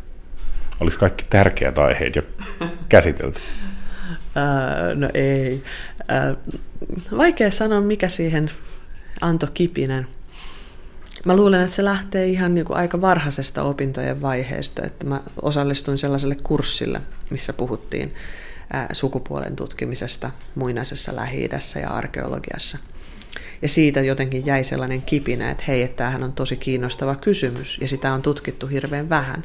Oliko 0.81 0.97
kaikki 1.01 1.25
tärkeät 1.31 1.79
aiheet 1.79 2.17
jo 2.17 2.23
käsitelty? 2.89 3.41
Uh, 4.37 4.99
no 4.99 5.09
ei. 5.15 5.63
Uh, 6.01 6.57
vaikea 7.19 7.51
sanoa, 7.51 7.81
mikä 7.81 8.09
siihen 8.09 8.51
antoi 9.21 9.49
kipinen. 9.55 10.07
Mä 11.25 11.37
luulen, 11.37 11.63
että 11.63 11.77
se 11.77 11.85
lähtee 11.85 12.27
ihan 12.27 12.55
niin 12.55 12.67
kuin 12.67 12.77
aika 12.77 13.01
varhaisesta 13.01 13.63
opintojen 13.63 14.23
vaiheesta. 14.23 14.83
Että 14.83 15.07
mä 15.07 15.21
osallistuin 15.43 15.99
sellaiselle 15.99 16.37
kurssille, 16.43 17.01
missä 17.31 17.53
puhuttiin 17.53 18.15
sukupuolen 18.93 19.57
tutkimisesta 19.57 20.31
muinaisessa 20.55 21.17
lähi 21.17 21.49
ja 21.83 21.91
arkeologiassa. 21.91 22.79
Ja 23.63 23.69
siitä 23.69 24.01
jotenkin 24.01 24.47
jäi 24.47 24.65
sellainen 24.65 25.03
kipinä, 25.03 25.51
että 25.51 25.65
hei, 25.69 25.83
että 25.83 25.97
tämähän 25.97 26.23
on 26.23 26.33
tosi 26.33 26.57
kiinnostava 26.57 27.15
kysymys 27.15 27.79
ja 27.81 27.89
sitä 27.89 28.13
on 28.13 28.23
tutkittu 28.23 28.67
hirveän 28.67 29.09
vähän 29.09 29.45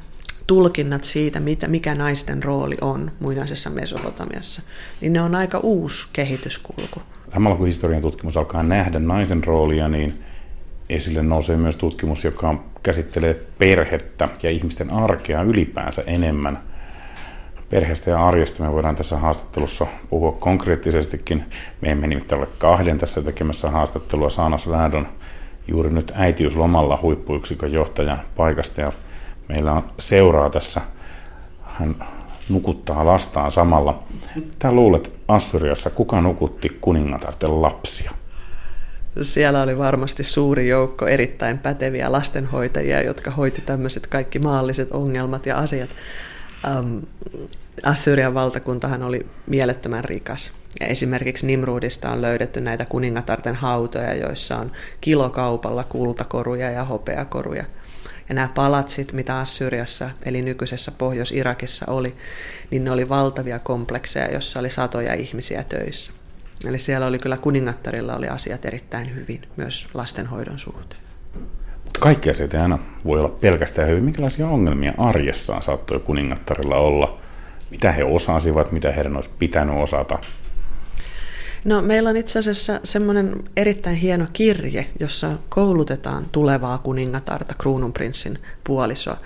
tulkinnat 0.50 1.04
siitä, 1.04 1.40
mitä, 1.40 1.68
mikä 1.68 1.96
naisten 1.96 2.44
rooli 2.44 2.78
on 2.82 3.12
muinaisessa 3.20 3.70
Mesopotamiassa, 3.70 4.62
niin 5.02 5.14
ne 5.14 5.22
on 5.22 5.36
aika 5.36 5.58
uusi 5.58 6.08
kehityskulku. 6.14 7.02
Samalla 7.34 7.58
kun 7.58 7.66
historian 7.66 8.02
tutkimus 8.02 8.38
alkaa 8.38 8.64
nähdä 8.64 9.00
naisen 9.00 9.44
roolia, 9.44 9.88
niin 9.88 10.14
esille 10.90 11.24
nousee 11.24 11.58
myös 11.58 11.76
tutkimus, 11.76 12.24
joka 12.24 12.64
käsittelee 12.84 13.34
perhettä 13.58 14.30
ja 14.44 14.50
ihmisten 14.50 14.94
arkea 14.94 15.42
ylipäänsä 15.42 16.04
enemmän. 16.08 16.60
Perheestä 17.70 18.12
ja 18.12 18.28
arjesta 18.28 18.64
me 18.64 18.74
voidaan 18.74 18.96
tässä 18.96 19.18
haastattelussa 19.18 19.88
puhua 20.10 20.32
konkreettisestikin. 20.32 21.46
Me 21.82 21.92
emme 21.92 22.08
nimittäin 22.08 22.42
ole 22.42 22.50
kahden 22.58 22.98
tässä 22.98 23.22
tekemässä 23.22 23.70
haastattelua. 23.70 24.30
Saanas 24.30 24.70
Vähdon 24.70 25.08
juuri 25.68 25.90
nyt 25.90 26.12
äitiyslomalla 26.16 27.00
huippuyksikön 27.02 27.72
johtajan 27.72 28.20
paikasta 28.36 28.82
ja 28.82 28.92
meillä 29.50 29.74
on 29.74 29.92
seuraa 30.00 30.50
tässä. 30.50 30.82
Hän 31.64 31.96
nukuttaa 32.50 33.06
lastaan 33.06 33.52
samalla. 33.52 34.04
Mitä 34.36 34.72
luulet 34.72 35.12
Assyriassa, 35.28 35.90
kuka 35.90 36.22
nukutti 36.22 36.78
kuningatarten 36.82 37.62
lapsia? 37.62 38.12
Siellä 39.22 39.62
oli 39.62 39.78
varmasti 39.78 40.24
suuri 40.24 40.68
joukko 40.68 41.08
erittäin 41.08 41.58
päteviä 41.58 42.12
lastenhoitajia, 42.12 43.02
jotka 43.02 43.32
hoiti 43.32 43.62
tämmöiset 43.62 44.08
kaikki 44.08 44.40
maalliset 44.40 44.92
ongelmat 44.92 45.46
ja 45.46 45.58
asiat. 45.58 45.90
Um, 46.78 47.02
Assyrian 47.84 48.34
valtakuntahan 48.34 49.04
oli 49.04 49.26
mielettömän 49.48 50.06
rikas. 50.06 50.52
Ja 50.80 50.88
esimerkiksi 50.88 51.48
Nimrudista 51.48 52.12
on 52.12 52.22
löydetty 52.22 52.62
näitä 52.62 52.86
kuningatarten 52.86 53.56
hautoja, 53.56 54.16
joissa 54.16 54.58
on 54.58 54.72
kilokaupalla 55.02 55.84
kultakoruja 55.84 56.72
ja 56.72 56.84
hopeakoruja– 56.84 57.66
Ja 58.30 58.36
nämä 58.36 58.50
palatsit, 58.56 59.14
mitä 59.14 59.40
Assyriassa, 59.40 60.10
eli 60.26 60.42
nykyisessä 60.42 60.92
Pohjois-Irakissa 60.92 61.86
oli, 61.92 62.16
niin 62.72 62.84
ne 62.84 62.92
oli 62.92 63.10
valtavia 63.10 63.60
komplekseja, 63.60 64.32
jossa 64.34 64.60
oli 64.60 64.70
satoja 64.70 65.14
ihmisiä 65.14 65.64
töissä. 65.64 66.14
Eli 66.66 66.80
siellä 66.80 67.08
oli 67.08 67.20
kyllä 67.20 67.38
kuningattarilla 67.38 68.16
oli 68.16 68.28
asiat 68.28 68.66
erittäin 68.66 69.16
hyvin, 69.16 69.42
myös 69.56 69.88
lastenhoidon 69.94 70.60
suhteen. 70.60 71.02
Mutta 71.84 72.00
kaikki 72.00 72.30
asiat 72.30 72.54
aina 72.54 72.80
voi 73.06 73.20
olla 73.20 73.30
pelkästään 73.30 73.90
hyvin. 73.90 74.04
Minkälaisia 74.04 74.48
ongelmia 74.48 74.94
arjessaan 74.98 75.64
saattoi 75.64 76.00
kuningattarilla 76.00 76.78
olla? 76.78 77.20
Mitä 77.72 77.92
he 77.92 78.04
osasivat, 78.04 78.72
mitä 78.72 78.92
heidän 78.92 79.16
olisi 79.16 79.30
pitänyt 79.40 79.76
osata? 79.76 80.20
No 81.66 81.82
meillä 81.82 82.10
on 82.10 82.18
itse 82.18 82.40
asiassa 82.40 82.80
semmoinen 82.84 83.44
erittäin 83.58 83.96
hieno 83.96 84.26
kirje, 84.34 84.88
jossa 85.00 85.32
koulutetaan 85.50 86.26
tulevaa 86.32 86.78
kuningatarta, 86.78 87.56
kruununprinssin 87.58 88.38
puolisoa. 88.64 89.18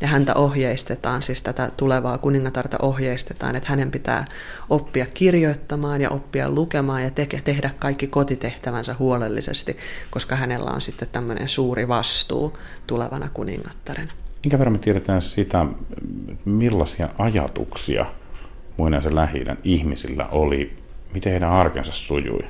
Ja 0.00 0.08
häntä 0.08 0.34
ohjeistetaan, 0.34 1.22
siis 1.22 1.42
tätä 1.42 1.70
tulevaa 1.76 2.18
kuningatarta 2.18 2.76
ohjeistetaan, 2.82 3.56
että 3.56 3.68
hänen 3.68 3.90
pitää 3.90 4.24
oppia 4.70 5.06
kirjoittamaan 5.14 6.00
ja 6.00 6.10
oppia 6.10 6.50
lukemaan 6.50 7.02
ja 7.02 7.10
te- 7.10 7.28
tehdä 7.44 7.70
kaikki 7.78 8.06
kotitehtävänsä 8.06 8.96
huolellisesti, 8.98 9.76
koska 10.10 10.36
hänellä 10.36 10.70
on 10.70 10.80
sitten 10.80 11.08
tämmöinen 11.12 11.48
suuri 11.48 11.88
vastuu 11.88 12.58
tulevana 12.86 13.28
kuningattarena. 13.34 14.12
Minkä 14.44 14.58
verran 14.58 14.72
me 14.72 14.78
tiedetään 14.78 15.22
sitä, 15.22 15.66
millaisia 16.44 17.08
ajatuksia 17.18 18.06
muinaisen 18.76 19.14
lähi 19.14 19.44
ihmisillä 19.64 20.28
oli 20.28 20.76
Miten 21.16 21.32
heidän 21.32 21.50
arkensa 21.50 21.92
sujui? 21.92 22.40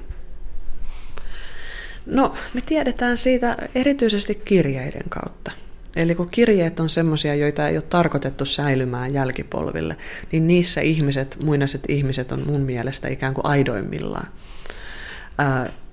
No, 2.06 2.34
me 2.54 2.60
tiedetään 2.60 3.18
siitä 3.18 3.56
erityisesti 3.74 4.34
kirjeiden 4.34 5.08
kautta. 5.08 5.52
Eli 5.96 6.14
kun 6.14 6.30
kirjeet 6.30 6.80
on 6.80 6.88
semmoisia, 6.90 7.34
joita 7.34 7.68
ei 7.68 7.76
ole 7.76 7.84
tarkoitettu 7.88 8.44
säilymään 8.44 9.14
jälkipolville, 9.14 9.96
niin 10.32 10.46
niissä 10.46 10.80
ihmiset, 10.80 11.36
muinaiset 11.42 11.82
ihmiset 11.88 12.32
on 12.32 12.46
mun 12.46 12.60
mielestä 12.60 13.08
ikään 13.08 13.34
kuin 13.34 13.46
aidoimmillaan. 13.46 14.28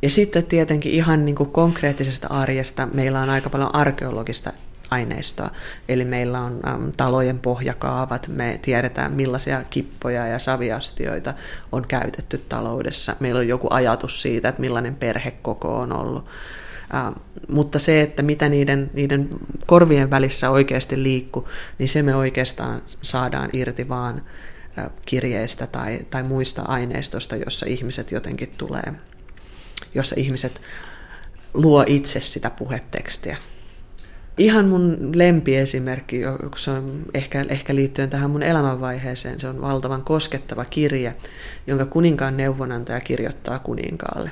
Ja 0.01 0.09
sitten 0.09 0.45
tietenkin 0.45 0.91
ihan 0.91 1.26
niin 1.26 1.36
kuin 1.36 1.49
konkreettisesta 1.49 2.28
arjesta 2.28 2.88
meillä 2.93 3.21
on 3.21 3.30
aika 3.30 3.49
paljon 3.49 3.76
arkeologista 3.76 4.53
aineistoa. 4.93 5.49
Eli 5.89 6.05
meillä 6.05 6.39
on 6.39 6.59
äm, 6.67 6.91
talojen 6.97 7.39
pohjakaavat, 7.39 8.27
me 8.27 8.59
tiedetään 8.61 9.13
millaisia 9.13 9.63
kippoja 9.69 10.27
ja 10.27 10.39
saviastioita 10.39 11.33
on 11.71 11.87
käytetty 11.87 12.37
taloudessa. 12.37 13.15
Meillä 13.19 13.39
on 13.39 13.47
joku 13.47 13.67
ajatus 13.71 14.21
siitä, 14.21 14.49
että 14.49 14.61
millainen 14.61 14.95
perhekoko 14.95 15.79
on 15.79 15.93
ollut. 15.93 16.25
Äh, 16.93 17.13
mutta 17.47 17.79
se, 17.79 18.01
että 18.01 18.23
mitä 18.23 18.49
niiden, 18.49 18.91
niiden 18.93 19.29
korvien 19.65 20.09
välissä 20.09 20.49
oikeasti 20.49 21.03
liikkuu, 21.03 21.49
niin 21.79 21.89
se 21.89 22.01
me 22.01 22.15
oikeastaan 22.15 22.81
saadaan 23.01 23.49
irti 23.53 23.89
vaan 23.89 24.21
äh, 24.77 24.89
kirjeistä 25.05 25.67
tai, 25.67 25.99
tai 26.09 26.23
muista 26.23 26.61
aineistosta, 26.61 27.35
jossa 27.35 27.65
ihmiset 27.65 28.11
jotenkin 28.11 28.53
tulee, 28.57 28.93
jossa 29.95 30.15
ihmiset 30.17 30.61
luo 31.53 31.83
itse 31.87 32.21
sitä 32.21 32.49
puhetekstiä. 32.49 33.37
Ihan 34.38 34.65
mun 34.65 35.11
lempiesimerkki, 35.13 36.21
se 36.55 36.71
on 36.71 37.01
ehkä, 37.13 37.45
ehkä 37.49 37.75
liittyen 37.75 38.09
tähän 38.09 38.29
mun 38.29 38.43
elämänvaiheeseen, 38.43 39.39
se 39.39 39.47
on 39.47 39.61
valtavan 39.61 40.01
koskettava 40.01 40.65
kirje, 40.65 41.15
jonka 41.67 41.86
kuninkaan 41.86 42.38
neuvonantaja 42.38 42.99
kirjoittaa 42.99 43.59
kuninkaalle. 43.59 44.31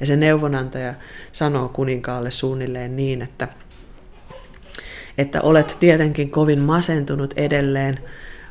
Ja 0.00 0.06
se 0.06 0.16
neuvonantaja 0.16 0.94
sanoo 1.32 1.68
kuninkaalle 1.68 2.30
suunnilleen 2.30 2.96
niin, 2.96 3.22
että, 3.22 3.48
että 5.18 5.40
olet 5.40 5.76
tietenkin 5.80 6.30
kovin 6.30 6.60
masentunut 6.60 7.34
edelleen, 7.36 7.98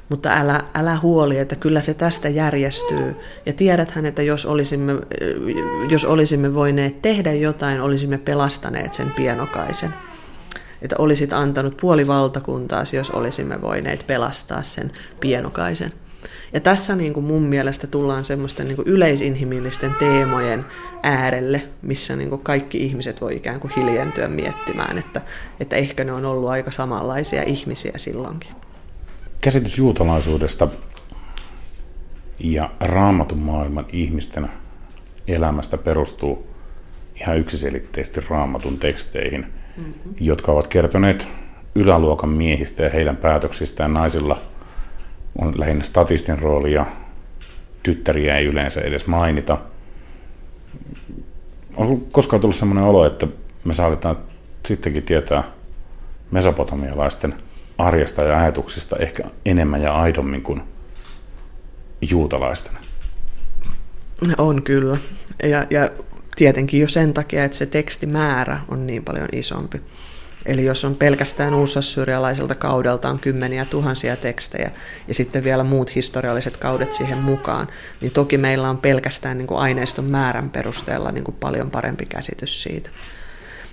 mutta 0.10 0.30
älä, 0.34 0.64
älä 0.74 0.98
huoli, 0.98 1.38
että 1.38 1.56
kyllä 1.56 1.82
se 1.82 1.94
tästä 1.94 2.30
järjestyy. 2.30 3.16
Ja 3.46 3.54
tiedäthän, 3.54 4.06
että 4.06 4.22
jos 4.22 4.46
olisimme, 4.46 4.94
jos 5.90 6.06
olisimme 6.06 6.54
voineet 6.54 7.02
tehdä 7.02 7.34
jotain, 7.34 7.82
olisimme 7.82 8.18
pelastaneet 8.18 8.94
sen 8.94 9.12
pienokaisen 9.12 9.94
että 10.82 10.96
olisit 11.00 11.34
antanut 11.34 11.78
puoli 11.78 12.08
valtakuntaasi, 12.08 12.98
jos 12.98 13.10
olisimme 13.10 13.62
voineet 13.62 14.04
pelastaa 14.08 14.64
sen 14.64 14.92
pienokaisen. 15.20 15.92
Ja 16.54 16.60
tässä 16.60 16.96
niin 16.96 17.14
kuin 17.14 17.26
mun 17.26 17.44
mielestä 17.44 17.88
tullaan 17.88 18.24
semmoisten 18.24 18.68
niin 18.68 18.76
kuin 18.76 18.88
yleisinhimillisten 18.88 19.96
teemojen 20.00 20.66
äärelle, 21.04 21.64
missä 21.82 22.16
niin 22.16 22.30
kuin 22.30 22.42
kaikki 22.42 22.78
ihmiset 22.78 23.22
voi 23.22 23.36
ikään 23.36 23.60
kuin 23.60 23.74
hiljentyä 23.78 24.28
miettimään, 24.28 24.98
että, 24.98 25.22
että 25.60 25.76
ehkä 25.76 26.04
ne 26.04 26.14
on 26.14 26.26
ollut 26.26 26.50
aika 26.50 26.72
samanlaisia 26.72 27.44
ihmisiä 27.44 27.94
silloinkin. 27.98 28.50
Käsitys 29.42 29.78
juutalaisuudesta 29.78 30.68
ja 32.40 32.72
raamatun 32.80 33.40
maailman 33.40 33.86
ihmisten 33.92 34.50
elämästä 35.28 35.78
perustuu 35.78 36.48
ihan 37.16 37.38
yksiselitteisesti 37.38 38.22
raamatun 38.30 38.78
teksteihin– 38.78 39.46
mm-hmm. 39.78 40.16
jotka 40.20 40.52
ovat 40.52 40.68
kertoneet 40.68 41.28
yläluokan 41.76 42.30
miehistä 42.30 42.84
ja 42.84 42.90
heidän 42.90 43.18
päätöksistään. 43.18 43.94
Naisilla 43.94 44.42
on 45.42 45.60
lähinnä 45.60 45.84
statistin 45.84 46.40
rooli 46.40 46.74
ja 46.74 46.86
tyttäriä 47.84 48.36
ei 48.36 48.46
yleensä 48.46 48.82
edes 48.82 49.08
mainita. 49.08 49.58
On 51.76 52.02
koskaan 52.12 52.42
tullut 52.42 52.56
sellainen 52.56 52.84
olo, 52.84 53.06
että 53.06 53.28
me 53.64 53.74
saatetaan 53.74 54.18
sittenkin 54.66 55.04
tietää 55.04 55.44
mesopotamialaisten 56.32 57.36
arjesta 57.78 58.24
ja 58.24 58.40
ajatuksista 58.40 58.96
ehkä 58.98 59.24
enemmän 59.46 59.82
ja 59.82 60.02
aidommin 60.02 60.42
kuin 60.42 60.62
juutalaisten. 62.02 62.74
On 64.38 64.64
kyllä. 64.64 64.98
Ja, 65.44 65.66
ja 65.70 65.90
Tietenkin 66.38 66.82
jo 66.82 66.88
sen 66.88 67.14
takia, 67.14 67.44
että 67.44 67.58
se 67.58 67.66
tekstimäärä 67.66 68.60
on 68.68 68.88
niin 68.88 69.04
paljon 69.04 69.28
isompi. 69.32 69.82
Eli 70.46 70.66
jos 70.66 70.86
on 70.86 70.96
pelkästään 70.96 71.54
uusassyrialaiselta 71.54 72.56
kaudelta 72.56 73.10
on 73.10 73.20
kymmeniä 73.20 73.66
tuhansia 73.66 74.16
tekstejä 74.16 74.72
ja 75.08 75.14
sitten 75.14 75.44
vielä 75.44 75.64
muut 75.64 75.96
historialliset 75.96 76.58
kaudet 76.58 76.94
siihen 76.94 77.18
mukaan, 77.18 77.68
niin 78.02 78.12
toki 78.12 78.38
meillä 78.38 78.70
on 78.70 78.78
pelkästään 78.78 79.38
niin 79.38 79.48
kuin 79.48 79.60
aineiston 79.60 80.12
määrän 80.12 80.50
perusteella 80.50 81.12
niin 81.12 81.24
kuin 81.24 81.36
paljon 81.40 81.72
parempi 81.72 82.06
käsitys 82.06 82.64
siitä. 82.64 82.90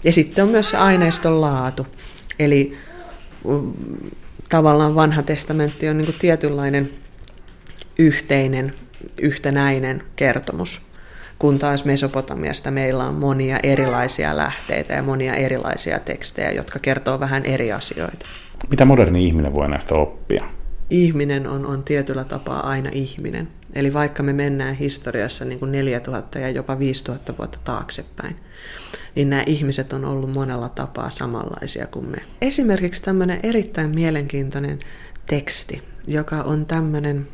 Ja 0.05 0.13
sitten 0.13 0.45
on 0.45 0.51
myös 0.51 0.71
se 0.71 0.77
aineiston 0.77 1.41
laatu. 1.41 1.87
Eli 2.39 2.79
mm, 3.45 3.73
tavallaan 4.49 4.95
vanha 4.95 5.23
testamentti 5.23 5.89
on 5.89 5.99
niin 5.99 6.07
kuin 6.07 6.19
tietynlainen 6.19 6.91
yhteinen, 7.99 8.75
yhtenäinen 9.21 10.03
kertomus 10.17 10.94
kun 11.39 11.59
taas 11.59 11.85
Mesopotamiasta 11.85 12.71
meillä 12.71 13.05
on 13.05 13.15
monia 13.15 13.59
erilaisia 13.63 14.37
lähteitä 14.37 14.95
ja 14.95 15.03
monia 15.03 15.35
erilaisia 15.35 15.99
tekstejä, 15.99 16.53
jotka 16.53 16.79
kertoo 16.79 17.21
vähän 17.21 17.45
eri 17.45 17.73
asioita. 17.73 18.27
Mitä 18.71 18.85
moderni 18.85 19.27
ihminen 19.27 19.55
voi 19.55 19.69
näistä 19.69 19.95
oppia? 19.95 20.45
Ihminen 20.91 21.47
on, 21.47 21.67
on 21.67 21.85
tietyllä 21.85 22.25
tapaa 22.25 22.69
aina 22.69 22.91
ihminen. 22.93 23.49
Eli 23.75 23.93
vaikka 23.93 24.23
me 24.23 24.33
mennään 24.33 24.75
historiassa 24.75 25.45
niin 25.45 25.59
kuin 25.59 25.73
4000 25.73 26.39
ja 26.39 26.51
jopa 26.51 26.79
5000 26.79 27.35
vuotta 27.39 27.59
taaksepäin, 27.65 28.37
niin 29.15 29.31
nämä 29.31 29.43
ihmiset 29.47 29.93
on 29.93 30.05
ollut 30.05 30.33
monella 30.33 30.69
tapaa 30.69 31.11
samanlaisia 31.11 31.87
kuin 31.87 32.09
me. 32.09 32.19
Esimerkiksi 32.41 33.03
tämmöinen 33.03 33.41
erittäin 33.43 33.91
mielenkiintoinen 33.91 34.79
teksti, 35.27 35.83
joka 36.07 36.43
on 36.43 36.67
tämmöinen 36.67 37.29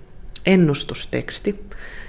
ennustusteksti, 0.46 1.64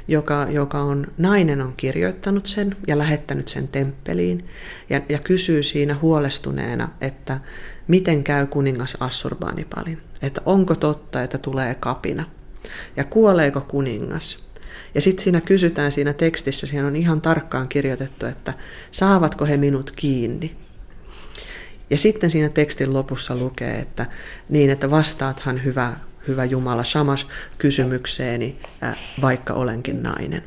joka, 0.08 0.48
joka 0.50 0.80
on, 0.80 1.08
nainen 1.18 1.62
on 1.62 1.74
kirjoittanut 1.78 2.48
sen 2.48 2.76
ja 2.88 2.98
lähettänyt 2.98 3.48
sen 3.48 3.68
temppeliin 3.68 4.48
ja, 4.90 5.02
ja 5.10 5.20
kysyy 5.20 5.64
siinä 5.64 5.96
huolestuneena, 6.02 6.90
että 7.02 7.40
miten 7.88 8.24
käy 8.24 8.48
kuningas 8.48 8.98
Assurbanipalin, 9.00 10.02
että 10.22 10.42
onko 10.46 10.76
totta, 10.76 11.22
että 11.22 11.38
tulee 11.38 11.76
kapina 11.76 12.26
ja 12.96 13.04
kuoleeko 13.04 13.62
kuningas. 13.62 14.52
Ja 14.96 15.02
sitten 15.02 15.24
siinä 15.24 15.42
kysytään 15.42 15.92
siinä 15.92 16.14
tekstissä, 16.14 16.68
siinä 16.68 16.88
on 16.88 16.96
ihan 16.96 17.22
tarkkaan 17.22 17.68
kirjoitettu, 17.68 18.26
että 18.26 18.54
saavatko 18.92 19.46
he 19.46 19.58
minut 19.58 19.92
kiinni. 19.96 20.56
Ja 21.90 21.98
sitten 21.98 22.32
siinä 22.32 22.50
tekstin 22.50 22.94
lopussa 22.94 23.36
lukee, 23.36 23.80
että 23.80 24.06
niin, 24.50 24.70
että 24.70 24.92
vastaathan 24.92 25.64
hyvä 25.64 25.94
hyvä 26.28 26.46
Jumala, 26.46 26.84
samas 26.84 27.28
kysymykseeni, 27.58 28.60
vaikka 29.22 29.54
olenkin 29.54 30.04
nainen. 30.04 30.44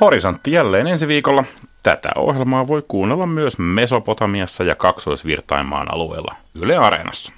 Horisontti 0.00 0.52
jälleen 0.52 0.86
ensi 0.86 1.08
viikolla. 1.08 1.44
Tätä 1.82 2.08
ohjelmaa 2.16 2.68
voi 2.68 2.82
kuunnella 2.88 3.26
myös 3.26 3.58
Mesopotamiassa 3.58 4.64
ja 4.64 4.74
Kaksoisvirtaimaan 4.74 5.94
alueella 5.94 6.34
Yle 6.54 6.76
Areenassa. 6.76 7.32